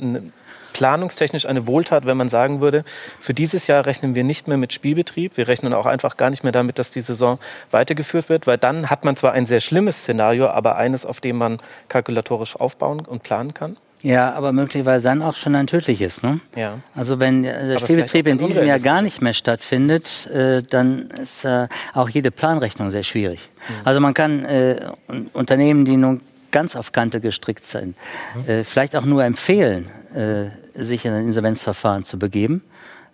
[0.73, 2.83] planungstechnisch eine Wohltat, wenn man sagen würde,
[3.19, 5.37] für dieses Jahr rechnen wir nicht mehr mit Spielbetrieb.
[5.37, 7.39] Wir rechnen auch einfach gar nicht mehr damit, dass die Saison
[7.71, 11.37] weitergeführt wird, weil dann hat man zwar ein sehr schlimmes Szenario, aber eines, auf dem
[11.37, 13.77] man kalkulatorisch aufbauen und planen kann.
[14.01, 16.23] Ja, aber möglicherweise dann auch schon ein tödliches.
[16.23, 16.39] Ne?
[16.55, 16.75] Ja.
[16.95, 21.43] Also wenn der Aber Spielbetrieb in diesem Jahr gar nicht mehr stattfindet, äh, dann ist
[21.43, 23.41] äh, auch jede Planrechnung sehr schwierig.
[23.67, 23.73] Mhm.
[23.83, 26.21] Also man kann äh, un- Unternehmen, die nun
[26.51, 27.97] ganz auf Kante gestrickt sind,
[28.35, 28.49] Mhm.
[28.49, 32.63] äh, vielleicht auch nur empfehlen, äh, sich in ein Insolvenzverfahren zu begeben.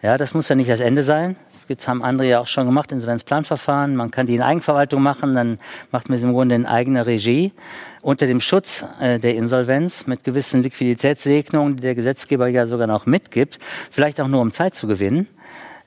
[0.02, 1.36] Ja, das muss ja nicht das Ende sein.
[1.52, 3.96] Das gibt's, haben andere ja auch schon gemacht, Insolvenzplanverfahren.
[3.96, 5.58] Man kann die in Eigenverwaltung machen, dann
[5.92, 7.54] macht man es im Grunde in eigener Regie
[8.02, 13.08] unter dem Schutz äh, der Insolvenz mit gewissen Liquiditätssegnungen, die der Gesetzgeber ja sogar noch
[13.08, 13.58] mitgibt,
[13.90, 15.28] vielleicht auch nur um Zeit zu gewinnen.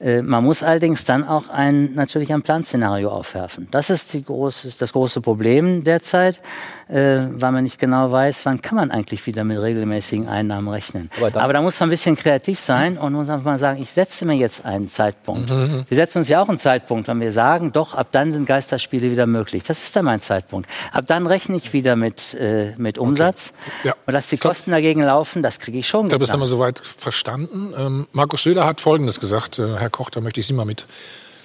[0.01, 3.69] Äh, Man muss allerdings dann auch ein, natürlich ein Planszenario aufwerfen.
[3.71, 6.41] Das ist die große, das große Problem derzeit,
[6.89, 11.11] äh, weil man nicht genau weiß, wann kann man eigentlich wieder mit regelmäßigen Einnahmen rechnen.
[11.21, 14.25] Aber, da muss man ein bisschen kreativ sein und muss einfach mal sagen, ich setze
[14.25, 15.51] mir jetzt einen Zeitpunkt.
[15.51, 15.85] Mhm.
[15.89, 19.11] Wir setzen uns ja auch einen Zeitpunkt, wenn wir sagen, doch, ab dann sind Geisterspiele
[19.11, 19.65] wieder möglich.
[19.65, 20.69] Das ist dann mein Zeitpunkt.
[20.93, 23.53] Ab dann rechne ich wieder mit, äh, mit Umsatz.
[23.83, 23.95] Ja.
[24.07, 26.47] Und dass die Kosten dagegen laufen, das kriege ich schon Ich glaube, das haben wir
[26.47, 27.75] soweit verstanden.
[27.77, 29.59] Ähm, Markus Söder hat Folgendes gesagt.
[29.59, 30.87] Äh, Herr Koch, da möchte ich Sie mal mit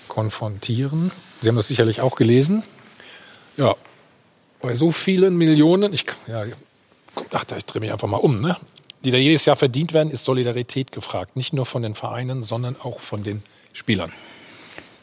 [0.08, 1.12] konfrontieren.
[1.42, 2.64] Sie haben das sicherlich auch gelesen.
[3.58, 3.76] Ja,
[4.62, 6.46] bei so vielen Millionen, ich, ja,
[7.32, 8.56] ach, ich drehe mich einfach mal um, ne?
[9.04, 11.36] die da jedes Jahr verdient werden, ist Solidarität gefragt.
[11.36, 13.44] Nicht nur von den Vereinen, sondern auch von den
[13.74, 14.12] Spielern.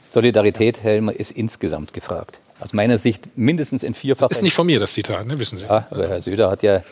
[0.08, 2.40] Solidarität, Herr Helmer, ist insgesamt gefragt.
[2.60, 4.30] Aus meiner Sicht mindestens in vierfacher...
[4.30, 5.38] Ist nicht von mir das Zitat, ne?
[5.38, 5.66] wissen Sie.
[5.66, 6.82] Ja, aber Herr Söder hat ja, äh,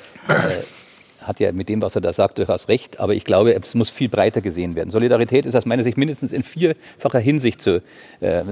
[1.28, 2.98] hat ja mit dem, was er da sagt, durchaus recht.
[2.98, 4.90] Aber ich glaube, es muss viel breiter gesehen werden.
[4.90, 7.82] Solidarität ist aus meiner Sicht mindestens in vierfacher Hinsicht zu,
[8.20, 8.44] äh, äh,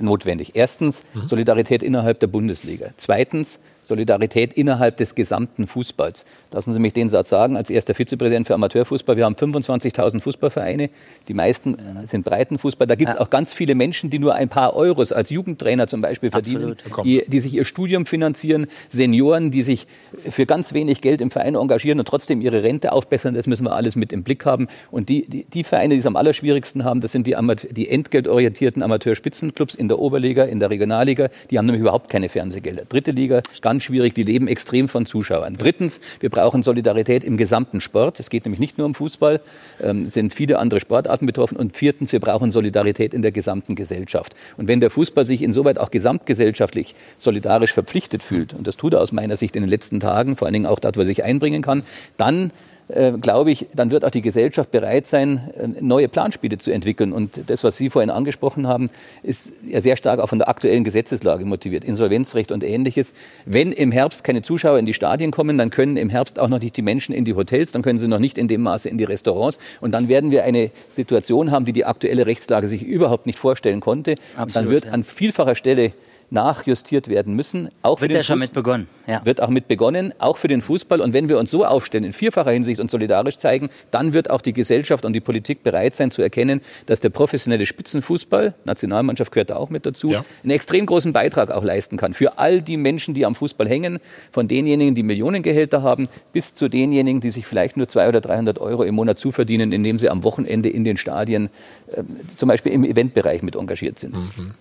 [0.00, 0.52] notwendig.
[0.54, 2.90] Erstens Solidarität innerhalb der Bundesliga.
[2.96, 6.24] Zweitens Solidarität innerhalb des gesamten Fußballs.
[6.52, 9.16] Lassen Sie mich den Satz sagen, als erster Vizepräsident für Amateurfußball.
[9.16, 10.90] Wir haben 25.000 Fußballvereine.
[11.28, 12.86] Die meisten äh, sind Breitenfußball.
[12.86, 13.22] Da gibt es Ja.
[13.22, 17.24] auch ganz viele Menschen, die nur ein paar Euros als Jugendtrainer zum Beispiel verdienen, die,
[17.26, 19.86] die sich ihr Studium finanzieren, Senioren, die sich
[20.28, 23.34] für ganz wenig Geld im Verein engagieren und trotzdem ihre Rente aufbessern.
[23.34, 24.68] Das müssen wir alles mit im Blick haben.
[24.90, 27.88] Und die, die, die Vereine, die es am allerschwierigsten haben, das sind die, Amateur, die
[27.88, 31.28] entgeltorientierten Amateurspitzenclubs in der Oberliga, in der Regionalliga.
[31.50, 32.84] Die haben nämlich überhaupt keine Fernsehgelder.
[32.88, 35.54] Dritte Liga, ganz schwierig, die leben extrem von Zuschauern.
[35.56, 38.18] Drittens, wir brauchen Solidarität im gesamten Sport.
[38.18, 39.40] Es geht nämlich nicht nur um Fußball,
[39.80, 41.56] ähm, sind viele andere Sportarten betroffen.
[41.56, 44.34] Und viertens, wir brauchen Solidarität in der gesamten Gesellschaft.
[44.56, 49.00] Und wenn der Fußball sich insoweit auch gesamtgesellschaftlich solidarisch verpflichtet fühlt, und das tut er
[49.00, 51.22] aus meiner Sicht in den letzten Tagen, vor allen Dingen auch dort, wo er sich
[51.22, 51.84] einbringen kann,
[52.16, 52.50] dann
[52.92, 57.12] äh, glaube ich, dann wird auch die Gesellschaft bereit sein, äh, neue Planspiele zu entwickeln.
[57.12, 58.90] Und das, was Sie vorhin angesprochen haben,
[59.22, 61.84] ist ja sehr stark auch von der aktuellen Gesetzeslage motiviert.
[61.84, 63.14] Insolvenzrecht und ähnliches.
[63.44, 66.60] Wenn im Herbst keine Zuschauer in die Stadien kommen, dann können im Herbst auch noch
[66.60, 68.98] nicht die Menschen in die Hotels, dann können sie noch nicht in dem Maße in
[68.98, 69.58] die Restaurants.
[69.80, 73.80] Und dann werden wir eine Situation haben, die die aktuelle Rechtslage sich überhaupt nicht vorstellen
[73.80, 74.12] konnte.
[74.12, 74.92] Und dann Absolut, wird ja.
[74.92, 75.92] an vielfacher Stelle
[76.30, 77.70] nachjustiert werden müssen.
[77.82, 78.88] Auch wird ja schon mit begonnen.
[79.06, 79.24] Ja.
[79.24, 81.00] Wird auch mit begonnen, auch für den Fußball.
[81.00, 84.40] Und wenn wir uns so aufstellen, in vierfacher Hinsicht und solidarisch zeigen, dann wird auch
[84.40, 89.50] die Gesellschaft und die Politik bereit sein zu erkennen, dass der professionelle Spitzenfußball, Nationalmannschaft gehört
[89.50, 90.24] da auch mit dazu, ja.
[90.42, 92.14] einen extrem großen Beitrag auch leisten kann.
[92.14, 93.98] Für all die Menschen, die am Fußball hängen,
[94.30, 98.58] von denjenigen, die Millionengehälter haben, bis zu denjenigen, die sich vielleicht nur 200 oder 300
[98.58, 101.48] Euro im Monat zuverdienen, indem sie am Wochenende in den Stadien,
[101.92, 102.02] äh,
[102.36, 104.16] zum Beispiel im Eventbereich mit engagiert sind.
[104.16, 104.54] Mhm.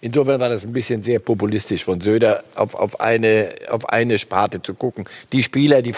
[0.00, 4.62] Insofern war das ein bisschen sehr populistisch von Söder, auf, auf, eine, auf eine Sparte
[4.62, 5.08] zu gucken.
[5.32, 5.94] Die Spieler, die,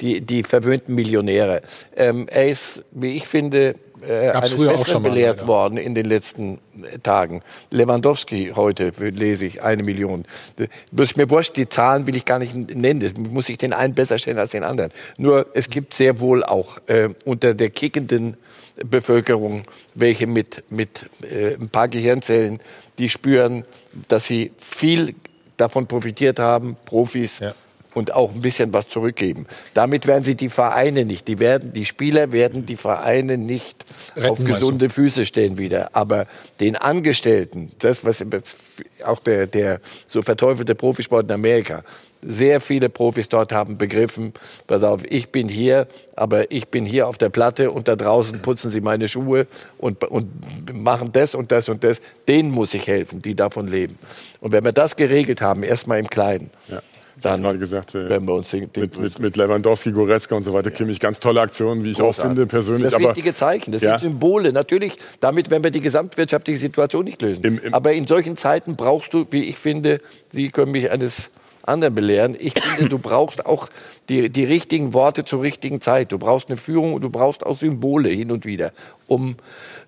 [0.00, 1.62] die, die verwöhnten Millionäre.
[1.96, 3.74] Ähm, er ist, wie ich finde,
[4.08, 5.48] äh, eines Besseren belehrt leider.
[5.48, 7.42] worden in den letzten äh, Tagen.
[7.70, 10.24] Lewandowski heute, lese ich, eine Million.
[10.92, 13.00] Das ist mir wurscht, die Zahlen will ich gar nicht nennen.
[13.00, 14.90] Das muss ich den einen besser stellen als den anderen.
[15.16, 18.36] Nur es gibt sehr wohl auch äh, unter der kickenden
[18.84, 19.64] Bevölkerung
[19.94, 22.58] welche mit, mit äh, ein paar Gehirnzellen,
[23.00, 23.64] die spüren,
[24.08, 25.14] dass sie viel
[25.56, 27.40] davon profitiert haben, Profis.
[27.40, 27.54] Ja
[27.94, 29.46] und auch ein bisschen was zurückgeben.
[29.74, 33.84] Damit werden sie die Vereine nicht, die werden, die Spieler werden die Vereine nicht
[34.16, 34.94] Retten auf gesunde also.
[34.94, 35.90] Füße stellen wieder.
[35.92, 36.26] Aber
[36.60, 38.24] den Angestellten, das was
[39.04, 41.84] auch der, der so verteufelte Profisport in Amerika,
[42.22, 44.34] sehr viele Profis dort haben begriffen,
[44.66, 45.86] pass auf, ich bin hier,
[46.16, 49.46] aber ich bin hier auf der Platte und da draußen putzen sie meine Schuhe
[49.78, 50.28] und, und
[50.72, 52.00] machen das und das und das.
[52.28, 53.98] Denen muss ich helfen, die davon leben.
[54.40, 56.82] Und wenn wir das geregelt haben, erstmal im Kleinen, ja
[57.24, 60.42] dann gerade gesagt, äh, wenn wir uns den, den mit, mit, mit, Lewandowski, Goretzka und
[60.42, 60.76] so weiter, ja.
[60.76, 62.20] Kimmich, ganz tolle Aktionen, wie ich Großartig.
[62.20, 62.84] auch finde persönlich.
[62.84, 63.98] Das das richtige Zeichen, das ja.
[63.98, 64.52] sind Symbole.
[64.52, 67.44] Natürlich, damit werden wir die gesamtwirtschaftliche Situation nicht lösen.
[67.44, 70.00] Im, im Aber in solchen Zeiten brauchst du, wie ich finde,
[70.32, 71.30] Sie können mich eines
[71.64, 72.36] anderen belehren.
[72.38, 73.68] Ich finde, du brauchst auch
[74.08, 76.12] die, die richtigen Worte zur richtigen Zeit.
[76.12, 78.72] Du brauchst eine Führung und du brauchst auch Symbole hin und wieder,
[79.06, 79.36] um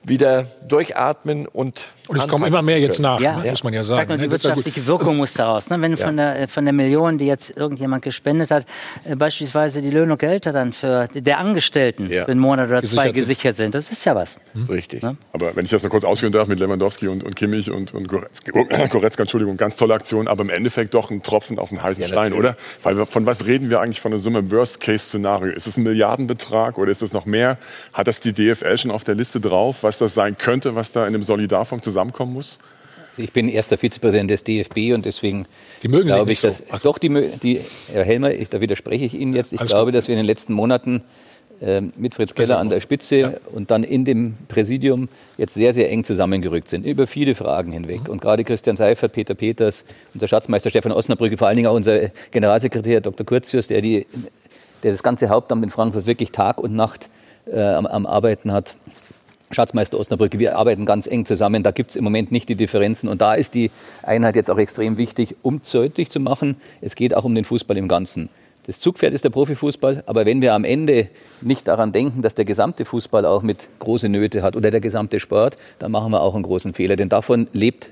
[0.02, 1.82] wieder durchatmen und.
[2.08, 3.38] Und es kommen immer mehr jetzt nach, ja.
[3.38, 4.08] Ne, muss man ja sagen.
[4.08, 5.70] Nur, die wirtschaftliche Wirkung muss daraus.
[5.70, 5.80] Ne?
[5.80, 6.04] Wenn ja.
[6.04, 8.66] von, der, von der Million, die jetzt irgendjemand gespendet hat,
[9.04, 12.24] äh, beispielsweise die Löhne und Gehälter dann für der Angestellten ja.
[12.24, 14.38] für einen Monat oder gesichert zwei gesichert sind, das ist ja was.
[14.54, 14.66] Hm?
[14.66, 15.02] Richtig.
[15.02, 15.16] Ne?
[15.32, 18.08] Aber wenn ich das noch kurz ausführen darf mit Lewandowski und, und Kimmich und, und
[18.08, 18.52] Goretzka,
[18.90, 22.32] Goretzka, Entschuldigung, ganz tolle Aktion, aber im Endeffekt doch ein Tropfen auf den heißen Stein,
[22.32, 22.56] oder?
[22.82, 25.52] Weil wir, von was reden wir eigentlich von der Summe im Worst-Case-Szenario?
[25.52, 27.58] Ist es ein Milliardenbetrag oder ist es noch mehr?
[27.92, 29.82] Hat das die DFL schon auf der Liste drauf?
[29.82, 32.58] Was das sein könnte, was da in dem Solidarfonds zusammenkommen muss?
[33.16, 35.46] Ich bin erster Vizepräsident des DFB und deswegen
[35.82, 36.78] die mögen glaube ich, dass so.
[36.82, 37.10] doch die,
[37.42, 37.60] die
[37.92, 39.52] Herr Helmer, ich, da widerspreche ich Ihnen jetzt.
[39.52, 39.94] Ich glaube, gut.
[39.94, 41.02] dass wir in den letzten Monaten
[41.60, 43.32] äh, mit Fritz Keller an der Spitze ja.
[43.52, 48.04] und dann in dem Präsidium jetzt sehr, sehr eng zusammengerückt sind, über viele Fragen hinweg.
[48.04, 48.10] Mhm.
[48.10, 52.08] Und gerade Christian Seifert, Peter Peters, unser Schatzmeister Stefan Osnabrücke, vor allen Dingen auch unser
[52.30, 53.26] Generalsekretär Dr.
[53.26, 54.06] Kurzius, der, die,
[54.82, 57.10] der das ganze Hauptamt in Frankfurt wirklich Tag und Nacht
[57.46, 58.76] äh, am, am Arbeiten hat,
[59.52, 61.62] Schatzmeister Osnabrücke, wir arbeiten ganz eng zusammen.
[61.62, 63.08] Da gibt es im Moment nicht die Differenzen.
[63.08, 63.70] Und da ist die
[64.02, 67.76] Einheit jetzt auch extrem wichtig, um deutlich zu machen, es geht auch um den Fußball
[67.76, 68.28] im Ganzen.
[68.64, 71.08] Das Zugpferd ist der Profifußball, aber wenn wir am Ende
[71.40, 75.18] nicht daran denken, dass der gesamte Fußball auch mit große Nöte hat oder der gesamte
[75.18, 76.94] Sport, dann machen wir auch einen großen Fehler.
[76.94, 77.90] Denn davon lebt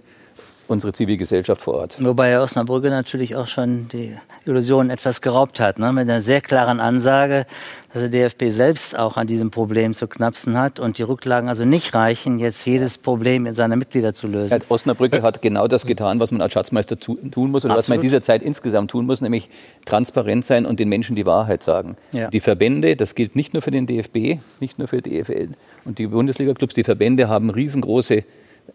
[0.69, 1.97] unsere Zivilgesellschaft vor Ort.
[2.01, 5.93] Wobei Osnabrücke natürlich auch schon die Illusion etwas geraubt hat, ne?
[5.93, 7.47] mit einer sehr klaren Ansage,
[7.93, 11.65] dass der DFB selbst auch an diesem Problem zu knapsen hat und die Rücklagen also
[11.65, 14.57] nicht reichen, jetzt jedes Problem in seiner Mitglieder zu lösen.
[14.57, 17.79] Ja, Osnabrücke hat genau das getan, was man als Schatzmeister tu tun muss oder Absolut.
[17.79, 19.51] was man in dieser Zeit insgesamt tun muss, nämlich
[19.85, 21.97] transparent sein und den Menschen die Wahrheit sagen.
[22.13, 22.29] Ja.
[22.29, 25.49] Die Verbände, das gilt nicht nur für den DFB, nicht nur für die EFL
[25.85, 28.25] und die Bundesliga-Clubs, die Verbände haben riesengroße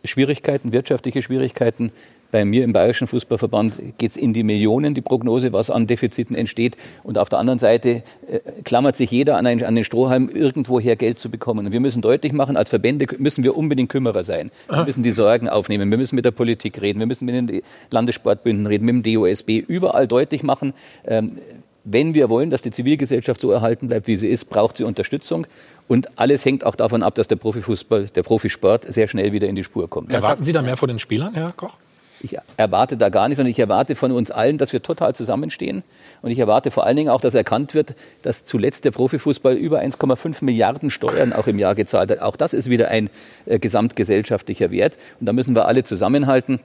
[0.03, 1.91] Schwierigkeiten, wirtschaftliche Schwierigkeiten.
[2.36, 6.36] Bei mir im Bayerischen Fußballverband geht es in die Millionen, die Prognose, was an Defiziten
[6.36, 6.76] entsteht.
[7.02, 10.98] Und auf der anderen Seite äh, klammert sich jeder an, einen, an den Strohhalm, irgendwoher
[10.98, 11.68] Geld zu bekommen.
[11.68, 14.52] Und wir müssen deutlich machen, als Verbände müssen wir unbedingt Kümmerer sein.
[14.68, 15.90] Wir müssen die Sorgen aufnehmen.
[15.90, 16.99] Wir müssen mit der Politik reden.
[16.99, 19.64] Wir müssen mit den Landessportbünden reden, mit dem DOSB.
[19.66, 20.74] Überall deutlich machen,
[21.06, 21.38] ähm,
[21.86, 25.48] wenn wir wollen, dass die Zivilgesellschaft so erhalten bleibt, wie sie ist, braucht sie Unterstützung.
[25.88, 29.56] Und alles hängt auch davon ab, dass der Profifußball, der Profisport sehr schnell wieder in
[29.56, 30.12] die Spur kommt.
[30.14, 31.78] Erwarten Sie da mehr von den Spielern, Herr Koch?
[32.21, 35.83] Ich erwarte da gar nicht, sondern ich erwarte von uns allen, dass wir total zusammenstehen.
[36.21, 39.81] Und ich erwarte vor allen Dingen auch, dass erkannt wird, dass zuletzt der Profifußball über
[39.81, 42.19] 1,5 Milliarden Steuern auch im Jahr gezahlt hat.
[42.19, 43.09] Auch das ist wieder ein
[43.45, 44.97] äh, gesamtgesellschaftlicher Wert.
[45.19, 46.59] Und da müssen wir alle zusammenhalten.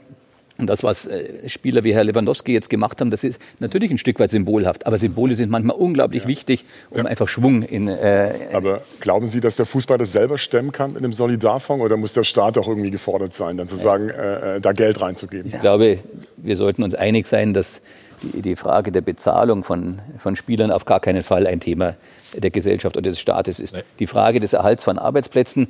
[0.60, 3.98] Und das, was äh, Spieler wie Herr Lewandowski jetzt gemacht haben, das ist natürlich ein
[3.98, 4.86] Stück weit symbolhaft.
[4.86, 6.28] Aber Symbole sind manchmal unglaublich ja.
[6.28, 7.04] wichtig, um ja.
[7.04, 7.88] einfach Schwung in.
[7.88, 11.84] Äh, aber glauben Sie, dass der Fußball das selber stemmen kann mit einem Solidarfonds?
[11.84, 15.00] Oder muss der Staat auch irgendwie gefordert sein, dann zu sagen, äh, äh, da Geld
[15.00, 15.52] reinzugeben?
[15.52, 15.98] Ich glaube,
[16.36, 17.82] wir sollten uns einig sein, dass
[18.22, 21.96] die, die Frage der Bezahlung von, von Spielern auf gar keinen Fall ein Thema
[22.36, 23.76] der Gesellschaft oder des Staates ist.
[23.76, 23.82] Nee.
[23.98, 25.68] Die Frage des Erhalts von Arbeitsplätzen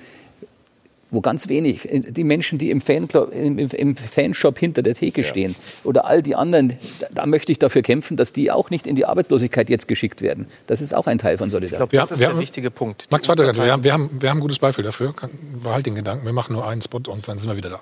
[1.11, 5.27] wo ganz wenig, die Menschen, die im, Fanclub, im, im Fanshop hinter der Theke ja.
[5.27, 8.87] stehen oder all die anderen, da, da, möchte ich dafür kämpfen, dass die auch nicht
[8.87, 10.47] in die Arbeitslosigkeit jetzt geschickt werden.
[10.67, 11.87] Das ist auch ein Teil von Solidarität.
[11.87, 13.07] Ich glaube, das ist der haben, wichtige Punkt.
[13.11, 15.15] Max, warte, wir haben, wir, haben, wir haben ein gutes Beispiel dafür.
[15.63, 16.25] Behalt den Gedanken.
[16.25, 17.81] Wir machen nur einen Spot und dann sind wir wieder da.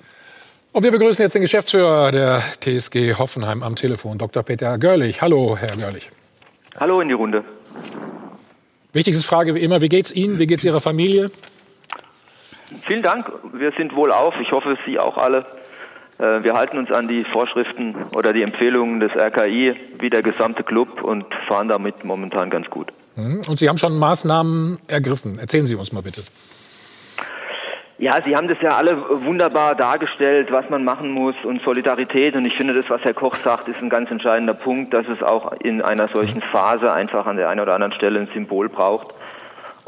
[0.71, 4.43] Und wir begrüßen jetzt den Geschäftsführer der TSG Hoffenheim am Telefon, Dr.
[4.43, 5.21] Peter Görlich.
[5.21, 6.09] Hallo, Herr Görlich.
[6.79, 7.43] Hallo in die Runde.
[8.93, 10.39] Wichtigste Frage wie immer, wie geht's Ihnen?
[10.39, 11.31] Wie geht's Ihrer Familie?
[12.83, 13.31] Vielen Dank.
[13.53, 14.35] Wir sind wohl auf.
[14.39, 15.45] Ich hoffe, Sie auch alle.
[16.19, 20.63] Äh, wir halten uns an die Vorschriften oder die Empfehlungen des RKI wie der gesamte
[20.63, 22.91] Club und fahren damit momentan ganz gut.
[23.15, 23.41] Mhm.
[23.47, 25.39] Und Sie haben schon Maßnahmen ergriffen.
[25.39, 26.21] Erzählen Sie uns mal bitte.
[27.97, 32.33] Ja, Sie haben das ja alle wunderbar dargestellt, was man machen muss und Solidarität.
[32.35, 35.21] Und ich finde, das, was Herr Koch sagt, ist ein ganz entscheidender Punkt, dass es
[35.21, 39.13] auch in einer solchen Phase einfach an der einen oder anderen Stelle ein Symbol braucht.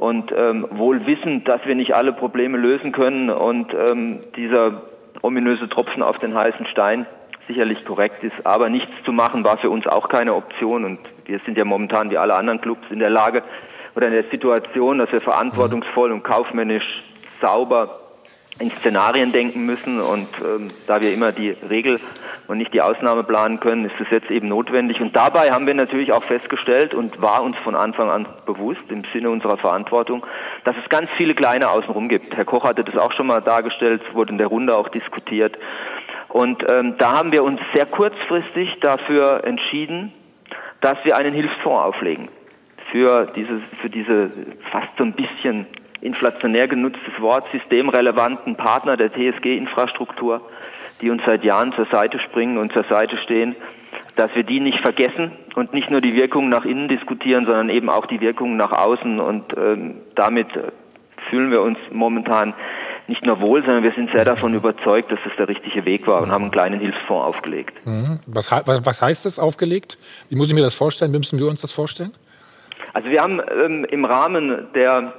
[0.01, 4.81] Und ähm, wohl wissend, dass wir nicht alle Probleme lösen können und ähm, dieser
[5.21, 7.05] ominöse Tropfen auf den heißen Stein
[7.47, 10.85] sicherlich korrekt ist, aber nichts zu machen war für uns auch keine Option.
[10.85, 13.43] Und wir sind ja momentan wie alle anderen Clubs in der Lage
[13.95, 17.03] oder in der Situation, dass wir verantwortungsvoll und kaufmännisch
[17.39, 17.99] sauber
[18.61, 21.99] in Szenarien denken müssen und ähm, da wir immer die Regel
[22.47, 25.01] und nicht die Ausnahme planen können, ist es jetzt eben notwendig.
[25.01, 29.03] Und dabei haben wir natürlich auch festgestellt und war uns von Anfang an bewusst im
[29.13, 30.25] Sinne unserer Verantwortung,
[30.63, 32.35] dass es ganz viele kleine außenrum gibt.
[32.35, 35.57] Herr Koch hatte das auch schon mal dargestellt, es wurde in der Runde auch diskutiert.
[36.29, 40.13] Und ähm, da haben wir uns sehr kurzfristig dafür entschieden,
[40.79, 42.29] dass wir einen Hilfsfonds auflegen
[42.91, 44.29] für dieses, für diese
[44.71, 45.65] fast so ein bisschen
[46.01, 50.41] inflationär genutztes Wort, systemrelevanten Partner der TSG-Infrastruktur,
[51.01, 53.55] die uns seit Jahren zur Seite springen und zur Seite stehen,
[54.15, 57.89] dass wir die nicht vergessen und nicht nur die Wirkungen nach innen diskutieren, sondern eben
[57.89, 59.19] auch die Wirkungen nach außen.
[59.19, 60.47] Und ähm, damit
[61.29, 62.53] fühlen wir uns momentan
[63.07, 66.21] nicht nur wohl, sondern wir sind sehr davon überzeugt, dass es der richtige Weg war
[66.21, 67.85] und haben einen kleinen Hilfsfonds aufgelegt.
[67.85, 68.19] Mhm.
[68.27, 69.97] Was, was heißt das aufgelegt?
[70.29, 71.13] Wie muss ich mir das vorstellen?
[71.13, 72.13] Wie müssen wir uns das vorstellen?
[72.93, 75.13] Also wir haben ähm, im Rahmen der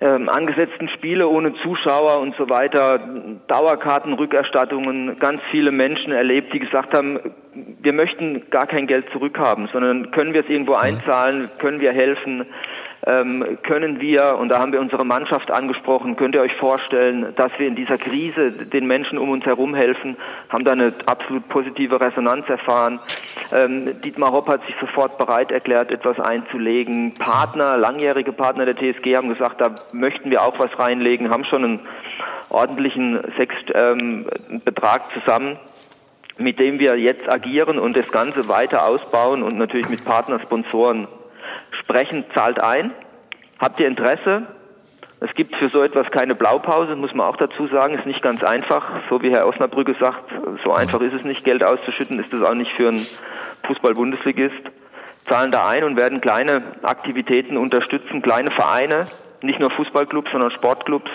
[0.00, 3.00] ähm, angesetzten Spiele ohne Zuschauer und so weiter,
[3.48, 7.18] Dauerkartenrückerstattungen, ganz viele Menschen erlebt, die gesagt haben,
[7.54, 12.46] wir möchten gar kein Geld zurückhaben, sondern können wir es irgendwo einzahlen, können wir helfen,
[13.06, 17.50] ähm, können wir, und da haben wir unsere Mannschaft angesprochen, könnt ihr euch vorstellen, dass
[17.58, 20.16] wir in dieser Krise den Menschen um uns herum helfen,
[20.50, 23.00] haben da eine absolut positive Resonanz erfahren.
[23.52, 27.14] Ähm, Dietmar Hopp hat sich sofort bereit erklärt, etwas einzulegen.
[27.14, 31.64] Partner, langjährige Partner der TSG haben gesagt, da möchten wir auch was reinlegen, haben schon
[31.64, 31.80] einen
[32.50, 34.26] ordentlichen Sext, ähm,
[34.64, 35.58] Betrag zusammen
[36.38, 41.06] mit dem wir jetzt agieren und das Ganze weiter ausbauen und natürlich mit Partnersponsoren
[41.90, 42.92] sprechen, zahlt ein.
[43.58, 44.46] Habt ihr Interesse?
[45.20, 48.42] Es gibt für so etwas keine Blaupause, muss man auch dazu sagen, ist nicht ganz
[48.42, 48.90] einfach.
[49.10, 50.32] So wie Herr Osnabrücke sagt,
[50.64, 53.06] so einfach ist es nicht, Geld auszuschütten, ist es auch nicht für einen
[53.64, 54.62] Fußball-Bundesligist.
[55.26, 59.04] Zahlen da ein und werden kleine Aktivitäten unterstützen, kleine Vereine,
[59.42, 61.10] nicht nur Fußballclubs, sondern Sportclubs,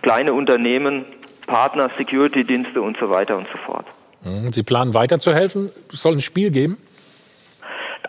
[0.00, 1.04] kleine Unternehmen,
[1.46, 3.84] Partner, Security-Dienste und so weiter und so fort.
[4.22, 4.52] Mhm.
[4.54, 5.70] Sie planen weiterzuhelfen?
[5.92, 6.78] Es soll ein Spiel geben?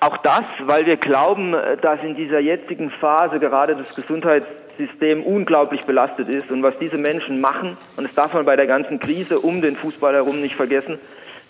[0.04, 6.28] Auch das, weil wir glauben, dass in dieser jetzigen Phase gerade das Gesundheitssystem unglaublich belastet
[6.28, 9.62] ist und was diese Menschen machen, und das darf man bei der ganzen Krise um
[9.62, 11.00] den Fußball herum nicht vergessen,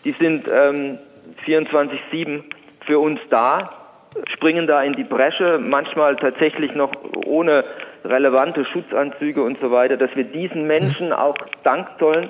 [0.05, 0.99] die sind ähm,
[1.47, 2.43] 24-7
[2.85, 3.71] für uns da,
[4.31, 6.91] springen da in die Bresche, manchmal tatsächlich noch
[7.25, 7.63] ohne
[8.05, 12.29] relevante Schutzanzüge und so weiter, dass wir diesen Menschen auch Dank zollen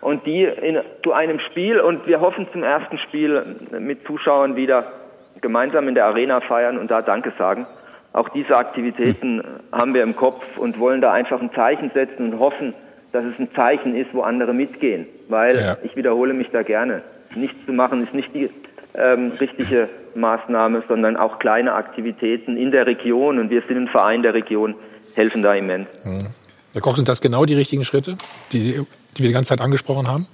[0.00, 4.94] und die in, zu einem Spiel und wir hoffen zum ersten Spiel mit Zuschauern wieder
[5.40, 7.66] gemeinsam in der Arena feiern und da Danke sagen.
[8.12, 9.44] Auch diese Aktivitäten hm.
[9.72, 12.74] haben wir im Kopf und wollen da einfach ein Zeichen setzen und hoffen,
[13.12, 15.06] dass es ein Zeichen ist, wo andere mitgehen.
[15.28, 15.76] Weil, ja.
[15.82, 17.02] ich wiederhole mich da gerne,
[17.34, 18.50] nichts zu machen ist nicht die
[18.94, 24.22] ähm, richtige Maßnahme, sondern auch kleine Aktivitäten in der Region und wir sind ein Verein
[24.22, 24.74] der Region,
[25.14, 25.88] helfen da immens.
[26.04, 26.28] Mhm.
[26.72, 28.16] Herr Koch, sind das genau die richtigen Schritte,
[28.52, 28.72] die, Sie,
[29.16, 30.26] die wir die ganze Zeit angesprochen haben?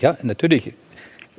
[0.00, 0.74] Ja, natürlich.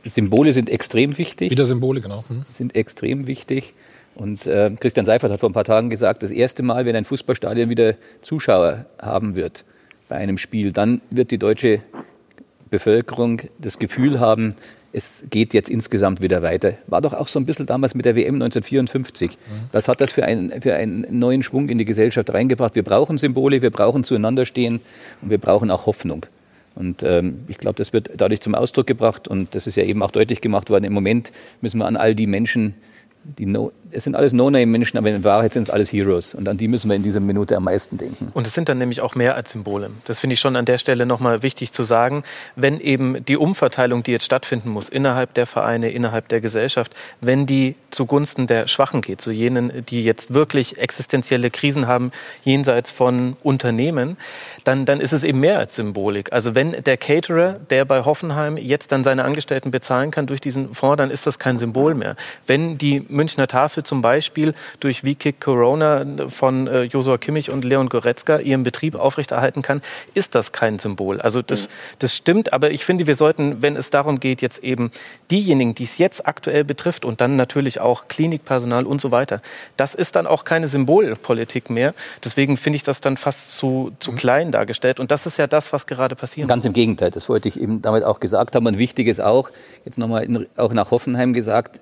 [0.03, 1.51] Symbole sind extrem wichtig.
[1.51, 2.23] Wieder Symbole, genau.
[2.27, 2.45] Hm.
[2.51, 3.73] Sind extrem wichtig.
[4.15, 7.05] Und äh, Christian Seifert hat vor ein paar Tagen gesagt, das erste Mal, wenn ein
[7.05, 9.63] Fußballstadion wieder Zuschauer haben wird
[10.09, 11.81] bei einem Spiel, dann wird die deutsche
[12.69, 14.55] Bevölkerung das Gefühl haben,
[14.91, 16.73] es geht jetzt insgesamt wieder weiter.
[16.87, 19.31] War doch auch so ein bisschen damals mit der WM 1954.
[19.31, 19.35] Mhm.
[19.71, 22.75] Was hat das für einen, für einen neuen Schwung in die Gesellschaft reingebracht?
[22.75, 24.81] Wir brauchen Symbole, wir brauchen zueinander stehen
[25.21, 26.25] und wir brauchen auch Hoffnung.
[26.79, 30.01] Und ähm, ich glaube, das wird dadurch zum Ausdruck gebracht und das ist ja eben
[30.01, 30.85] auch deutlich gemacht worden.
[30.85, 32.73] Im Moment müssen wir an all die Menschen,
[33.37, 36.33] die, no, es sind alles No-Name-Menschen, aber in Wahrheit sind es alles Heroes.
[36.33, 38.29] Und an die müssen wir in dieser Minute am meisten denken.
[38.33, 39.89] Und es sind dann nämlich auch mehr als Symbole.
[40.05, 42.23] Das finde ich schon an der Stelle nochmal wichtig zu sagen.
[42.55, 47.45] Wenn eben die Umverteilung, die jetzt stattfinden muss, innerhalb der Vereine, innerhalb der Gesellschaft, wenn
[47.45, 52.11] die zugunsten der Schwachen geht, zu jenen, die jetzt wirklich existenzielle Krisen haben,
[52.43, 54.17] jenseits von Unternehmen,
[54.63, 56.31] dann, dann ist es eben mehr als Symbolik.
[56.31, 60.73] Also wenn der Caterer, der bei Hoffenheim jetzt dann seine Angestellten bezahlen kann durch diesen
[60.73, 62.15] Fonds, dann ist das kein Symbol mehr.
[62.45, 67.89] Wenn die Münchner Tafel zum Beispiel durch Wikick Corona von äh, Josua Kimmich und Leon
[67.89, 69.81] Goretzka ihren Betrieb aufrechterhalten kann,
[70.13, 71.21] ist das kein Symbol.
[71.21, 71.71] Also das, mhm.
[71.99, 74.91] das stimmt, aber ich finde, wir sollten, wenn es darum geht, jetzt eben
[75.31, 79.41] diejenigen, die es jetzt aktuell betrifft und dann natürlich auch Klinikpersonal und so weiter,
[79.77, 81.93] das ist dann auch keine Symbolpolitik mehr.
[82.23, 84.15] Deswegen finde ich das dann fast zu, zu mhm.
[84.17, 84.99] klein dargestellt.
[84.99, 86.47] Und das ist ja das, was gerade passiert.
[86.47, 88.65] Ganz im Gegenteil, das wollte ich eben damit auch gesagt haben.
[88.65, 89.51] Und wichtig ist auch,
[89.85, 91.79] jetzt nochmal auch nach Hoffenheim gesagt,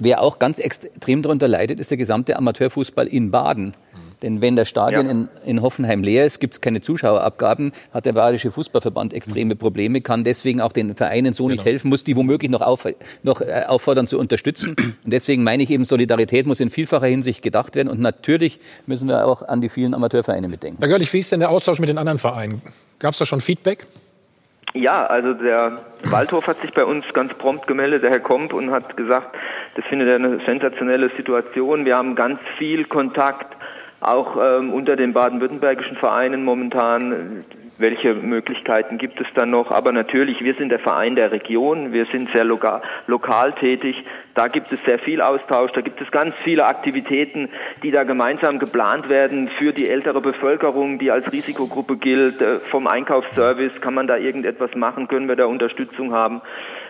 [0.00, 3.74] Wer auch ganz extrem darunter leidet, ist der gesamte Amateurfußball in Baden.
[4.22, 5.12] Denn wenn das Stadion ja.
[5.12, 10.00] in, in, Hoffenheim leer ist, gibt es keine Zuschauerabgaben, hat der Badische Fußballverband extreme Probleme,
[10.00, 11.54] kann deswegen auch den Vereinen so genau.
[11.54, 12.86] nicht helfen, muss die womöglich noch, auf,
[13.22, 14.76] noch äh, auffordern zu unterstützen.
[15.04, 17.88] Und deswegen meine ich eben, Solidarität muss in vielfacher Hinsicht gedacht werden.
[17.88, 20.78] Und natürlich müssen wir auch an die vielen Amateurvereine mitdenken.
[20.80, 22.60] Herr Görlich, wie ist denn der Austausch mit den anderen Vereinen?
[22.98, 23.86] Gab es da schon Feedback?
[24.74, 28.70] Ja, also der Waldhof hat sich bei uns ganz prompt gemeldet, der Herr Komp, und
[28.70, 29.34] hat gesagt,
[29.74, 31.86] das findet er eine sensationelle Situation.
[31.86, 33.56] Wir haben ganz viel Kontakt,
[34.00, 37.44] auch ähm, unter den baden-württembergischen Vereinen momentan
[37.80, 39.70] welche Möglichkeiten gibt es dann noch?
[39.70, 44.04] Aber natürlich, wir sind der Verein der Region, wir sind sehr lokal, lokal tätig.
[44.34, 47.48] Da gibt es sehr viel Austausch, da gibt es ganz viele Aktivitäten,
[47.82, 52.40] die da gemeinsam geplant werden für die ältere Bevölkerung, die als Risikogruppe gilt.
[52.40, 56.42] Äh, vom Einkaufsservice kann man da irgendetwas machen, können wir da Unterstützung haben.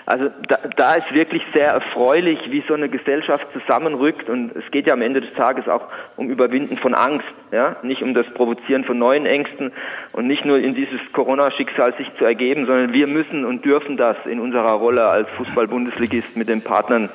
[0.07, 4.87] Also da, da ist wirklich sehr erfreulich, wie so eine Gesellschaft zusammenrückt und es geht
[4.87, 5.83] ja am Ende des Tages auch
[6.17, 9.73] um Überwinden von Angst, ja, nicht um das Provozieren von neuen Ängsten
[10.13, 14.17] und nicht nur in dieses Corona-Schicksal sich zu ergeben, sondern wir müssen und dürfen das
[14.25, 17.09] in unserer Rolle als Fußball-Bundesligist mit den Partnern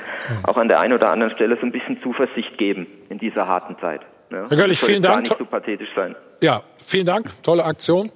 [0.44, 3.78] auch an der einen oder anderen Stelle so ein bisschen Zuversicht geben in dieser harten
[3.80, 4.02] Zeit.
[4.32, 4.46] Ja.
[4.50, 5.24] Herr Görlich, vielen Dank.
[5.24, 6.16] Nicht so pathetisch sein.
[6.42, 7.28] Ja, vielen Dank.
[7.44, 8.12] Tolle Aktion.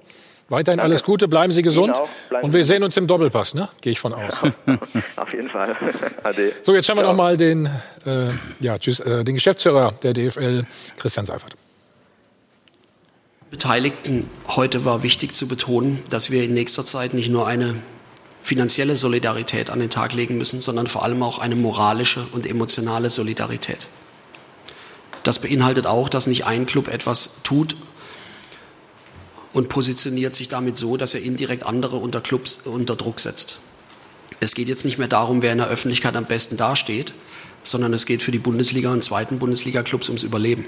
[0.50, 0.90] Weiterhin Danke.
[0.90, 1.96] alles Gute, bleiben Sie gesund.
[2.28, 3.68] Bleiben und wir sehen uns im Doppelpass, ne?
[3.82, 4.40] Gehe ich von aus.
[5.16, 5.76] Auf jeden Fall.
[6.24, 6.52] Ade.
[6.62, 7.66] So, jetzt schauen wir noch mal den,
[8.04, 10.66] äh, ja, tschüss, äh, den Geschäftsführer der DFL,
[10.98, 11.52] Christian Seifert.
[13.52, 17.76] Beteiligten, heute war wichtig zu betonen, dass wir in nächster Zeit nicht nur eine
[18.42, 23.08] finanzielle Solidarität an den Tag legen müssen, sondern vor allem auch eine moralische und emotionale
[23.10, 23.86] Solidarität.
[25.22, 27.76] Das beinhaltet auch, dass nicht ein Club etwas tut
[29.52, 33.58] und positioniert sich damit so, dass er indirekt andere unter Clubs unter Druck setzt.
[34.38, 37.12] Es geht jetzt nicht mehr darum, wer in der Öffentlichkeit am besten dasteht,
[37.62, 40.64] sondern es geht für die Bundesliga und zweiten Bundesliga-Clubs ums Überleben.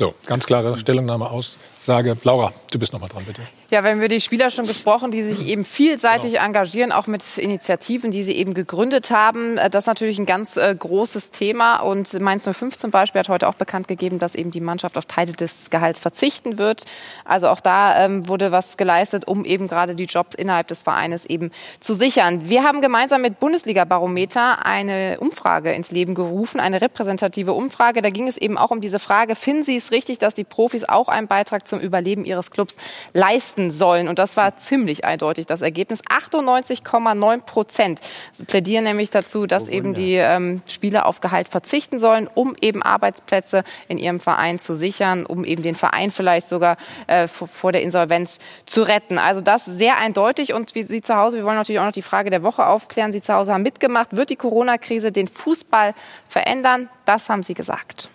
[0.00, 2.16] So, ganz klare Stellungnahme, Aussage.
[2.22, 3.42] Laura, du bist nochmal dran, bitte.
[3.70, 6.44] Ja, wenn wir die Spieler schon gesprochen, die sich eben vielseitig genau.
[6.44, 9.58] engagieren, auch mit Initiativen, die sie eben gegründet haben.
[9.58, 11.80] Äh, das ist natürlich ein ganz äh, großes Thema.
[11.80, 15.04] Und Mainz 05 zum Beispiel hat heute auch bekannt gegeben, dass eben die Mannschaft auf
[15.04, 16.84] Teile des Gehalts verzichten wird.
[17.26, 21.26] Also auch da ähm, wurde was geleistet, um eben gerade die Jobs innerhalb des Vereines
[21.26, 21.50] eben
[21.80, 22.48] zu sichern.
[22.48, 28.00] Wir haben gemeinsam mit Bundesliga-Barometer eine Umfrage ins Leben gerufen, eine repräsentative Umfrage.
[28.00, 30.84] Da ging es eben auch um diese Frage, finden Sie es richtig, dass die Profis
[30.84, 32.76] auch einen Beitrag zum Überleben ihres Clubs
[33.12, 33.38] leisten?
[33.58, 34.08] leisten sollen.
[34.08, 36.02] Und das war ziemlich eindeutig das Ergebnis.
[36.04, 38.00] 98,9 Prozent
[38.46, 42.82] plädieren nämlich dazu, dass oh, eben die ähm, Spieler auf Gehalt verzichten sollen, um eben
[42.82, 47.82] Arbeitsplätze in ihrem Verein zu sichern, um eben den Verein vielleicht sogar äh, vor der
[47.82, 49.18] Insolvenz zu retten.
[49.18, 50.52] Also das sehr eindeutig.
[50.52, 53.12] Und wie Sie zu Hause, wir wollen natürlich auch noch die Frage der Woche aufklären.
[53.12, 54.16] Sie zu Hause haben mitgemacht.
[54.16, 55.94] Wird die Corona-Krise den Fußball
[56.26, 56.88] verändern?
[57.04, 58.08] Das haben Sie gesagt.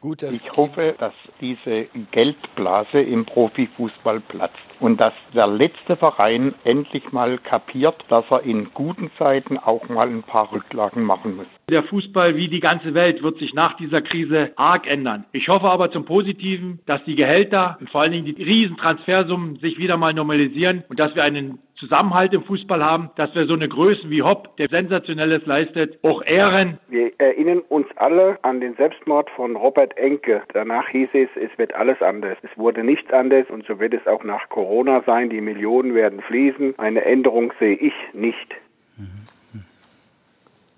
[0.00, 1.12] Gut, ich hoffe, dass
[1.42, 8.42] diese Geldblase im Profifußball platzt und dass der letzte Verein endlich mal kapiert, dass er
[8.44, 11.46] in guten Zeiten auch mal ein paar Rücklagen machen muss.
[11.68, 15.26] Der Fußball wie die ganze Welt wird sich nach dieser Krise arg ändern.
[15.32, 19.76] Ich hoffe aber zum Positiven, dass die Gehälter und vor allen Dingen die Riesentransfersummen sich
[19.76, 23.68] wieder mal normalisieren und dass wir einen Zusammenhalt im Fußball haben, dass wir so eine
[23.68, 26.78] Größe wie Hopp, der Sensationelles leistet, auch ehren.
[26.88, 30.42] Wir erinnern uns alle an den Selbstmord von Robert Enke.
[30.52, 32.36] Danach hieß es, es wird alles anders.
[32.42, 35.30] Es wurde nichts anders und so wird es auch nach Corona sein.
[35.30, 36.78] Die Millionen werden fließen.
[36.78, 38.54] Eine Änderung sehe ich nicht.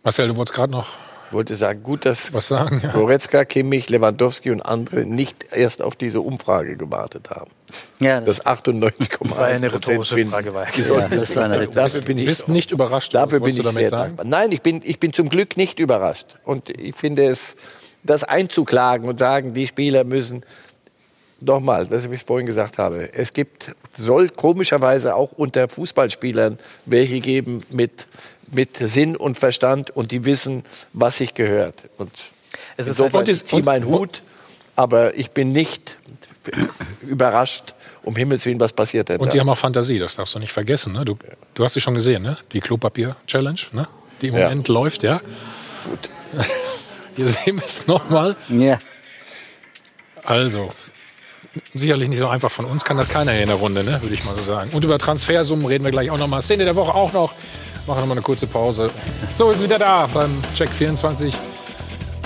[0.05, 0.97] Marcel, du wolltest gerade noch
[1.33, 2.93] wollte sagen, gut, dass Was sagen, ja.
[2.93, 7.51] Goretzka, Kimmich, Lewandowski und andere nicht erst auf diese Umfrage gewartet haben.
[8.01, 10.33] Ja, das 98,1 War eine rhetorische finden.
[10.33, 10.67] Frage, war.
[10.77, 13.15] Ja, das war eine rhetorische Dafür bin ich, bist nicht überrascht.
[13.15, 14.17] dafür bin ich du damit sehr sagen?
[14.17, 14.27] dankbar.
[14.27, 16.27] Nein, ich bin, ich bin zum Glück nicht überrascht.
[16.45, 17.57] Und ich finde es,
[18.03, 20.45] das einzuklagen und sagen, die Spieler müssen,
[21.41, 27.63] nochmal, was ich vorhin gesagt habe, es gibt, soll komischerweise auch unter Fußballspielern welche geben
[27.71, 28.07] mit,
[28.53, 30.63] mit Sinn und Verstand und die wissen,
[30.93, 31.75] was sich gehört.
[31.99, 32.11] Und
[32.77, 34.23] Es ist insofern, ich ziehe meinen Hut,
[34.77, 35.97] aber ich bin nicht
[37.03, 39.33] überrascht, um Himmels Willen, was passiert denn Und da?
[39.33, 40.93] die haben auch Fantasie, das darfst du nicht vergessen.
[40.93, 41.05] Ne?
[41.05, 41.17] Du,
[41.55, 42.37] du hast sie schon gesehen, ne?
[42.53, 43.89] die Klopapier-Challenge, ne?
[44.21, 44.45] die im Ja.
[44.45, 45.03] Moment läuft.
[45.03, 45.21] ja.
[45.89, 46.11] Gut.
[47.17, 48.37] Hier sehen wir es nochmal.
[48.49, 48.79] Ja.
[50.25, 50.71] Also,
[51.75, 54.01] sicherlich nicht so einfach von uns, kann das keiner hier in der Runde, ne?
[54.01, 54.71] würde ich mal so sagen.
[54.73, 56.43] Und über Transfersummen reden wir gleich auch nochmal.
[56.43, 57.33] Szene der Woche auch noch.
[57.87, 58.91] Machen nochmal eine kurze Pause.
[59.35, 61.35] So, wir sind wieder da beim Check 24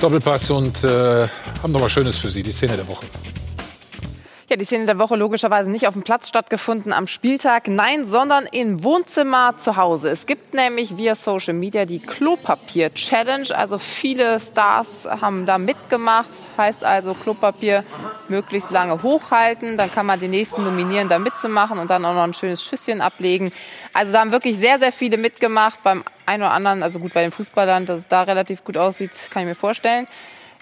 [0.00, 1.28] Doppelpass und äh,
[1.62, 3.06] haben noch was Schönes für Sie, die Szene der Woche.
[4.56, 8.46] Ja, die Szene der Woche logischerweise nicht auf dem Platz stattgefunden am Spieltag, nein, sondern
[8.46, 10.08] im Wohnzimmer zu Hause.
[10.08, 13.54] Es gibt nämlich via Social Media die Klopapier Challenge.
[13.54, 16.30] Also viele Stars haben da mitgemacht.
[16.56, 17.84] Heißt also Klopapier
[18.28, 19.76] möglichst lange hochhalten.
[19.76, 23.02] Dann kann man die nächsten nominieren, da mitzumachen und dann auch noch ein schönes Schüsschen
[23.02, 23.52] ablegen.
[23.92, 25.82] Also da haben wirklich sehr, sehr viele mitgemacht.
[25.82, 29.12] Beim einen oder anderen, also gut bei den Fußballern, dass es da relativ gut aussieht,
[29.30, 30.06] kann ich mir vorstellen.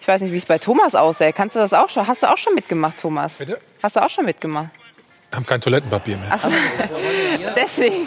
[0.05, 1.35] Ich weiß nicht, wie es bei Thomas aussieht.
[1.35, 2.07] Kannst du das auch schon?
[2.07, 3.39] Hast du auch schon mitgemacht, Thomas?
[3.39, 3.59] Bitte?
[3.83, 4.69] Hast du auch schon mitgemacht?
[5.35, 6.28] Haben kein Toilettenpapier mehr.
[6.31, 6.48] Ach so.
[7.56, 8.06] deswegen,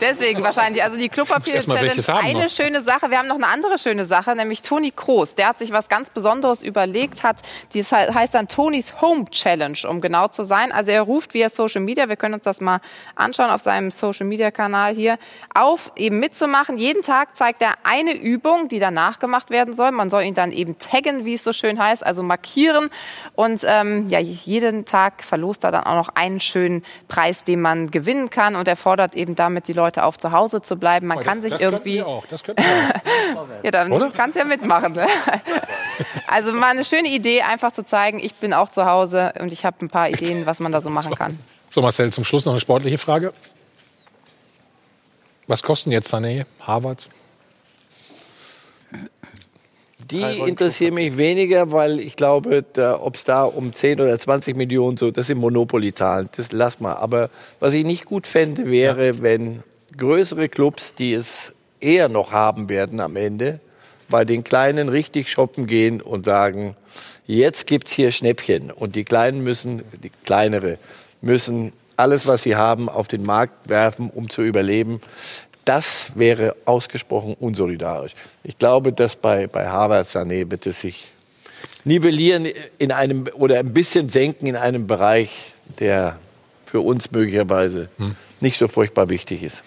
[0.00, 0.82] deswegen wahrscheinlich.
[0.82, 3.10] Also die Klopapier-Challenge, eine schöne Sache.
[3.10, 5.34] Wir haben noch eine andere schöne Sache, nämlich Toni Kroos.
[5.34, 7.38] Der hat sich was ganz Besonderes überlegt, hat,
[7.74, 10.72] das heißt dann Tonis Home Challenge, um genau zu sein.
[10.72, 12.80] Also er ruft via Social Media, wir können uns das mal
[13.14, 15.18] anschauen auf seinem Social Media Kanal hier,
[15.54, 16.78] auf, eben mitzumachen.
[16.78, 19.90] Jeden Tag zeigt er eine Übung, die danach gemacht werden soll.
[19.90, 22.90] Man soll ihn dann eben taggen, wie es so schön heißt, also markieren.
[23.34, 27.90] Und ähm, ja, jeden Tag verlost er dann auch noch einen schönen Preis, den man
[27.90, 28.54] gewinnen kann.
[28.56, 31.08] Und er fordert eben damit die Leute auf, zu Hause zu bleiben.
[31.08, 31.94] Man Oh, kann das, sich das irgendwie.
[31.96, 32.24] wir auch.
[32.26, 33.46] Das wir auch.
[33.64, 34.10] Ja, dann Oder?
[34.10, 34.92] kannst du ja mitmachen.
[34.92, 35.06] Ne?
[36.26, 39.64] Also mal eine schöne Idee, einfach zu zeigen, ich bin auch zu Hause und ich
[39.64, 41.38] habe ein paar Ideen, was man da so machen kann.
[41.70, 43.32] So, Marcel, zum Schluss noch eine sportliche Frage.
[45.46, 47.08] Was kosten jetzt Sané, Harvard?
[50.10, 52.64] Die interessieren mich weniger, weil ich glaube,
[53.00, 56.94] ob es da um 10 oder 20 Millionen so, das sind Monopoly-Zahlen, das lass mal.
[56.94, 59.62] Aber was ich nicht gut fände, wäre, wenn
[59.96, 63.60] größere Clubs, die es eher noch haben werden am Ende,
[64.08, 66.76] bei den Kleinen richtig shoppen gehen und sagen,
[67.26, 68.70] jetzt gibt's hier Schnäppchen.
[68.70, 70.78] Und die Kleinen müssen, die kleinere,
[71.20, 75.00] müssen alles, was sie haben, auf den Markt werfen, um zu überleben.
[75.64, 78.14] Das wäre ausgesprochen unsolidarisch.
[78.42, 81.08] Ich glaube, dass bei, bei Harvard Sané wird es sich
[81.84, 82.46] nivellieren
[82.78, 86.18] in einem oder ein bisschen senken in einem Bereich, der
[86.66, 87.88] für uns möglicherweise
[88.40, 89.62] nicht so furchtbar wichtig ist.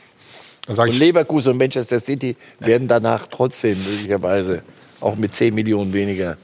[0.67, 4.63] Und Leverkusen und Manchester City werden danach trotzdem möglicherweise
[4.99, 6.37] auch mit 10 Millionen weniger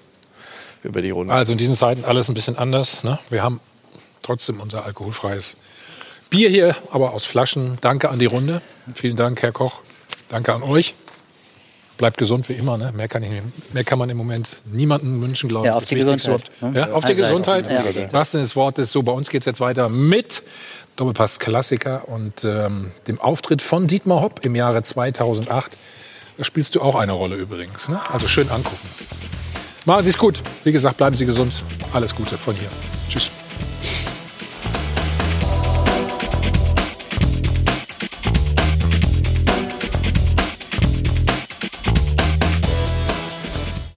[0.84, 1.34] über die Runde.
[1.34, 3.04] Also in diesen Zeiten alles ein bisschen anders.
[3.04, 3.20] Ne?
[3.30, 3.60] Wir haben
[4.22, 5.58] trotzdem unser alkoholfreies
[6.34, 7.78] Bier hier, aber aus Flaschen.
[7.82, 8.64] Danke an die Runde.
[8.96, 9.82] Vielen Dank, Herr Koch.
[10.30, 10.96] Danke an euch.
[11.98, 12.76] Bleibt gesund wie immer.
[12.76, 12.92] Ne?
[12.92, 13.30] Mehr, kann ich,
[13.72, 15.76] mehr kann man im Moment niemandem wünschen, glaube Ja, ich.
[15.78, 16.72] auf Das die Gesundheit, ne?
[16.74, 17.28] Ja, auf die Allseits.
[17.30, 17.70] Gesundheit.
[17.96, 18.12] Ja.
[18.14, 18.92] Wahrsten des Wortes.
[18.92, 20.42] So, bei uns geht es jetzt weiter mit
[20.96, 25.78] Doppelpass Klassiker und ähm, dem Auftritt von Dietmar Hopp im Jahre 2008.
[26.40, 27.90] Da spielst du auch eine Rolle übrigens.
[27.90, 28.00] Ne?
[28.12, 28.90] Also schön angucken.
[29.86, 30.42] Machen Sie es gut.
[30.64, 31.62] Wie gesagt, bleiben Sie gesund.
[31.94, 32.70] Alles Gute von hier.
[33.08, 33.30] Tschüss.